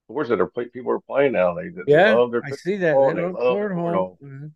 sports 0.07 0.29
that 0.29 0.39
are 0.39 0.47
play, 0.47 0.65
people 0.65 0.91
are 0.91 0.99
playing 0.99 1.33
now. 1.33 1.53
They, 1.53 1.69
they 1.69 1.81
yeah, 1.87 2.15
I 2.15 2.51
see 2.51 2.77
that. 2.77 2.93
They 2.93 3.21
love 3.21 3.35
cornhole. 3.35 4.17
Mm-hmm. 4.21 4.47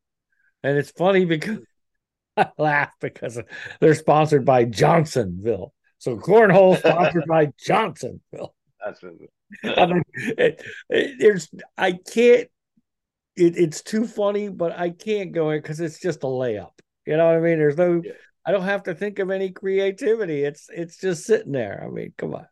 And 0.63 0.77
it's 0.77 0.91
funny 0.91 1.25
because 1.25 1.59
I 2.37 2.49
laugh 2.57 2.91
because 3.01 3.39
they're 3.79 3.95
sponsored 3.95 4.45
by 4.45 4.65
Johnsonville. 4.65 5.73
So 5.97 6.17
cornhole 6.17 6.77
sponsored 6.77 7.25
by 7.27 7.51
Johnsonville. 7.65 8.55
That's 8.83 9.03
I 9.63 9.85
mean, 9.85 10.03
it, 10.15 10.63
it, 10.89 11.15
there's 11.19 11.49
I 11.77 11.93
can't. 11.93 12.47
It, 13.35 13.57
it's 13.57 13.81
too 13.81 14.07
funny, 14.07 14.49
but 14.49 14.77
I 14.77 14.89
can't 14.89 15.31
go 15.31 15.51
in 15.51 15.61
because 15.61 15.79
it's 15.79 15.99
just 15.99 16.23
a 16.23 16.27
layup. 16.27 16.71
You 17.05 17.17
know 17.17 17.25
what 17.27 17.35
I 17.35 17.39
mean? 17.39 17.59
There's 17.59 17.77
no. 17.77 18.01
Yeah. 18.03 18.13
I 18.45 18.51
don't 18.51 18.63
have 18.63 18.83
to 18.83 18.95
think 18.95 19.19
of 19.19 19.29
any 19.29 19.51
creativity. 19.51 20.43
It's 20.43 20.67
it's 20.69 20.97
just 20.97 21.25
sitting 21.25 21.51
there. 21.51 21.83
I 21.85 21.93
mean, 21.93 22.13
come 22.17 22.33
on. 22.33 22.47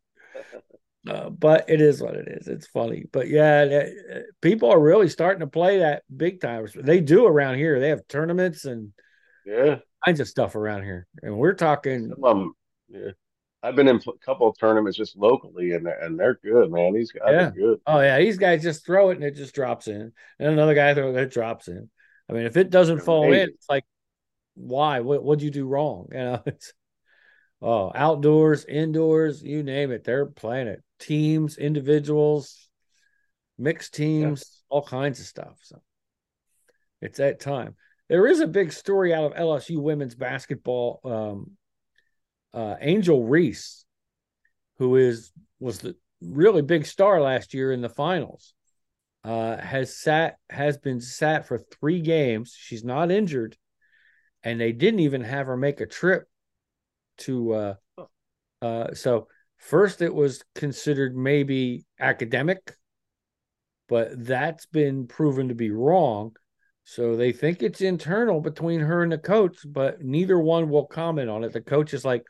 Uh, 1.07 1.29
but 1.29 1.69
it 1.69 1.79
is 1.79 2.01
what 2.01 2.15
it 2.15 2.27
is. 2.27 2.47
It's 2.47 2.67
funny, 2.67 3.05
but 3.11 3.29
yeah, 3.29 3.85
people 4.41 4.69
are 4.69 4.79
really 4.79 5.07
starting 5.07 5.39
to 5.39 5.47
play 5.47 5.79
that 5.79 6.03
big 6.15 6.41
time. 6.41 6.67
They 6.75 6.99
do 6.99 7.25
around 7.25 7.55
here. 7.55 7.79
They 7.79 7.89
have 7.89 8.07
tournaments 8.09 8.65
and 8.65 8.91
yeah, 9.45 9.77
kinds 10.03 10.19
of 10.19 10.27
stuff 10.27 10.55
around 10.55 10.83
here, 10.83 11.07
and 11.23 11.37
we're 11.37 11.53
talking. 11.53 12.11
Um, 12.21 12.53
yeah, 12.89 13.11
I've 13.63 13.77
been 13.77 13.87
in 13.87 13.95
a 13.95 14.25
couple 14.25 14.49
of 14.49 14.57
tournaments 14.59 14.97
just 14.97 15.15
locally, 15.15 15.71
and 15.71 15.87
and 15.87 16.19
they're 16.19 16.37
good, 16.43 16.69
man. 16.69 16.93
These 16.93 17.13
guys 17.13 17.29
yeah. 17.31 17.47
are 17.47 17.51
good. 17.51 17.79
Oh 17.87 18.01
yeah, 18.01 18.19
these 18.19 18.37
guys 18.37 18.61
just 18.61 18.85
throw 18.85 19.11
it 19.11 19.15
and 19.15 19.23
it 19.23 19.35
just 19.35 19.55
drops 19.55 19.87
in, 19.87 20.11
and 20.37 20.49
another 20.49 20.75
guy 20.75 20.93
throw 20.93 21.15
it, 21.15 21.15
it 21.15 21.31
drops 21.31 21.69
in. 21.69 21.89
I 22.29 22.33
mean, 22.33 22.45
if 22.45 22.57
it 22.57 22.71
doesn't 22.71 23.03
fall 23.03 23.31
in, 23.31 23.49
it's 23.49 23.69
like, 23.69 23.85
why? 24.55 24.99
What 24.99 25.23
what'd 25.23 25.43
you 25.43 25.51
do 25.51 25.65
wrong? 25.65 26.09
You 26.11 26.19
know, 26.19 26.43
it's 26.45 26.73
oh 27.61 27.89
outdoors, 27.95 28.65
indoors, 28.65 29.41
you 29.41 29.63
name 29.63 29.91
it, 29.91 30.03
they're 30.03 30.25
playing 30.25 30.67
it 30.67 30.83
teams, 30.99 31.57
individuals, 31.57 32.69
mixed 33.57 33.93
teams, 33.93 34.63
all 34.69 34.81
kinds 34.81 35.19
of 35.19 35.25
stuff. 35.25 35.57
So 35.61 35.81
it's 37.01 37.17
that 37.17 37.39
time. 37.39 37.75
There 38.07 38.25
is 38.25 38.39
a 38.39 38.47
big 38.47 38.71
story 38.71 39.13
out 39.13 39.25
of 39.25 39.33
LSU 39.33 39.79
women's 39.81 40.15
basketball. 40.15 40.99
Um, 41.03 41.51
uh, 42.53 42.75
Angel 42.81 43.23
Reese, 43.23 43.85
who 44.77 44.95
is 44.95 45.31
was 45.59 45.79
the 45.79 45.95
really 46.21 46.61
big 46.61 46.85
star 46.85 47.21
last 47.21 47.53
year 47.53 47.71
in 47.71 47.81
the 47.81 47.89
finals, 47.89 48.53
uh, 49.23 49.57
has 49.57 49.95
sat 49.95 50.37
has 50.49 50.77
been 50.77 51.01
sat 51.01 51.47
for 51.47 51.59
three 51.59 52.01
games. 52.01 52.55
She's 52.57 52.83
not 52.83 53.11
injured, 53.11 53.57
and 54.43 54.59
they 54.59 54.71
didn't 54.71 55.01
even 55.01 55.21
have 55.21 55.47
her 55.47 55.57
make 55.57 55.81
a 55.81 55.85
trip 55.85 56.27
to. 57.19 57.53
Uh, 57.53 57.73
uh, 58.61 58.93
so 58.93 59.27
First, 59.59 60.01
it 60.01 60.13
was 60.13 60.43
considered 60.55 61.15
maybe 61.15 61.85
academic, 61.99 62.73
but 63.87 64.25
that's 64.25 64.65
been 64.65 65.05
proven 65.05 65.49
to 65.49 65.55
be 65.55 65.69
wrong. 65.69 66.35
So 66.85 67.15
they 67.15 67.33
think 67.33 67.61
it's 67.61 67.81
internal 67.81 68.41
between 68.41 68.79
her 68.79 69.03
and 69.03 69.11
the 69.11 69.17
coach, 69.17 69.57
but 69.65 70.01
neither 70.01 70.39
one 70.39 70.69
will 70.69 70.87
comment 70.87 71.29
on 71.29 71.43
it. 71.43 71.53
The 71.53 71.61
coach 71.61 71.93
is 71.93 72.03
like, 72.03 72.23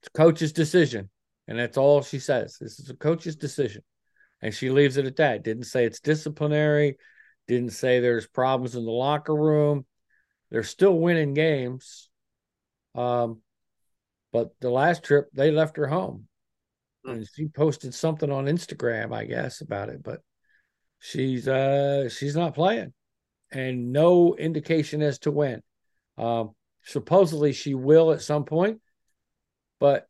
it's 0.00 0.08
coach's 0.08 0.52
decision. 0.52 1.10
And 1.46 1.58
that's 1.58 1.76
all 1.76 2.02
she 2.02 2.20
says. 2.20 2.56
This 2.60 2.78
is 2.78 2.88
a 2.90 2.94
coach's 2.94 3.36
decision. 3.36 3.82
And 4.40 4.54
she 4.54 4.70
leaves 4.70 4.96
it 4.96 5.06
at 5.06 5.16
that. 5.16 5.42
Didn't 5.42 5.64
say 5.64 5.84
it's 5.84 6.00
disciplinary, 6.00 6.96
didn't 7.48 7.72
say 7.72 8.00
there's 8.00 8.26
problems 8.26 8.76
in 8.76 8.84
the 8.84 8.90
locker 8.90 9.34
room. 9.34 9.84
They're 10.50 10.62
still 10.62 10.98
winning 10.98 11.34
games. 11.34 12.08
Um, 12.94 13.42
but 14.32 14.50
the 14.60 14.70
last 14.70 15.04
trip, 15.04 15.28
they 15.32 15.50
left 15.50 15.76
her 15.76 15.86
home. 15.86 16.28
Hmm. 17.04 17.12
And 17.12 17.28
she 17.34 17.48
posted 17.48 17.94
something 17.94 18.30
on 18.30 18.46
Instagram, 18.46 19.14
I 19.14 19.24
guess, 19.24 19.60
about 19.60 19.88
it. 19.88 20.02
But 20.02 20.20
she's 20.98 21.48
uh 21.48 22.08
she's 22.08 22.36
not 22.36 22.54
playing. 22.54 22.92
And 23.50 23.92
no 23.92 24.34
indication 24.34 25.00
as 25.00 25.18
to 25.20 25.30
when. 25.30 25.62
Um, 26.18 26.50
supposedly 26.84 27.52
she 27.52 27.74
will 27.74 28.12
at 28.12 28.22
some 28.22 28.44
point, 28.44 28.80
but 29.78 30.06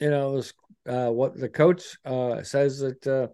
you 0.00 0.10
know, 0.10 0.36
this, 0.36 0.52
uh, 0.88 1.10
what 1.10 1.38
the 1.38 1.48
coach 1.48 1.96
uh, 2.04 2.42
says 2.42 2.78
that 2.78 3.06
uh, 3.06 3.28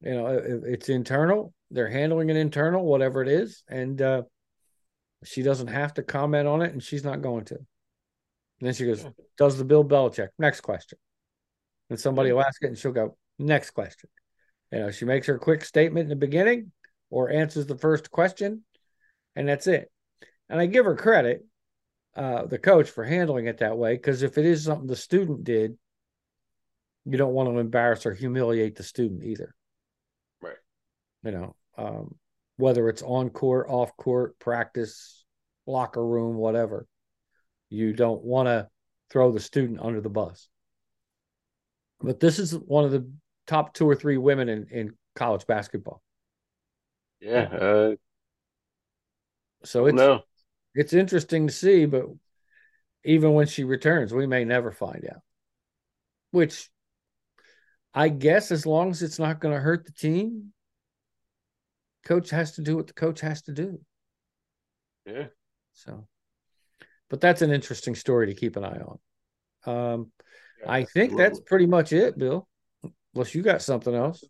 you 0.00 0.14
know 0.14 0.26
it, 0.26 0.62
it's 0.64 0.88
internal. 0.88 1.54
They're 1.70 1.88
handling 1.88 2.28
it 2.30 2.36
internal, 2.36 2.84
whatever 2.84 3.22
it 3.22 3.28
is, 3.28 3.62
and 3.68 4.00
uh, 4.02 4.22
she 5.24 5.42
doesn't 5.42 5.68
have 5.68 5.94
to 5.94 6.02
comment 6.02 6.46
on 6.46 6.62
it, 6.62 6.72
and 6.72 6.82
she's 6.82 7.04
not 7.04 7.22
going 7.22 7.44
to. 7.46 7.58
And 8.62 8.68
then 8.68 8.74
she 8.74 8.86
goes, 8.86 9.04
Does 9.36 9.58
the 9.58 9.64
Bill 9.64 9.84
Belichick? 9.84 10.28
Next 10.38 10.60
question. 10.60 10.96
And 11.90 11.98
somebody 11.98 12.30
will 12.30 12.44
ask 12.44 12.62
it 12.62 12.68
and 12.68 12.78
she'll 12.78 12.92
go, 12.92 13.16
Next 13.36 13.70
question. 13.70 14.08
You 14.70 14.78
know, 14.78 14.90
she 14.92 15.04
makes 15.04 15.26
her 15.26 15.36
quick 15.36 15.64
statement 15.64 16.04
in 16.04 16.10
the 16.10 16.14
beginning 16.14 16.70
or 17.10 17.28
answers 17.28 17.66
the 17.66 17.76
first 17.76 18.12
question, 18.12 18.62
and 19.34 19.48
that's 19.48 19.66
it. 19.66 19.90
And 20.48 20.60
I 20.60 20.66
give 20.66 20.84
her 20.84 20.94
credit, 20.94 21.44
uh, 22.14 22.46
the 22.46 22.56
coach, 22.56 22.88
for 22.88 23.02
handling 23.02 23.46
it 23.46 23.58
that 23.58 23.76
way, 23.76 23.94
because 23.94 24.22
if 24.22 24.38
it 24.38 24.46
is 24.46 24.62
something 24.62 24.86
the 24.86 24.94
student 24.94 25.42
did, 25.42 25.76
you 27.04 27.18
don't 27.18 27.34
want 27.34 27.48
to 27.48 27.58
embarrass 27.58 28.06
or 28.06 28.14
humiliate 28.14 28.76
the 28.76 28.84
student 28.84 29.24
either. 29.24 29.56
Right. 30.40 30.54
You 31.24 31.32
know, 31.32 31.56
um, 31.76 32.14
whether 32.58 32.88
it's 32.88 33.02
on 33.02 33.30
court, 33.30 33.66
off 33.68 33.96
court, 33.96 34.38
practice, 34.38 35.24
locker 35.66 36.06
room, 36.06 36.36
whatever 36.36 36.86
you 37.72 37.92
don't 37.92 38.22
want 38.22 38.46
to 38.46 38.68
throw 39.10 39.32
the 39.32 39.40
student 39.40 39.80
under 39.80 40.00
the 40.00 40.08
bus. 40.08 40.48
But 42.00 42.20
this 42.20 42.38
is 42.38 42.52
one 42.52 42.84
of 42.84 42.90
the 42.90 43.10
top 43.46 43.74
two 43.74 43.88
or 43.88 43.94
three 43.94 44.16
women 44.16 44.48
in, 44.48 44.66
in 44.70 44.94
college 45.14 45.46
basketball. 45.46 46.02
Yeah. 47.20 47.42
Uh, 47.42 47.94
so 49.64 49.86
it's 49.86 49.96
no. 49.96 50.22
it's 50.74 50.92
interesting 50.92 51.46
to 51.46 51.52
see, 51.52 51.86
but 51.86 52.06
even 53.04 53.32
when 53.32 53.46
she 53.46 53.64
returns, 53.64 54.12
we 54.12 54.26
may 54.26 54.44
never 54.44 54.72
find 54.72 55.08
out. 55.08 55.22
Which 56.32 56.68
I 57.94 58.08
guess 58.08 58.50
as 58.50 58.66
long 58.66 58.90
as 58.90 59.02
it's 59.02 59.18
not 59.18 59.40
going 59.40 59.54
to 59.54 59.60
hurt 59.60 59.86
the 59.86 59.92
team, 59.92 60.52
coach 62.04 62.30
has 62.30 62.52
to 62.52 62.62
do 62.62 62.76
what 62.76 62.88
the 62.88 62.94
coach 62.94 63.20
has 63.20 63.42
to 63.42 63.52
do. 63.52 63.80
Yeah. 65.06 65.26
So, 65.74 66.06
but 67.12 67.20
that's 67.20 67.42
an 67.42 67.52
interesting 67.52 67.94
story 67.94 68.28
to 68.28 68.34
keep 68.34 68.56
an 68.56 68.64
eye 68.64 68.80
on. 68.80 68.96
Um, 69.70 70.12
yeah, 70.60 70.72
I 70.72 70.84
think 70.84 71.14
that's 71.14 71.40
pretty 71.40 71.66
much 71.66 71.92
it, 71.92 72.16
Bill. 72.16 72.48
Unless 73.14 73.34
you 73.34 73.42
got 73.42 73.60
something 73.60 73.94
else. 73.94 74.24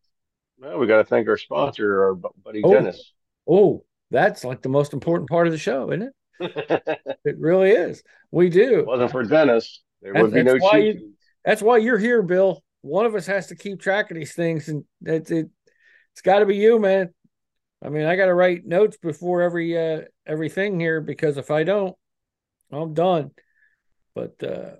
Well, 0.59 0.81
we 0.81 0.89
got 0.89 0.97
to 0.97 1.05
thank 1.05 1.29
our 1.29 1.37
sponsor, 1.37 2.03
our 2.03 2.15
buddy 2.17 2.61
oh, 2.65 2.75
Dennis. 2.75 3.13
Oh, 3.49 3.85
that's 4.11 4.43
like 4.43 4.63
the 4.63 4.69
most 4.69 4.95
important 4.95 5.31
part 5.31 5.47
of 5.47 5.53
the 5.53 5.61
show, 5.61 5.93
isn't 5.93 6.13
it? 6.41 7.09
it 7.25 7.39
really 7.39 7.71
is. 7.71 8.03
We 8.33 8.51
do. 8.51 8.73
If 8.73 8.79
it 8.81 8.87
wasn't 8.87 9.13
for 9.13 9.23
Dennis, 9.23 9.81
there 10.01 10.15
that's, 10.15 10.23
would 10.25 10.35
be 10.35 10.43
no 10.43 10.57
why 10.57 10.79
you, 10.79 11.13
That's 11.45 11.63
why 11.63 11.77
you're 11.77 11.99
here, 11.99 12.21
Bill. 12.21 12.65
One 12.81 13.07
of 13.07 13.15
us 13.15 13.27
has 13.27 13.47
to 13.47 13.55
keep 13.55 13.81
track 13.81 14.11
of 14.11 14.17
these 14.17 14.35
things, 14.35 14.67
and 14.67 14.83
it, 15.03 15.31
it 15.31 15.49
it's 16.15 16.23
got 16.23 16.41
to 16.41 16.47
be 16.47 16.57
you, 16.57 16.81
man. 16.81 17.11
I 17.81 17.91
mean, 17.91 18.07
I 18.07 18.17
got 18.17 18.27
to 18.27 18.35
write 18.35 18.67
notes 18.67 18.97
before 18.97 19.43
every 19.43 19.79
uh 19.79 20.01
everything 20.27 20.81
here 20.81 21.01
because 21.01 21.37
if 21.37 21.53
I 21.53 21.63
don't, 21.63 21.95
I'm 22.73 22.95
done. 22.95 23.31
But 24.15 24.43
uh 24.43 24.77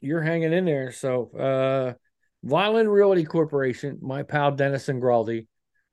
you're 0.00 0.22
hanging 0.22 0.52
in 0.52 0.64
there. 0.64 0.92
So 0.92 1.30
uh 1.30 1.94
Vineland 2.42 2.92
Realty 2.92 3.24
Corporation, 3.24 3.98
my 4.02 4.22
pal 4.22 4.52
Dennis 4.52 4.88
Ingraldi, 4.88 5.46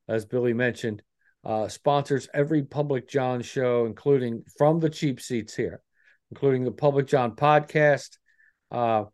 as 0.09 0.25
Billy 0.25 0.53
mentioned, 0.53 1.01
uh, 1.45 1.69
sponsors 1.69 2.27
every 2.33 2.63
Public 2.63 3.07
John 3.07 3.41
show, 3.41 3.85
including 3.85 4.43
from 4.57 4.81
the 4.81 4.89
cheap 4.89 5.21
seats 5.21 5.55
here, 5.55 5.81
including 6.29 6.65
the 6.65 6.71
Public 6.71 7.07
John 7.07 7.37
podcast, 7.37 8.17
uh, 8.69 9.05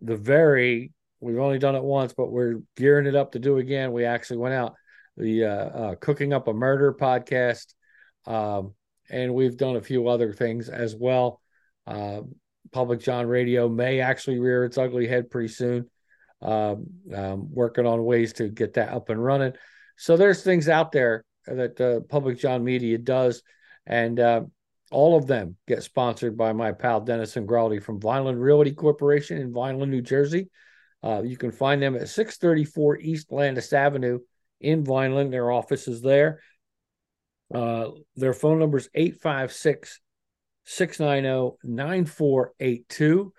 the 0.00 0.16
very 0.16 0.92
we've 1.20 1.38
only 1.38 1.58
done 1.58 1.76
it 1.76 1.82
once, 1.82 2.12
but 2.12 2.32
we're 2.32 2.60
gearing 2.76 3.06
it 3.06 3.14
up 3.14 3.32
to 3.32 3.38
do 3.38 3.58
again. 3.58 3.92
We 3.92 4.04
actually 4.04 4.38
went 4.38 4.54
out 4.54 4.74
the 5.16 5.44
uh, 5.44 5.48
uh, 5.48 5.94
Cooking 5.96 6.32
Up 6.32 6.48
a 6.48 6.52
Murder 6.52 6.94
podcast, 6.94 7.74
um, 8.26 8.74
and 9.10 9.34
we've 9.34 9.56
done 9.56 9.76
a 9.76 9.82
few 9.82 10.08
other 10.08 10.32
things 10.32 10.68
as 10.68 10.94
well. 10.94 11.40
Uh, 11.86 12.22
Public 12.72 13.00
John 13.00 13.26
Radio 13.26 13.68
may 13.68 14.00
actually 14.00 14.38
rear 14.38 14.64
its 14.64 14.78
ugly 14.78 15.06
head 15.06 15.30
pretty 15.30 15.48
soon. 15.48 15.88
Um, 16.42 16.86
um, 17.14 17.52
working 17.52 17.84
on 17.84 18.02
ways 18.02 18.32
to 18.34 18.48
get 18.48 18.74
that 18.74 18.92
up 18.92 19.10
and 19.10 19.22
running. 19.22 19.52
So 19.98 20.16
there's 20.16 20.42
things 20.42 20.70
out 20.70 20.90
there 20.90 21.22
that 21.46 21.78
uh, 21.78 22.00
Public 22.08 22.38
John 22.38 22.64
Media 22.64 22.96
does, 22.96 23.42
and 23.86 24.18
uh, 24.18 24.42
all 24.90 25.18
of 25.18 25.26
them 25.26 25.56
get 25.68 25.82
sponsored 25.82 26.38
by 26.38 26.54
my 26.54 26.72
pal 26.72 27.02
Dennis 27.02 27.36
and 27.36 27.46
Ingraldi 27.46 27.82
from 27.82 28.00
Vineland 28.00 28.40
Realty 28.40 28.72
Corporation 28.72 29.36
in 29.36 29.52
Vineland, 29.52 29.92
New 29.92 30.00
Jersey. 30.00 30.48
Uh, 31.02 31.22
you 31.22 31.36
can 31.36 31.52
find 31.52 31.82
them 31.82 31.94
at 31.94 32.08
634 32.08 32.98
East 33.00 33.30
Landis 33.30 33.72
Avenue 33.72 34.20
in 34.60 34.84
Vineland. 34.84 35.32
Their 35.32 35.50
office 35.50 35.88
is 35.88 36.00
there. 36.00 36.40
Uh, 37.52 37.90
their 38.16 38.32
phone 38.32 38.58
number 38.58 38.78
is 38.78 38.88
856 38.94 40.00
690 40.64 41.56
9482. 41.64 43.32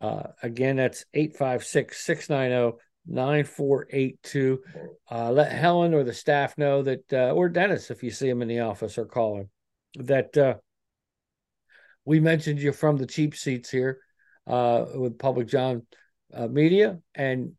Uh, 0.00 0.22
again, 0.42 0.76
that's 0.76 1.04
856 1.12 1.98
690 2.00 2.78
9482. 3.06 4.62
Uh, 5.10 5.32
let 5.32 5.52
Helen 5.52 5.94
or 5.94 6.04
the 6.04 6.14
staff 6.14 6.56
know 6.56 6.82
that, 6.82 7.12
uh, 7.12 7.32
or 7.32 7.48
Dennis, 7.48 7.90
if 7.90 8.02
you 8.02 8.10
see 8.10 8.28
him 8.28 8.42
in 8.42 8.48
the 8.48 8.60
office 8.60 8.96
or 8.96 9.06
call 9.06 9.38
him, 9.38 9.50
that 9.98 10.36
uh, 10.36 10.54
we 12.04 12.20
mentioned 12.20 12.60
you 12.60 12.72
from 12.72 12.96
the 12.96 13.06
cheap 13.06 13.36
seats 13.36 13.70
here 13.70 14.00
with 14.46 15.18
Public 15.18 15.46
John 15.46 15.86
Media 16.48 17.00
and 17.14 17.52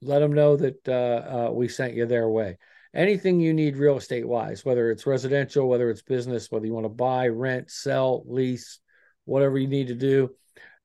let 0.00 0.20
them 0.20 0.32
know 0.32 0.56
that 0.56 1.52
we 1.54 1.68
sent 1.68 1.94
you 1.94 2.06
their 2.06 2.28
way. 2.28 2.56
Anything 2.92 3.38
you 3.38 3.54
need 3.54 3.76
real 3.76 3.96
estate 3.96 4.26
wise, 4.26 4.64
whether 4.64 4.90
it's 4.90 5.06
residential, 5.06 5.68
whether 5.68 5.90
it's 5.90 6.02
business, 6.02 6.50
whether 6.50 6.66
you 6.66 6.72
want 6.72 6.84
to 6.84 6.90
buy, 6.90 7.28
rent, 7.28 7.70
sell, 7.70 8.24
lease, 8.26 8.80
whatever 9.24 9.58
you 9.58 9.68
need 9.68 9.88
to 9.88 9.94
do, 9.94 10.30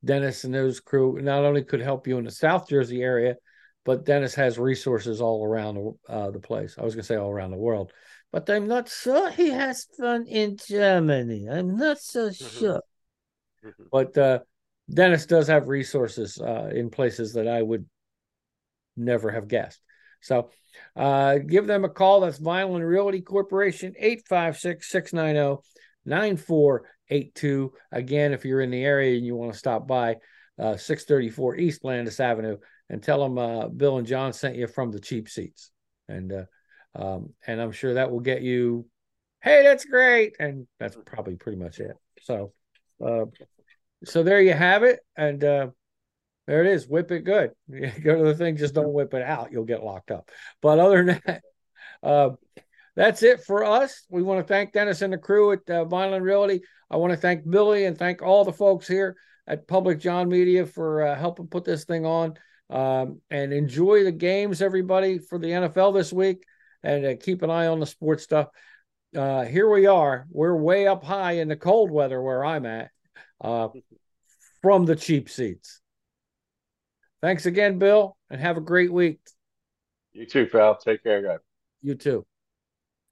Dennis 0.03 0.43
and 0.43 0.53
those 0.53 0.79
crew 0.79 1.19
not 1.19 1.43
only 1.43 1.63
could 1.63 1.81
help 1.81 2.07
you 2.07 2.19
in 2.19 2.25
the 2.25 2.31
South 2.31 2.69
Jersey 2.69 3.01
area, 3.01 3.37
but 3.85 4.05
Dennis 4.05 4.35
has 4.35 4.57
resources 4.57 5.19
all 5.19 5.43
around 5.43 5.95
uh, 6.07 6.31
the 6.31 6.39
place. 6.39 6.75
I 6.77 6.83
was 6.83 6.93
going 6.93 7.03
to 7.03 7.07
say 7.07 7.15
all 7.15 7.31
around 7.31 7.51
the 7.51 7.57
world, 7.57 7.91
but 8.31 8.49
I'm 8.49 8.67
not 8.67 8.89
sure 8.89 9.31
he 9.31 9.49
has 9.49 9.87
fun 9.97 10.25
in 10.27 10.57
Germany. 10.57 11.47
I'm 11.49 11.75
not 11.75 11.99
so 11.99 12.29
mm-hmm. 12.29 12.59
sure. 12.59 12.81
Mm-hmm. 13.65 13.83
But 13.91 14.17
uh, 14.17 14.39
Dennis 14.91 15.25
does 15.25 15.47
have 15.47 15.67
resources 15.67 16.39
uh, 16.39 16.69
in 16.73 16.89
places 16.89 17.33
that 17.33 17.47
I 17.47 17.61
would 17.61 17.85
never 18.95 19.31
have 19.31 19.47
guessed. 19.47 19.81
So 20.25 20.49
uh, 20.95 21.37
give 21.37 21.67
them 21.67 21.85
a 21.85 21.89
call. 21.89 22.21
That's 22.21 22.39
Vineland 22.39 22.85
Realty 22.85 23.21
Corporation, 23.21 23.93
856 23.97 24.89
690 24.89 25.61
9482. 26.05 27.73
Again, 27.91 28.33
if 28.33 28.43
you're 28.43 28.61
in 28.61 28.71
the 28.71 28.83
area 28.83 29.15
and 29.15 29.25
you 29.25 29.35
want 29.35 29.53
to 29.53 29.59
stop 29.59 29.87
by, 29.87 30.17
uh, 30.59 30.77
634 30.77 31.57
East 31.57 31.83
Landis 31.83 32.19
Avenue, 32.19 32.57
and 32.89 33.01
tell 33.01 33.21
them 33.21 33.37
uh, 33.37 33.67
Bill 33.67 33.97
and 33.97 34.07
John 34.07 34.33
sent 34.33 34.55
you 34.55 34.67
from 34.67 34.91
the 34.91 34.99
cheap 34.99 35.29
seats. 35.29 35.71
And 36.07 36.31
uh, 36.31 36.45
um, 36.95 37.33
and 37.45 37.61
I'm 37.61 37.71
sure 37.71 37.95
that 37.95 38.09
will 38.09 38.21
get 38.21 38.41
you, 38.41 38.87
hey, 39.43 39.63
that's 39.63 39.85
great. 39.85 40.35
And 40.39 40.65
that's 40.79 40.97
probably 41.05 41.35
pretty 41.35 41.57
much 41.57 41.79
it. 41.79 41.95
So, 42.21 42.53
uh, 43.05 43.25
so 44.05 44.23
there 44.23 44.41
you 44.41 44.53
have 44.53 44.83
it. 44.83 44.99
And 45.17 45.43
uh, 45.43 45.67
there 46.47 46.63
it 46.63 46.71
is. 46.71 46.87
Whip 46.87 47.11
it 47.11 47.23
good. 47.23 47.51
Go 47.69 48.17
to 48.17 48.23
the 48.23 48.35
thing, 48.35 48.57
just 48.57 48.75
don't 48.75 48.93
whip 48.93 49.13
it 49.13 49.23
out. 49.23 49.51
You'll 49.51 49.65
get 49.65 49.83
locked 49.83 50.11
up. 50.11 50.29
But 50.61 50.79
other 50.79 51.03
than 51.03 51.21
that, 51.25 51.41
uh, 52.03 52.29
that's 52.95 53.23
it 53.23 53.43
for 53.43 53.65
us. 53.65 54.05
We 54.09 54.21
want 54.21 54.45
to 54.45 54.47
thank 54.47 54.73
Dennis 54.73 55.01
and 55.01 55.11
the 55.11 55.17
crew 55.17 55.51
at 55.51 55.69
uh, 55.69 55.85
Vineland 55.85 56.23
Realty. 56.23 56.61
I 56.89 56.97
want 56.97 57.11
to 57.11 57.17
thank 57.17 57.49
Billy 57.49 57.85
and 57.85 57.97
thank 57.97 58.21
all 58.21 58.45
the 58.45 58.53
folks 58.53 58.87
here 58.87 59.17
at 59.47 59.67
Public 59.67 59.99
John 59.99 60.29
Media 60.29 60.65
for 60.65 61.03
uh, 61.03 61.15
helping 61.15 61.47
put 61.47 61.65
this 61.65 61.83
thing 61.83 62.05
on. 62.05 62.35
Um, 62.69 63.21
and 63.29 63.53
enjoy 63.53 64.03
the 64.03 64.11
games, 64.11 64.61
everybody, 64.61 65.19
for 65.19 65.37
the 65.37 65.47
NFL 65.47 65.93
this 65.93 66.11
week. 66.11 66.43
And 66.83 67.05
uh, 67.05 67.15
keep 67.19 67.41
an 67.41 67.49
eye 67.49 67.67
on 67.67 67.79
the 67.79 67.85
sports 67.85 68.23
stuff. 68.23 68.47
Uh, 69.15 69.43
here 69.43 69.69
we 69.69 69.87
are. 69.87 70.25
We're 70.29 70.55
way 70.55 70.87
up 70.87 71.03
high 71.03 71.33
in 71.33 71.47
the 71.47 71.55
cold 71.55 71.91
weather 71.91 72.21
where 72.21 72.43
I'm 72.43 72.65
at 72.65 72.91
uh, 73.41 73.69
from 74.61 74.85
the 74.85 74.95
cheap 74.95 75.29
seats. 75.29 75.81
Thanks 77.25 77.47
again, 77.47 77.79
Bill, 77.79 78.15
and 78.29 78.39
have 78.39 78.55
a 78.55 78.61
great 78.61 78.93
week. 78.93 79.19
You 80.13 80.27
too, 80.27 80.45
pal. 80.45 80.77
Take 80.77 81.01
care, 81.01 81.23
guys. 81.23 81.39
You 81.81 81.95
too. 81.95 82.23